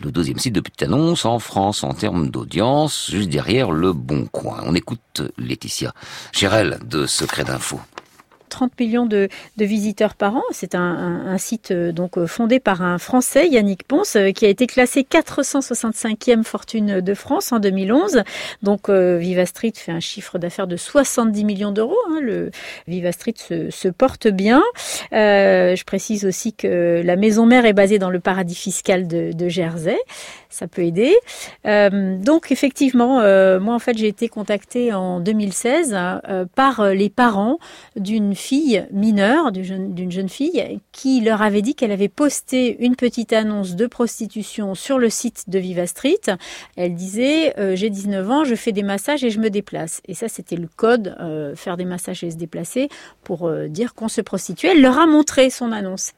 le 0.00 0.12
deuxième 0.12 0.38
site 0.38 0.54
de 0.54 0.60
petite 0.60 0.82
annonce 0.82 1.21
en 1.24 1.38
France 1.38 1.84
en 1.84 1.94
termes 1.94 2.28
d'audience, 2.28 3.10
juste 3.10 3.28
derrière 3.28 3.70
le 3.70 3.92
Bon 3.92 4.26
Coin. 4.26 4.62
On 4.64 4.74
écoute 4.74 5.22
Laetitia 5.38 5.92
Chérel 6.32 6.78
de 6.84 7.06
Secret 7.06 7.44
d'Info. 7.44 7.80
30 8.52 8.78
millions 8.78 9.06
de, 9.06 9.28
visiteurs 9.58 10.14
par 10.14 10.36
an. 10.36 10.42
C'est 10.50 10.74
un, 10.74 11.38
site 11.38 11.70
euh, 11.70 11.92
donc 11.92 12.18
euh, 12.18 12.26
fondé 12.26 12.60
par 12.60 12.82
un 12.82 12.98
Français, 12.98 13.48
Yannick 13.48 13.84
Ponce, 13.84 14.16
euh, 14.16 14.30
qui 14.32 14.44
a 14.44 14.48
été 14.48 14.66
classé 14.66 15.06
465e 15.10 16.42
fortune 16.44 17.00
de 17.00 17.14
France 17.14 17.52
en 17.52 17.58
2011. 17.58 18.22
Donc 18.62 18.90
Viva 18.90 19.46
Street 19.46 19.72
fait 19.74 19.92
un 19.92 20.00
chiffre 20.00 20.38
d'affaires 20.38 20.66
de 20.66 20.76
70 20.76 21.44
millions 21.44 21.72
d'euros. 21.72 21.96
Hein. 22.10 22.18
Le 22.20 22.50
Viva 22.86 23.12
Street 23.12 23.34
se, 23.38 23.88
porte 23.88 24.28
bien. 24.28 24.62
je 25.12 25.84
précise 25.84 26.26
aussi 26.26 26.52
que 26.52 27.02
la 27.04 27.16
maison 27.16 27.46
mère 27.46 27.64
est 27.64 27.72
basée 27.72 27.98
dans 27.98 28.10
le 28.10 28.20
paradis 28.20 28.54
fiscal 28.54 29.08
de, 29.08 29.32
de 29.32 29.48
Jersey. 29.48 29.98
Ça 30.50 30.66
peut 30.66 30.82
aider. 30.82 31.14
donc 31.64 32.52
effectivement, 32.52 33.20
moi 33.58 33.74
en 33.74 33.78
fait 33.78 33.96
j'ai 33.96 34.08
été 34.08 34.28
contactée 34.28 34.92
en 34.92 35.20
2016 35.20 35.96
par 36.54 36.90
les 36.90 37.08
parents 37.08 37.58
d'une 37.96 38.34
fille 38.42 38.84
mineure, 38.92 39.52
d'une 39.52 40.10
jeune, 40.10 40.28
fille, 40.28 40.80
qui 40.90 41.20
leur 41.20 41.42
avait 41.42 41.62
dit 41.62 41.74
qu'elle 41.74 41.92
avait 41.92 42.08
posté 42.08 42.76
une 42.84 42.96
petite 42.96 43.32
annonce 43.32 43.76
de 43.76 43.86
prostitution 43.86 44.74
sur 44.74 44.98
le 44.98 45.08
site 45.08 45.44
de 45.48 45.58
Viva 45.58 45.86
Street. 45.86 46.20
Elle 46.76 46.94
disait 46.94 47.58
euh, 47.58 47.76
J'ai 47.76 47.88
19 47.88 48.30
ans, 48.30 48.44
je 48.44 48.54
fais 48.54 48.72
des 48.72 48.82
massages 48.82 49.22
et 49.22 49.30
je 49.30 49.38
me 49.38 49.48
déplace. 49.48 50.02
Et 50.06 50.14
ça, 50.14 50.28
c'était 50.28 50.56
le 50.56 50.68
code, 50.76 51.16
euh, 51.20 51.54
faire 51.54 51.76
des 51.76 51.84
massages 51.84 52.24
et 52.24 52.30
se 52.30 52.36
déplacer, 52.36 52.88
pour 53.22 53.46
euh, 53.46 53.68
dire 53.68 53.94
qu'on 53.94 54.08
se 54.08 54.20
prostituait. 54.20 54.72
Elle 54.72 54.82
leur 54.82 54.98
a 54.98 55.06
montré 55.06 55.48
son 55.48 55.70
annonce. 55.70 56.12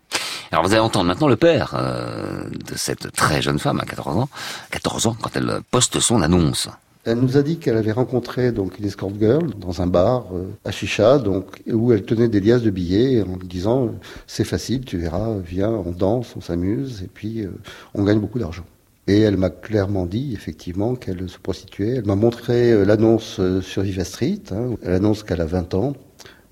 Alors 0.50 0.64
vous 0.64 0.72
allez 0.72 0.80
entendre 0.80 1.06
maintenant 1.06 1.28
le 1.28 1.36
père 1.36 1.74
de 1.74 2.76
cette 2.76 3.12
très 3.12 3.42
jeune 3.42 3.58
femme 3.58 3.80
à 3.80 3.84
14 3.84 4.18
ans, 4.18 4.28
14 4.70 5.06
ans 5.08 5.16
quand 5.20 5.30
elle 5.34 5.60
poste 5.70 5.98
son 5.98 6.22
annonce. 6.22 6.68
Elle 7.06 7.18
nous 7.18 7.36
a 7.36 7.42
dit 7.42 7.58
qu'elle 7.58 7.76
avait 7.76 7.92
rencontré 7.92 8.50
donc 8.50 8.78
une 8.78 8.86
escort 8.86 9.12
girl 9.20 9.50
dans 9.58 9.82
un 9.82 9.86
bar 9.86 10.26
euh, 10.32 10.46
à 10.64 10.70
Chicha, 10.70 11.18
donc 11.18 11.62
où 11.70 11.92
elle 11.92 12.04
tenait 12.04 12.28
des 12.28 12.40
liasses 12.40 12.62
de 12.62 12.70
billets 12.70 13.22
en 13.22 13.36
disant 13.36 13.90
c'est 14.26 14.44
facile, 14.44 14.86
tu 14.86 14.96
verras, 14.96 15.36
viens, 15.38 15.70
on 15.70 15.90
danse, 15.90 16.34
on 16.34 16.40
s'amuse 16.40 17.02
et 17.02 17.10
puis 17.12 17.42
euh, 17.42 17.50
on 17.92 18.04
gagne 18.04 18.20
beaucoup 18.20 18.38
d'argent. 18.38 18.64
Et 19.06 19.20
elle 19.20 19.36
m'a 19.36 19.50
clairement 19.50 20.06
dit 20.06 20.32
effectivement 20.32 20.94
qu'elle 20.94 21.28
se 21.28 21.38
prostituait. 21.38 21.96
Elle 21.96 22.06
m'a 22.06 22.16
montré 22.16 22.72
euh, 22.72 22.86
l'annonce 22.86 23.38
sur 23.60 23.82
Viva 23.82 24.04
Street. 24.04 24.40
Hein, 24.50 24.76
elle 24.82 24.94
annonce 24.94 25.24
qu'elle 25.24 25.42
a 25.42 25.46
20 25.46 25.74
ans, 25.74 25.92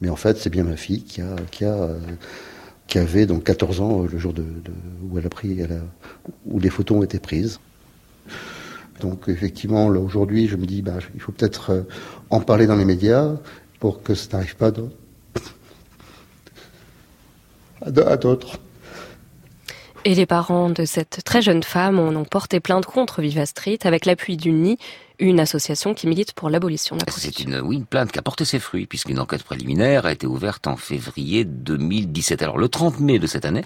mais 0.03 0.11
en 0.11 0.17
fait 0.17 0.37
c'est 0.37 0.51
bien 0.51 0.65
ma 0.65 0.77
fille 0.77 1.03
qui 1.03 1.23
a 1.23 1.35
qui 1.51 1.65
a 1.65 1.89
qui 2.89 2.99
avait 2.99 3.25
donc 3.25 3.45
14 3.45 3.81
ans 3.81 4.03
le 4.03 4.19
jour 4.19 4.35
de, 4.35 4.45
où 5.11 5.19
elle 5.19 5.25
a 5.25 5.31
pris, 5.31 5.61
où 6.45 6.59
les 6.59 6.69
photos 6.69 6.99
ont 6.99 7.03
été 7.03 7.19
prises. 7.19 7.59
Donc 9.03 9.29
effectivement, 9.29 9.87
aujourd'hui, 9.87 10.49
je 10.49 10.57
me 10.57 10.65
dis, 10.65 10.81
bah, 10.81 10.95
il 11.15 11.21
faut 11.21 11.33
peut-être 11.33 11.71
euh, 11.71 11.83
en 12.31 12.41
parler 12.41 12.67
dans 12.67 12.77
les 12.77 12.85
médias 12.85 13.33
pour 13.81 14.03
que 14.03 14.15
ça 14.15 14.39
n'arrive 14.39 14.57
pas 14.57 14.73
à 17.85 18.17
d'autres. 18.17 18.59
Et 20.05 20.15
les 20.15 20.27
parents 20.27 20.71
de 20.71 20.85
cette 20.85 21.23
très 21.25 21.43
jeune 21.43 21.63
femme 21.63 21.99
ont 21.99 22.25
porté 22.25 22.59
plainte 22.61 22.87
contre 22.87 23.21
Viva 23.23 23.47
Street 23.47 23.79
avec 23.85 24.07
l'appui 24.07 24.37
du 24.37 24.53
NI, 24.53 24.79
une 25.23 25.39
association 25.39 25.95
qui 25.95 26.09
milite 26.09 26.33
pour 26.33 26.51
l'abolition 26.51 26.97
de 26.97 27.01
la 27.01 27.07
prostitution. 27.07 27.51
C'est 27.51 27.59
une, 27.59 27.65
oui, 27.65 27.77
une 27.77 27.87
plainte 27.87 28.11
qui 28.11 28.19
a 28.19 28.23
porté 28.23 28.45
ses 28.45 28.59
fruits 28.59 28.87
puisqu'une 28.87 29.21
enquête 29.21 29.45
préliminaire 29.45 30.05
a 30.05 30.13
été 30.13 30.27
ouverte 30.27 30.67
en 30.67 30.77
février 30.77 31.45
2017. 31.45 32.43
Alors 32.43 32.59
le 32.59 32.69
30 32.69 32.99
mai 32.99 33.21
de 33.21 33.29
cette 33.29 33.45
année, 33.45 33.65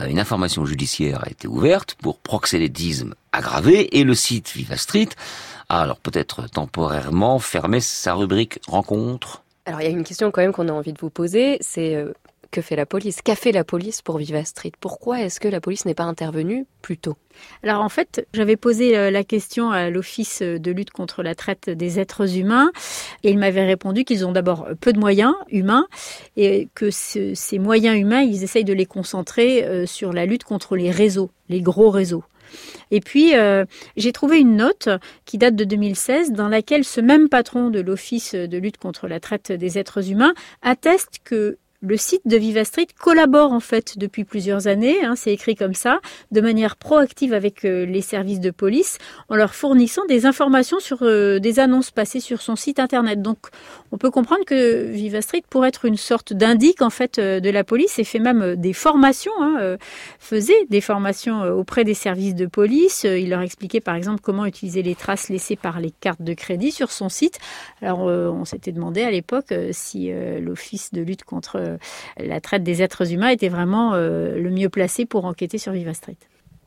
euh, 0.00 0.06
une 0.06 0.18
information 0.18 0.64
judiciaire 0.64 1.22
a 1.24 1.30
été 1.30 1.46
ouverte 1.46 1.96
pour 2.00 2.18
proxénétisme 2.18 3.14
aggravé 3.32 3.98
et 3.98 4.04
le 4.04 4.14
site 4.14 4.52
Viva 4.56 4.78
Street 4.78 5.10
a 5.68 5.82
alors 5.82 5.98
peut-être 5.98 6.48
temporairement 6.48 7.38
fermé 7.38 7.80
sa 7.80 8.14
rubrique 8.14 8.58
rencontre. 8.66 9.42
Alors 9.66 9.82
il 9.82 9.84
y 9.84 9.88
a 9.88 9.90
une 9.90 10.04
question 10.04 10.30
quand 10.30 10.40
même 10.40 10.52
qu'on 10.52 10.68
a 10.68 10.72
envie 10.72 10.94
de 10.94 10.98
vous 10.98 11.10
poser, 11.10 11.58
c'est 11.60 11.94
euh, 11.94 12.14
que 12.56 12.62
fait 12.62 12.76
la 12.76 12.86
police 12.86 13.20
Qu'a 13.20 13.36
fait 13.36 13.52
la 13.52 13.64
police 13.64 14.00
pour 14.00 14.16
Viva 14.16 14.42
Street? 14.42 14.72
Pourquoi 14.80 15.20
est-ce 15.20 15.40
que 15.40 15.48
la 15.48 15.60
police 15.60 15.84
n'est 15.84 15.94
pas 15.94 16.04
intervenue 16.04 16.64
plus 16.80 16.96
tôt? 16.96 17.16
Alors 17.62 17.82
en 17.82 17.90
fait, 17.90 18.26
j'avais 18.32 18.56
posé 18.56 18.96
euh, 18.96 19.10
la 19.10 19.24
question 19.24 19.70
à 19.70 19.90
l'Office 19.90 20.40
de 20.40 20.70
lutte 20.70 20.90
contre 20.90 21.22
la 21.22 21.34
traite 21.34 21.68
des 21.68 22.00
êtres 22.00 22.38
humains 22.38 22.70
et 23.24 23.30
ils 23.30 23.36
m'avaient 23.36 23.66
répondu 23.66 24.04
qu'ils 24.04 24.24
ont 24.24 24.32
d'abord 24.32 24.68
peu 24.80 24.94
de 24.94 24.98
moyens 24.98 25.34
humains 25.50 25.86
et 26.38 26.68
que 26.74 26.90
ces 26.90 27.58
moyens 27.58 27.98
humains, 27.98 28.22
ils 28.22 28.42
essayent 28.42 28.64
de 28.64 28.72
les 28.72 28.86
concentrer 28.86 29.62
euh, 29.64 29.84
sur 29.84 30.14
la 30.14 30.24
lutte 30.24 30.44
contre 30.44 30.76
les 30.76 30.90
réseaux, 30.90 31.30
les 31.50 31.60
gros 31.60 31.90
réseaux. 31.90 32.24
Et 32.90 33.00
puis, 33.00 33.36
euh, 33.36 33.66
j'ai 33.98 34.12
trouvé 34.12 34.38
une 34.38 34.56
note 34.56 34.88
qui 35.26 35.36
date 35.36 35.56
de 35.56 35.64
2016 35.64 36.32
dans 36.32 36.48
laquelle 36.48 36.84
ce 36.84 37.02
même 37.02 37.28
patron 37.28 37.68
de 37.68 37.80
l'Office 37.80 38.34
de 38.34 38.56
lutte 38.56 38.78
contre 38.78 39.08
la 39.08 39.20
traite 39.20 39.52
des 39.52 39.76
êtres 39.76 40.10
humains 40.10 40.32
atteste 40.62 41.18
que 41.22 41.58
le 41.80 41.96
site 41.96 42.22
de 42.24 42.36
Viva 42.36 42.64
Street 42.64 42.86
collabore 42.98 43.52
en 43.52 43.60
fait 43.60 43.98
depuis 43.98 44.24
plusieurs 44.24 44.66
années, 44.66 45.04
hein, 45.04 45.14
c'est 45.16 45.32
écrit 45.32 45.54
comme 45.54 45.74
ça, 45.74 46.00
de 46.30 46.40
manière 46.40 46.76
proactive 46.76 47.34
avec 47.34 47.64
euh, 47.64 47.84
les 47.84 48.00
services 48.00 48.40
de 48.40 48.50
police 48.50 48.98
en 49.28 49.36
leur 49.36 49.54
fournissant 49.54 50.04
des 50.06 50.26
informations 50.26 50.80
sur 50.80 51.02
euh, 51.02 51.38
des 51.38 51.60
annonces 51.60 51.90
passées 51.90 52.20
sur 52.20 52.40
son 52.40 52.56
site 52.56 52.78
internet. 52.78 53.20
Donc 53.20 53.38
on 53.92 53.98
peut 53.98 54.10
comprendre 54.10 54.44
que 54.44 54.84
Viva 54.84 55.20
Street 55.20 55.42
pourrait 55.48 55.68
être 55.68 55.84
une 55.84 55.96
sorte 55.96 56.32
d'indique 56.32 56.82
en 56.82 56.90
fait 56.90 57.18
euh, 57.18 57.40
de 57.40 57.50
la 57.50 57.64
police 57.64 57.98
et 57.98 58.04
fait 58.04 58.18
même 58.18 58.56
des 58.56 58.72
formations, 58.72 59.32
hein, 59.40 59.76
faisait 60.18 60.66
des 60.70 60.80
formations 60.80 61.42
auprès 61.42 61.84
des 61.84 61.94
services 61.94 62.34
de 62.34 62.46
police. 62.46 63.04
Il 63.04 63.30
leur 63.30 63.40
expliquait 63.40 63.80
par 63.80 63.94
exemple 63.94 64.20
comment 64.22 64.46
utiliser 64.46 64.82
les 64.82 64.94
traces 64.94 65.28
laissées 65.28 65.56
par 65.56 65.80
les 65.80 65.90
cartes 65.90 66.22
de 66.22 66.34
crédit 66.34 66.72
sur 66.72 66.90
son 66.90 67.08
site. 67.08 67.38
Alors 67.82 68.00
on 68.00 68.44
s'était 68.44 68.72
demandé 68.72 69.02
à 69.02 69.10
l'époque 69.10 69.52
si 69.72 70.10
l'office 70.40 70.92
de 70.92 71.02
lutte 71.02 71.24
contre 71.24 71.65
euh, 71.66 71.76
la 72.18 72.40
traite 72.40 72.62
des 72.62 72.82
êtres 72.82 73.12
humains 73.12 73.28
était 73.28 73.48
vraiment 73.48 73.94
euh, 73.94 74.38
le 74.38 74.50
mieux 74.50 74.68
placé 74.68 75.06
pour 75.06 75.24
enquêter 75.24 75.58
sur 75.58 75.72
Viva 75.72 75.94
Street. 75.94 76.16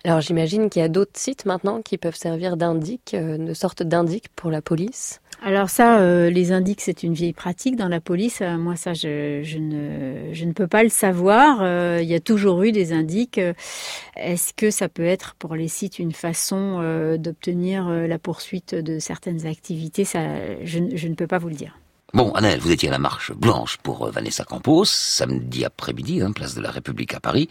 Alors 0.06 0.22
j'imagine 0.22 0.70
qu'il 0.70 0.82
y 0.82 0.86
a 0.86 0.90
d'autres 0.90 1.18
sites 1.20 1.46
maintenant 1.46 1.82
qui 1.82 1.98
peuvent 1.98 2.16
servir 2.16 2.56
d'indic, 2.56 3.14
euh, 3.14 3.38
de 3.38 3.54
sorte 3.54 3.84
d'indic 3.84 4.30
pour 4.36 4.50
la 4.50 4.62
police. 4.62 5.20
Alors 5.44 5.70
ça, 5.70 6.02
les 6.30 6.52
indices, 6.52 6.80
c'est 6.80 7.02
une 7.02 7.14
vieille 7.14 7.32
pratique 7.32 7.78
dans 7.78 7.88
la 7.88 8.02
police. 8.02 8.42
moi, 8.42 8.76
ça, 8.76 8.94
je, 8.94 9.40
ne, 9.58 10.34
je, 10.34 10.44
ne, 10.44 10.52
peux 10.52 10.68
pas 10.68 10.84
le 10.84 10.90
savoir. 10.90 11.62
il 12.02 12.08
y 12.08 12.14
a 12.14 12.20
toujours 12.20 12.62
eu 12.64 12.74
des 12.74 12.92
indices. 12.92 13.40
Est-ce 14.18 14.54
que 14.54 14.70
ça 14.70 14.90
peut 14.90 15.06
être 15.06 15.36
pour 15.36 15.56
les 15.56 15.70
sites 15.70 15.98
une 15.98 16.12
façon 16.12 16.82
d'obtenir 17.18 17.88
la 17.90 18.20
poursuite 18.20 18.76
de 18.76 19.00
certaines 19.00 19.46
activités? 19.46 20.04
Ça, 20.04 20.26
je 20.66 21.08
ne 21.08 21.16
peux 21.16 21.28
pas 21.28 21.38
vous 21.38 21.48
le 21.48 21.56
dire. 21.56 21.80
Bon, 22.12 22.32
Annelle, 22.32 22.60
vous 22.60 22.72
étiez 22.72 22.90
à 22.90 22.92
la 22.92 22.98
marche 22.98 23.32
blanche 23.34 23.78
pour 23.84 24.08
euh, 24.08 24.10
Vanessa 24.10 24.44
Campos, 24.44 24.86
samedi 24.86 25.64
après-midi, 25.64 26.24
hein, 26.24 26.32
place 26.32 26.56
de 26.56 26.62
la 26.62 26.72
République 26.72 27.14
à 27.14 27.20
Paris, 27.20 27.50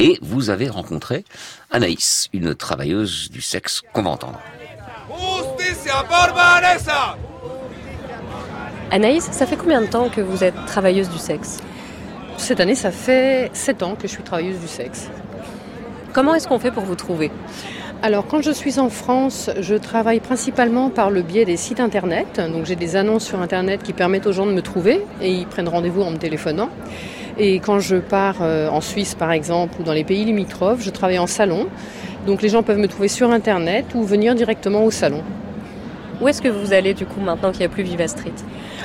et 0.00 0.18
vous 0.20 0.50
avez 0.50 0.68
rencontré 0.68 1.24
Anaïs, 1.70 2.28
une 2.32 2.56
travailleuse 2.56 3.30
du 3.30 3.40
sexe 3.40 3.82
qu'on 3.92 4.02
va 4.02 4.10
entendre. 4.10 4.40
Anaïs, 8.90 9.28
ça 9.30 9.46
fait 9.46 9.56
combien 9.56 9.80
de 9.80 9.86
temps 9.86 10.08
que 10.08 10.20
vous 10.20 10.42
êtes 10.42 10.56
travailleuse 10.66 11.08
du 11.08 11.18
sexe? 11.18 11.58
Cette 12.36 12.58
année, 12.58 12.74
ça 12.74 12.90
fait 12.90 13.50
7 13.52 13.84
ans 13.84 13.94
que 13.94 14.08
je 14.08 14.12
suis 14.14 14.24
travailleuse 14.24 14.58
du 14.58 14.66
sexe. 14.66 15.08
Comment 16.12 16.34
est-ce 16.34 16.48
qu'on 16.48 16.58
fait 16.58 16.72
pour 16.72 16.84
vous 16.84 16.96
trouver? 16.96 17.30
Alors 18.02 18.26
quand 18.26 18.40
je 18.40 18.50
suis 18.50 18.78
en 18.78 18.88
France, 18.88 19.50
je 19.60 19.74
travaille 19.74 20.20
principalement 20.20 20.88
par 20.88 21.10
le 21.10 21.20
biais 21.20 21.44
des 21.44 21.58
sites 21.58 21.80
internet. 21.80 22.40
Donc 22.52 22.64
j'ai 22.64 22.76
des 22.76 22.96
annonces 22.96 23.26
sur 23.26 23.40
internet 23.40 23.82
qui 23.82 23.92
permettent 23.92 24.26
aux 24.26 24.32
gens 24.32 24.46
de 24.46 24.52
me 24.52 24.62
trouver 24.62 25.02
et 25.20 25.30
ils 25.30 25.46
prennent 25.46 25.68
rendez-vous 25.68 26.00
en 26.00 26.10
me 26.10 26.16
téléphonant. 26.16 26.70
Et 27.38 27.56
quand 27.60 27.78
je 27.78 27.96
pars 27.96 28.38
euh, 28.40 28.68
en 28.68 28.80
Suisse 28.80 29.14
par 29.14 29.32
exemple 29.32 29.80
ou 29.80 29.82
dans 29.82 29.92
les 29.92 30.04
pays 30.04 30.24
limitrophes, 30.24 30.82
je 30.82 30.90
travaille 30.90 31.18
en 31.18 31.26
salon. 31.26 31.66
Donc 32.26 32.40
les 32.40 32.48
gens 32.48 32.62
peuvent 32.62 32.78
me 32.78 32.88
trouver 32.88 33.08
sur 33.08 33.30
internet 33.30 33.86
ou 33.94 34.02
venir 34.02 34.34
directement 34.34 34.84
au 34.84 34.90
salon. 34.90 35.22
Où 36.20 36.28
est-ce 36.28 36.42
que 36.42 36.48
vous 36.48 36.72
allez 36.72 36.92
du 36.92 37.06
coup 37.06 37.20
maintenant 37.20 37.50
qu'il 37.50 37.60
n'y 37.60 37.66
a 37.66 37.70
plus 37.70 37.82
Viva 37.82 38.06
Street? 38.08 38.34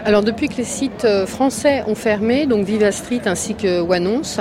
Alors 0.05 0.23
depuis 0.23 0.47
que 0.47 0.57
les 0.57 0.63
sites 0.63 1.05
euh, 1.05 1.25
français 1.25 1.83
ont 1.87 1.95
fermé, 1.95 2.45
donc 2.45 2.65
Viva 2.65 2.91
Street 2.91 3.21
ainsi 3.25 3.55
que 3.55 3.81
Wannonce, 3.81 4.39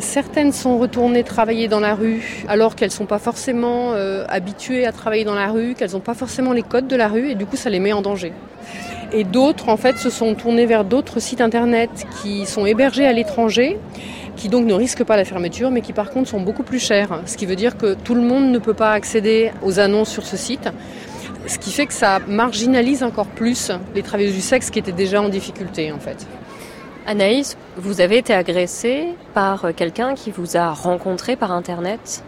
Certaines 0.00 0.52
sont 0.52 0.78
retournées 0.78 1.22
travailler 1.24 1.68
dans 1.68 1.78
la 1.78 1.94
rue 1.94 2.44
alors 2.48 2.74
qu'elles 2.74 2.88
ne 2.88 2.94
sont 2.94 3.06
pas 3.06 3.18
forcément 3.18 3.92
euh, 3.92 4.24
habituées 4.28 4.86
à 4.86 4.92
travailler 4.92 5.24
dans 5.24 5.34
la 5.34 5.48
rue, 5.48 5.74
qu'elles 5.74 5.92
n'ont 5.92 6.00
pas 6.00 6.14
forcément 6.14 6.52
les 6.52 6.62
codes 6.62 6.88
de 6.88 6.96
la 6.96 7.08
rue 7.08 7.30
et 7.30 7.34
du 7.34 7.44
coup 7.44 7.56
ça 7.56 7.68
les 7.68 7.80
met 7.80 7.92
en 7.92 8.00
danger. 8.00 8.32
Et 9.12 9.24
d'autres 9.24 9.68
en 9.68 9.76
fait 9.76 9.98
se 9.98 10.08
sont 10.08 10.34
tournées 10.34 10.64
vers 10.64 10.84
d'autres 10.84 11.20
sites 11.20 11.42
internet 11.42 11.90
qui 12.22 12.46
sont 12.46 12.64
hébergés 12.64 13.06
à 13.06 13.12
l'étranger, 13.12 13.78
qui 14.36 14.48
donc 14.48 14.64
ne 14.64 14.72
risquent 14.72 15.04
pas 15.04 15.16
la 15.16 15.26
fermeture 15.26 15.70
mais 15.70 15.82
qui 15.82 15.92
par 15.92 16.10
contre 16.10 16.30
sont 16.30 16.40
beaucoup 16.40 16.62
plus 16.62 16.78
chers. 16.78 17.20
Ce 17.26 17.36
qui 17.36 17.44
veut 17.44 17.56
dire 17.56 17.76
que 17.76 17.92
tout 17.92 18.14
le 18.14 18.22
monde 18.22 18.50
ne 18.50 18.58
peut 18.58 18.74
pas 18.74 18.92
accéder 18.92 19.52
aux 19.62 19.80
annonces 19.80 20.10
sur 20.10 20.24
ce 20.24 20.38
site. 20.38 20.70
Ce 21.46 21.58
qui 21.58 21.72
fait 21.72 21.86
que 21.86 21.94
ça 21.94 22.20
marginalise 22.26 23.02
encore 23.02 23.26
plus 23.26 23.70
les 23.94 24.02
travailleuses 24.02 24.34
du 24.34 24.40
sexe 24.40 24.70
qui 24.70 24.78
étaient 24.78 24.92
déjà 24.92 25.20
en 25.20 25.28
difficulté 25.28 25.92
en 25.92 25.98
fait. 25.98 26.26
Anaïs, 27.10 27.56
vous 27.76 28.00
avez 28.00 28.18
été 28.18 28.32
agressée 28.32 29.08
par 29.34 29.74
quelqu'un 29.74 30.14
qui 30.14 30.30
vous 30.30 30.56
a 30.56 30.70
rencontré 30.70 31.34
par 31.34 31.50
Internet? 31.50 32.22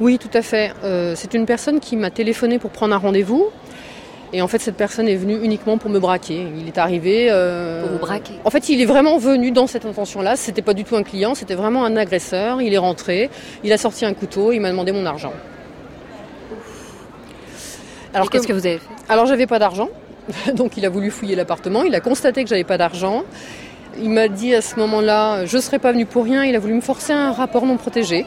Oui, 0.00 0.18
tout 0.18 0.36
à 0.36 0.42
fait. 0.42 0.72
Euh, 0.82 1.12
c'est 1.14 1.32
une 1.32 1.46
personne 1.46 1.78
qui 1.78 1.94
m'a 1.94 2.10
téléphoné 2.10 2.58
pour 2.58 2.72
prendre 2.72 2.92
un 2.92 2.98
rendez-vous. 2.98 3.50
Et 4.32 4.42
en 4.42 4.48
fait, 4.48 4.58
cette 4.58 4.74
personne 4.74 5.06
est 5.06 5.14
venue 5.14 5.38
uniquement 5.44 5.78
pour 5.78 5.90
me 5.90 6.00
braquer. 6.00 6.44
Il 6.58 6.66
est 6.66 6.76
arrivé. 6.76 7.28
Euh, 7.30 7.82
pour 7.82 7.92
vous 7.92 7.98
braquer 7.98 8.32
En 8.44 8.50
fait, 8.50 8.68
il 8.68 8.80
est 8.80 8.84
vraiment 8.84 9.16
venu 9.16 9.52
dans 9.52 9.68
cette 9.68 9.86
intention-là. 9.86 10.34
C'était 10.34 10.60
pas 10.60 10.74
du 10.74 10.82
tout 10.82 10.96
un 10.96 11.04
client, 11.04 11.36
c'était 11.36 11.54
vraiment 11.54 11.84
un 11.84 11.96
agresseur. 11.96 12.60
Il 12.60 12.74
est 12.74 12.78
rentré, 12.78 13.30
il 13.62 13.72
a 13.72 13.78
sorti 13.78 14.04
un 14.04 14.12
couteau, 14.12 14.50
il 14.50 14.60
m'a 14.60 14.72
demandé 14.72 14.90
mon 14.90 15.06
argent. 15.06 15.34
Alors 18.12 18.28
qu'est-ce 18.28 18.48
que 18.48 18.52
vous 18.52 18.66
avez 18.66 18.78
fait? 18.78 18.88
Alors, 19.08 19.26
j'avais 19.26 19.46
pas 19.46 19.60
d'argent. 19.60 19.88
Donc, 20.54 20.76
il 20.76 20.84
a 20.84 20.88
voulu 20.88 21.12
fouiller 21.12 21.36
l'appartement. 21.36 21.84
Il 21.84 21.94
a 21.94 22.00
constaté 22.00 22.42
que 22.42 22.50
j'avais 22.50 22.64
pas 22.64 22.76
d'argent. 22.76 23.22
Il 23.98 24.10
m'a 24.10 24.28
dit 24.28 24.54
à 24.54 24.60
ce 24.60 24.76
moment-là, 24.76 25.46
je 25.46 25.56
ne 25.56 25.62
serais 25.62 25.78
pas 25.78 25.92
venu 25.92 26.06
pour 26.06 26.24
rien, 26.24 26.44
il 26.44 26.54
a 26.54 26.58
voulu 26.58 26.74
me 26.74 26.80
forcer 26.80 27.12
un 27.12 27.32
rapport 27.32 27.64
non 27.64 27.76
protégé. 27.76 28.26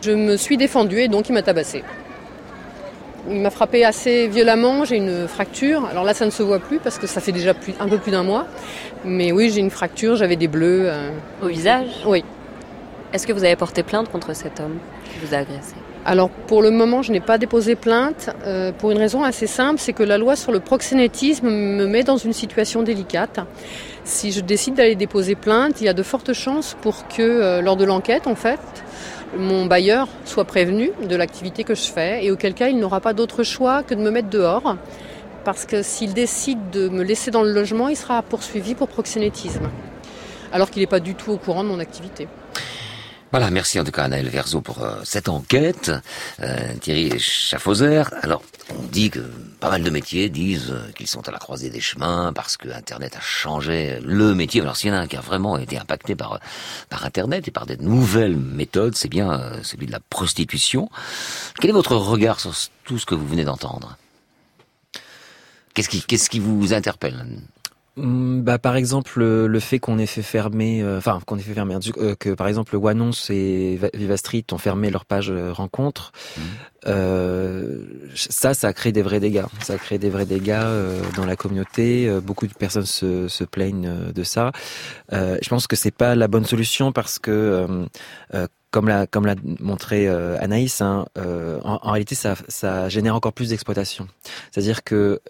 Je 0.00 0.12
me 0.12 0.36
suis 0.36 0.56
défendue 0.56 1.00
et 1.00 1.08
donc 1.08 1.28
il 1.28 1.32
m'a 1.32 1.42
tabassé. 1.42 1.82
Il 3.28 3.40
m'a 3.40 3.50
frappé 3.50 3.84
assez 3.84 4.26
violemment, 4.28 4.84
j'ai 4.84 4.96
une 4.96 5.28
fracture. 5.28 5.86
Alors 5.86 6.04
là, 6.04 6.14
ça 6.14 6.24
ne 6.24 6.30
se 6.30 6.42
voit 6.42 6.58
plus 6.58 6.78
parce 6.78 6.98
que 6.98 7.06
ça 7.06 7.20
fait 7.20 7.32
déjà 7.32 7.52
un 7.80 7.88
peu 7.88 7.98
plus 7.98 8.10
d'un 8.10 8.24
mois. 8.24 8.46
Mais 9.04 9.32
oui, 9.32 9.50
j'ai 9.50 9.60
une 9.60 9.70
fracture, 9.70 10.16
j'avais 10.16 10.36
des 10.36 10.48
bleus. 10.48 10.84
Euh, 10.86 11.10
Au 11.42 11.46
visage? 11.46 11.88
Oui. 12.06 12.24
Est-ce 13.12 13.26
que 13.26 13.32
vous 13.32 13.44
avez 13.44 13.56
porté 13.56 13.82
plainte 13.82 14.08
contre 14.08 14.34
cet 14.34 14.58
homme 14.60 14.78
qui 15.04 15.24
vous 15.24 15.34
a 15.34 15.38
agressé? 15.38 15.74
Alors 16.04 16.30
pour 16.30 16.62
le 16.62 16.70
moment, 16.70 17.02
je 17.02 17.12
n'ai 17.12 17.20
pas 17.20 17.38
déposé 17.38 17.76
plainte 17.76 18.30
euh, 18.44 18.72
pour 18.72 18.90
une 18.90 18.98
raison 18.98 19.22
assez 19.22 19.46
simple, 19.46 19.78
c'est 19.78 19.92
que 19.92 20.02
la 20.02 20.18
loi 20.18 20.34
sur 20.34 20.50
le 20.50 20.58
proxénétisme 20.58 21.48
me 21.48 21.86
met 21.86 22.02
dans 22.02 22.16
une 22.16 22.32
situation 22.32 22.82
délicate. 22.82 23.38
Si 24.02 24.32
je 24.32 24.40
décide 24.40 24.74
d'aller 24.74 24.96
déposer 24.96 25.36
plainte, 25.36 25.80
il 25.80 25.84
y 25.84 25.88
a 25.88 25.94
de 25.94 26.02
fortes 26.02 26.32
chances 26.32 26.76
pour 26.82 27.06
que 27.06 27.22
euh, 27.22 27.62
lors 27.62 27.76
de 27.76 27.84
l'enquête, 27.84 28.26
en 28.26 28.34
fait, 28.34 28.58
mon 29.38 29.66
bailleur 29.66 30.08
soit 30.24 30.44
prévenu 30.44 30.90
de 31.08 31.14
l'activité 31.14 31.62
que 31.62 31.76
je 31.76 31.82
fais 31.82 32.24
et 32.24 32.32
auquel 32.32 32.54
cas 32.54 32.68
il 32.68 32.78
n'aura 32.78 33.00
pas 33.00 33.12
d'autre 33.12 33.44
choix 33.44 33.84
que 33.84 33.94
de 33.94 34.00
me 34.00 34.10
mettre 34.10 34.28
dehors. 34.28 34.76
Parce 35.44 35.66
que 35.66 35.82
s'il 35.82 36.14
décide 36.14 36.70
de 36.70 36.88
me 36.88 37.04
laisser 37.04 37.30
dans 37.30 37.42
le 37.42 37.52
logement, 37.52 37.88
il 37.88 37.96
sera 37.96 38.22
poursuivi 38.22 38.74
pour 38.74 38.88
proxénétisme. 38.88 39.68
Alors 40.52 40.70
qu'il 40.70 40.82
n'est 40.82 40.88
pas 40.88 41.00
du 41.00 41.14
tout 41.14 41.30
au 41.30 41.36
courant 41.36 41.62
de 41.62 41.68
mon 41.68 41.78
activité. 41.78 42.28
Voilà, 43.32 43.50
merci 43.50 43.80
en 43.80 43.84
tout 43.84 43.92
cas 43.92 44.04
Anaël 44.04 44.28
Verzo 44.28 44.60
pour 44.60 44.82
euh, 44.82 45.00
cette 45.04 45.30
enquête. 45.30 45.90
Euh, 46.40 46.74
Thierry 46.82 47.18
Schaffhauser, 47.18 48.02
alors 48.20 48.42
on 48.68 48.82
dit 48.82 49.08
que 49.08 49.20
pas 49.58 49.70
mal 49.70 49.82
de 49.82 49.88
métiers 49.88 50.28
disent 50.28 50.70
euh, 50.70 50.92
qu'ils 50.92 51.06
sont 51.06 51.26
à 51.26 51.30
la 51.30 51.38
croisée 51.38 51.70
des 51.70 51.80
chemins 51.80 52.34
parce 52.34 52.58
que 52.58 52.68
Internet 52.68 53.16
a 53.16 53.22
changé 53.22 54.00
le 54.04 54.34
métier. 54.34 54.60
Alors 54.60 54.76
s'il 54.76 54.90
y 54.90 54.92
en 54.92 54.96
a 54.96 55.00
un 55.00 55.06
qui 55.06 55.16
a 55.16 55.22
vraiment 55.22 55.56
été 55.56 55.78
impacté 55.78 56.14
par, 56.14 56.40
par 56.90 57.06
Internet 57.06 57.48
et 57.48 57.50
par 57.50 57.64
des 57.64 57.78
nouvelles 57.78 58.36
méthodes, 58.36 58.94
c'est 58.94 59.08
bien 59.08 59.54
celui 59.62 59.86
de 59.86 59.92
la 59.92 60.00
prostitution. 60.00 60.90
Quel 61.58 61.70
est 61.70 61.72
votre 61.72 61.96
regard 61.96 62.38
sur 62.38 62.52
tout 62.84 62.98
ce 62.98 63.06
que 63.06 63.14
vous 63.14 63.26
venez 63.26 63.46
d'entendre? 63.46 63.96
Qu'est-ce 65.72 65.88
qui, 65.88 66.02
qu'est-ce 66.02 66.28
qui 66.28 66.38
vous 66.38 66.74
interpelle? 66.74 67.24
Bah, 67.96 68.58
par 68.58 68.76
exemple, 68.76 69.20
le, 69.20 69.60
fait 69.60 69.78
qu'on 69.78 69.98
ait 69.98 70.06
fait 70.06 70.22
fermer, 70.22 70.82
euh, 70.82 70.96
enfin 70.96 71.20
qu'on 71.26 71.38
ait 71.38 71.42
fait 71.42 71.52
fermer, 71.52 71.76
euh, 71.98 72.14
que 72.18 72.30
par 72.30 72.48
exemple 72.48 72.74
Wannonce 72.74 73.28
et 73.28 73.78
Viva 73.92 74.16
Street 74.16 74.44
ont 74.52 74.58
fermé 74.58 74.90
leur 74.90 75.04
page 75.04 75.30
euh, 75.30 75.52
rencontre, 75.52 76.12
mmh. 76.38 76.90
ça, 78.14 78.54
ça 78.54 78.68
a 78.68 78.72
créé 78.72 78.92
des 78.92 79.02
vrais 79.02 79.20
dégâts. 79.20 79.44
Ça 79.60 79.74
a 79.74 79.78
créé 79.78 79.98
des 79.98 80.08
vrais 80.08 80.24
dégâts 80.24 80.64
dans 81.16 81.26
la 81.26 81.36
communauté. 81.36 82.10
beaucoup 82.22 82.46
de 82.46 82.54
personnes 82.54 82.86
se, 82.86 83.28
se 83.28 83.44
plaignent 83.44 84.10
de 84.12 84.24
ça. 84.24 84.52
je 85.10 85.48
pense 85.48 85.66
que 85.66 85.76
c'est 85.76 85.94
pas 85.94 86.14
la 86.14 86.28
bonne 86.28 86.46
solution 86.46 86.92
parce 86.92 87.18
que 87.18 87.86
comme 88.70 88.88
l'a 88.88 89.06
comme 89.06 89.26
l'a 89.26 89.36
montré 89.60 90.08
Anaïs, 90.08 90.80
hein, 90.80 91.04
en, 91.16 91.78
en, 91.82 91.90
réalité 91.92 92.14
ça, 92.14 92.34
ça 92.48 92.88
génère 92.88 93.14
encore 93.14 93.32
plus 93.32 93.50
d'exploitation. 93.50 94.08
C'est-à-dire 94.50 94.82
que 94.82 95.20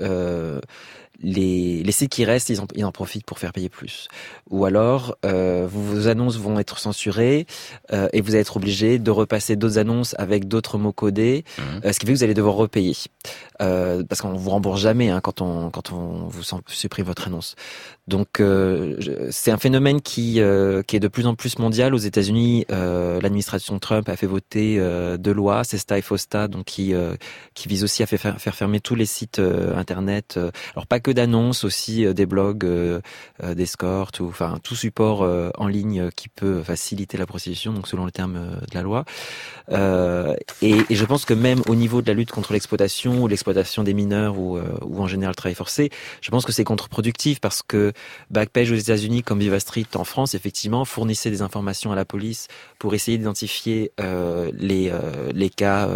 les, 1.23 1.83
les 1.83 1.93
sites 1.93 2.11
qui 2.11 2.25
restent, 2.25 2.49
ils 2.49 2.61
en, 2.61 2.67
ils 2.75 2.85
en 2.85 2.93
profitent 2.93 3.25
pour 3.25 3.39
faire 3.39 3.53
payer 3.53 3.69
plus. 3.69 4.09
Ou 4.51 4.65
alors, 4.65 5.17
euh, 5.25 5.67
vos 5.71 6.09
annonces 6.09 6.37
vont 6.39 6.59
être 6.59 6.79
censurées 6.79 7.47
euh, 7.93 8.09
et 8.13 8.21
vous 8.21 8.31
allez 8.31 8.41
être 8.41 8.57
obligé 8.57 8.99
de 8.99 9.11
repasser 9.11 9.57
d'autres 9.57 9.79
annonces 9.79 10.15
avec 10.19 10.49
d'autres 10.49 10.79
mots 10.79 10.93
codés, 10.93 11.45
mmh. 11.59 11.63
euh, 11.85 11.93
ce 11.93 11.99
qui 11.99 12.07
fait 12.07 12.13
que 12.13 12.19
vous 12.19 12.25
allez 12.25 12.35
devoir 12.35 12.55
repayer. 12.55 12.97
Euh, 13.63 14.03
parce 14.03 14.21
qu'on 14.21 14.33
vous 14.33 14.51
rembourse 14.51 14.81
jamais 14.81 15.11
hein, 15.11 15.21
quand 15.21 15.41
on 15.41 15.71
quand 15.71 15.93
on 15.93 16.27
vous 16.27 16.43
supprime 16.67 17.07
votre 17.07 17.29
annonce. 17.29 17.55
Donc 18.09 18.41
euh, 18.41 18.97
c'est 19.31 19.53
un 19.53 19.59
phénomène 19.59 20.01
qui 20.01 20.41
euh, 20.41 20.83
qui 20.83 20.97
est 20.97 21.01
de 21.01 21.09
plus 21.09 21.27
en 21.27 21.35
plus 21.35 21.59
mondial. 21.59 21.95
Aux 21.95 21.99
États-Unis, 21.99 22.67
l'administration 22.69 23.79
Trump 23.79 24.09
a 24.09 24.17
fait 24.17 24.27
voter 24.27 24.81
deux 25.19 25.33
lois, 25.33 25.65
CESTA 25.65 25.99
et 25.99 26.03
FOSTA, 26.03 26.49
donc 26.49 26.65
qui 26.65 26.95
qui 27.55 27.69
visent 27.69 27.85
aussi 27.85 28.03
à 28.03 28.07
faire, 28.07 28.41
faire 28.41 28.55
fermer 28.55 28.81
tous 28.81 28.95
les 28.95 29.07
sites 29.07 29.41
internet. 29.77 30.39
alors 30.75 30.87
pas 30.87 30.99
que 30.99 31.11
d'annonces, 31.15 31.65
aussi 31.65 32.13
des 32.15 32.27
blogs, 32.27 32.67
d'escorte 33.43 34.21
ou 34.21 34.27
enfin 34.29 34.59
tout 34.63 34.77
support 34.77 35.23
en 35.59 35.67
ligne 35.67 36.11
qui 36.15 36.29
peut 36.29 36.63
faciliter 36.63 37.17
la 37.19 37.27
prostitution, 37.27 37.73
donc 37.73 37.89
selon 37.89 38.05
le 38.05 38.11
terme 38.11 38.39
de 38.71 38.75
la 38.75 38.83
loi. 38.83 39.05
Et, 40.63 40.83
je 40.91 41.05
pense 41.05 41.25
que 41.25 41.35
même 41.35 41.63
au 41.69 41.75
niveau 41.75 42.03
de 42.03 42.07
la 42.07 42.15
lutte 42.15 42.31
contre 42.31 42.53
l'exploitation 42.53 43.23
ou 43.23 43.29
l'exploitation 43.29 43.83
des 43.83 43.95
mineurs 43.95 44.39
ou, 44.39 44.57
euh, 44.57 44.79
en 44.97 45.07
général 45.07 45.33
le 45.33 45.37
travail 45.37 45.55
forcé, 45.55 45.91
je 46.21 46.31
pense 46.31 46.45
que 46.45 46.53
c'est 46.53 46.65
contre-productif 46.65 47.41
parce 47.41 47.63
que 47.63 47.93
Backpage 48.31 48.71
aux 48.71 48.77
États-Unis 48.77 49.23
comme 49.23 49.41
Viva 49.41 49.61
Street 49.61 49.87
en 49.95 50.05
France, 50.05 50.35
effectivement, 50.35 50.85
fournissait 50.85 51.31
des 51.31 51.43
informations 51.43 51.93
à 51.93 51.97
la 51.97 52.05
police 52.05 52.49
pour 52.79 52.95
essayer 52.95 53.19
d'identifier 53.19 53.93
euh, 54.01 54.51
les, 54.55 54.91
euh, 54.91 55.31
les 55.35 55.51
cas 55.51 55.89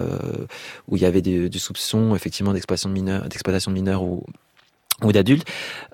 où 0.89 0.97
il 0.97 1.03
y 1.03 1.07
avait 1.07 1.23
du, 1.23 1.49
du 1.51 1.59
soupçon 1.59 2.15
effectivement 2.15 2.53
d'exploitation 2.53 2.89
de 2.89 2.95
mineurs, 2.95 3.29
d'exploitation 3.29 3.71
de 3.71 3.77
mineurs 3.77 4.03
ou 4.03 4.25
ou 5.03 5.13
d'adultes. 5.13 5.47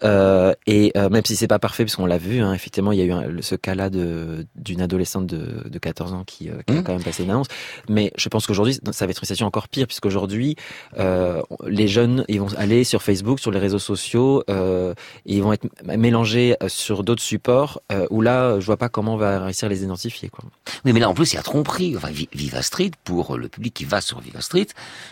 Euh, 0.05 0.55
et 0.67 0.93
euh, 0.97 1.09
même 1.09 1.25
si 1.25 1.37
c'est 1.37 1.49
pas 1.49 1.59
parfait, 1.59 1.85
parce 1.85 1.97
qu'on 1.97 2.07
l'a 2.07 2.19
vu, 2.19 2.41
hein, 2.41 2.55
effectivement, 2.55 2.93
il 2.93 2.99
y 2.99 3.03
a 3.03 3.05
eu 3.05 3.43
ce 3.43 3.55
cas-là 3.55 3.91
d'une 3.91 4.81
adolescente 4.81 5.27
de, 5.27 5.69
de 5.69 5.79
14 5.79 6.13
ans 6.13 6.25
qui, 6.25 6.49
euh, 6.49 6.55
qui 6.67 6.75
a 6.75 6.81
mmh. 6.81 6.85
quand 6.85 6.93
même 6.93 7.03
passé 7.03 7.25
une 7.25 7.31
annonce. 7.31 7.49
Mais 7.89 8.13
je 8.17 8.29
pense 8.29 8.47
qu'aujourd'hui, 8.47 8.79
ça 8.93 9.07
va 9.07 9.11
être 9.11 9.19
une 9.19 9.25
situation 9.25 9.47
encore 9.47 9.69
pire, 9.69 9.87
puisqu'aujourd'hui, 9.87 10.57
euh, 10.99 11.43
les 11.67 11.89
jeunes, 11.89 12.25
ils 12.29 12.41
vont 12.41 12.49
aller 12.57 12.85
sur 12.85 13.03
Facebook, 13.03 13.41
sur 13.41 13.51
les 13.51 13.59
réseaux 13.59 13.79
sociaux, 13.79 14.45
et 14.49 14.95
ils 15.27 15.43
vont 15.43 15.53
être 15.53 15.67
mélangés 15.85 16.57
sur 16.69 17.03
d'autres 17.03 17.23
supports, 17.23 17.83
où 18.11 18.21
là, 18.21 18.61
je 18.61 18.67
vois 18.67 18.77
pas 18.77 18.89
comment 18.89 19.15
on 19.15 19.19
va 19.19 19.45
réussir 19.45 19.67
à 19.67 19.69
les 19.69 19.83
identifier. 19.83 20.29
Quoi. 20.29 20.45
Oui, 20.85 20.93
mais 20.93 21.01
là, 21.01 21.09
en 21.09 21.15
plus, 21.15 21.33
il 21.33 21.37
y 21.37 21.39
a 21.39 21.43
tromperie. 21.43 21.97
Enfin, 21.97 22.11
Viva 22.33 22.63
Street, 22.63 22.93
pour 23.05 23.37
le 23.37 23.49
public 23.49 23.75
qui 23.75 23.85
va 23.85 24.01
sur 24.01 24.21
Viva 24.21 24.41
Street, 24.41 24.67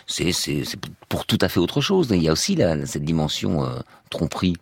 c'est 0.06 0.30
pour 1.08 1.26
tout 1.26 1.38
à 1.40 1.48
fait 1.48 1.60
autre 1.60 1.80
chose. 1.80 2.08
Il 2.10 2.22
y 2.22 2.28
a 2.28 2.32
aussi 2.32 2.54
la, 2.54 2.86
cette 2.86 3.04
dimension 3.04 3.64
tromperie 4.10 4.56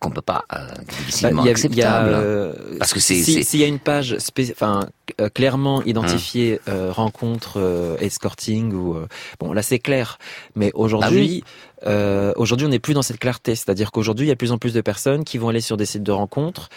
qu'on 0.00 0.10
peut 0.10 0.22
pas 0.22 0.44
euh, 0.54 0.66
difficilement 0.98 1.44
bah, 1.44 1.50
acceptable. 1.50 2.10
euh, 2.12 2.52
parce 2.78 2.92
que 2.92 3.00
c'est 3.00 3.22
s'il 3.22 3.60
y 3.60 3.64
a 3.64 3.66
une 3.66 3.78
page 3.78 4.16
enfin 4.50 4.88
euh, 5.20 5.28
clairement 5.28 5.82
identifiée 5.82 6.60
hum. 6.66 6.74
euh, 6.74 6.92
rencontre 6.92 7.96
escorting 8.00 8.72
ou 8.72 8.96
bon 9.38 9.52
là 9.52 9.62
c'est 9.62 9.78
clair. 9.78 10.18
Mais 10.54 10.70
aujourd'hui 10.74 11.44
euh, 11.86 12.32
aujourd'hui, 12.36 12.66
on 12.66 12.70
n'est 12.70 12.78
plus 12.78 12.94
dans 12.94 13.02
cette 13.02 13.18
clarté. 13.18 13.54
C'est-à-dire 13.54 13.90
qu'aujourd'hui, 13.90 14.26
il 14.26 14.28
y 14.28 14.32
a 14.32 14.34
de 14.34 14.38
plus 14.38 14.52
en 14.52 14.58
plus 14.58 14.74
de 14.74 14.80
personnes 14.80 15.24
qui 15.24 15.38
vont 15.38 15.48
aller 15.48 15.60
sur 15.60 15.76
des 15.76 15.86
sites 15.86 16.02
de 16.02 16.12
rencontres. 16.12 16.68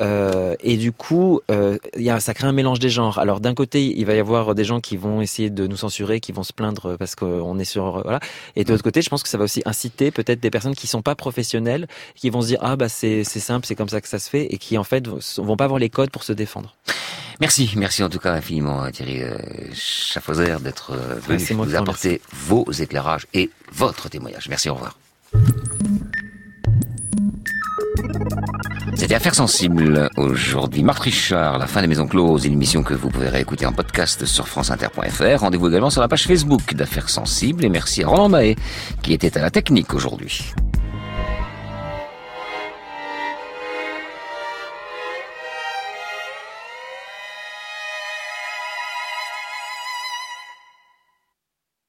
Euh, 0.00 0.54
et 0.60 0.76
du 0.76 0.92
coup, 0.92 1.40
euh, 1.50 1.78
il 1.96 2.02
y 2.02 2.10
a, 2.10 2.20
ça 2.20 2.34
crée 2.34 2.46
un 2.46 2.52
mélange 2.52 2.78
des 2.78 2.90
genres. 2.90 3.18
Alors, 3.18 3.40
d'un 3.40 3.54
côté, 3.54 3.84
il 3.84 4.04
va 4.04 4.14
y 4.14 4.18
avoir 4.18 4.54
des 4.54 4.64
gens 4.64 4.80
qui 4.80 4.96
vont 4.96 5.20
essayer 5.20 5.50
de 5.50 5.66
nous 5.66 5.76
censurer, 5.76 6.20
qui 6.20 6.32
vont 6.32 6.42
se 6.42 6.52
plaindre 6.52 6.96
parce 6.96 7.14
qu'on 7.14 7.58
est 7.58 7.64
sur... 7.64 8.02
Voilà. 8.02 8.20
Et 8.56 8.64
de 8.64 8.70
l'autre 8.70 8.84
côté, 8.84 9.02
je 9.02 9.08
pense 9.08 9.22
que 9.22 9.28
ça 9.28 9.38
va 9.38 9.44
aussi 9.44 9.62
inciter 9.64 10.10
peut-être 10.10 10.40
des 10.40 10.50
personnes 10.50 10.74
qui 10.74 10.86
sont 10.86 11.02
pas 11.02 11.14
professionnelles, 11.14 11.86
qui 12.14 12.30
vont 12.30 12.42
se 12.42 12.48
dire, 12.48 12.58
ah 12.62 12.76
bah 12.76 12.88
c'est 12.88 13.24
simple, 13.24 13.66
c'est 13.66 13.74
comme 13.74 13.88
ça 13.88 14.00
que 14.00 14.08
ça 14.08 14.18
se 14.18 14.28
fait, 14.28 14.52
et 14.52 14.58
qui 14.58 14.78
en 14.78 14.84
fait 14.84 15.06
vont 15.08 15.56
pas 15.56 15.64
avoir 15.64 15.78
les 15.78 15.90
codes 15.90 16.10
pour 16.10 16.22
se 16.22 16.32
défendre. 16.32 16.74
Merci, 17.40 17.72
merci 17.76 18.02
en 18.02 18.08
tout 18.08 18.18
cas 18.18 18.32
infiniment 18.32 18.90
Thierry 18.90 19.22
euh, 19.22 19.36
Chaffauzer 19.72 20.56
d'être 20.60 20.92
euh, 20.92 21.20
venu 21.20 21.56
nous 21.56 21.76
apporter 21.76 22.20
vos 22.32 22.70
éclairages 22.72 23.26
et 23.32 23.50
votre 23.72 24.08
témoignage. 24.08 24.48
Merci, 24.48 24.68
au 24.70 24.74
revoir. 24.74 24.98
C'était 28.96 29.14
Affaires 29.14 29.36
sensibles 29.36 30.10
aujourd'hui. 30.16 30.82
Marc 30.82 31.04
Richard, 31.04 31.58
La 31.58 31.68
fin 31.68 31.80
des 31.80 31.86
maisons 31.86 32.08
closes, 32.08 32.44
une 32.44 32.54
émission 32.54 32.82
que 32.82 32.94
vous 32.94 33.08
pouvez 33.08 33.28
réécouter 33.28 33.64
en 33.64 33.72
podcast 33.72 34.24
sur 34.24 34.48
franceinter.fr. 34.48 35.40
Rendez-vous 35.40 35.68
également 35.68 35.90
sur 35.90 36.00
la 36.00 36.08
page 36.08 36.26
Facebook 36.26 36.74
d'Affaires 36.74 37.08
sensibles 37.08 37.64
et 37.64 37.68
merci 37.68 38.02
à 38.02 38.08
Roland 38.08 38.28
Mahé 38.28 38.56
qui 39.02 39.12
était 39.12 39.38
à 39.38 39.42
la 39.42 39.50
technique 39.50 39.94
aujourd'hui. 39.94 40.52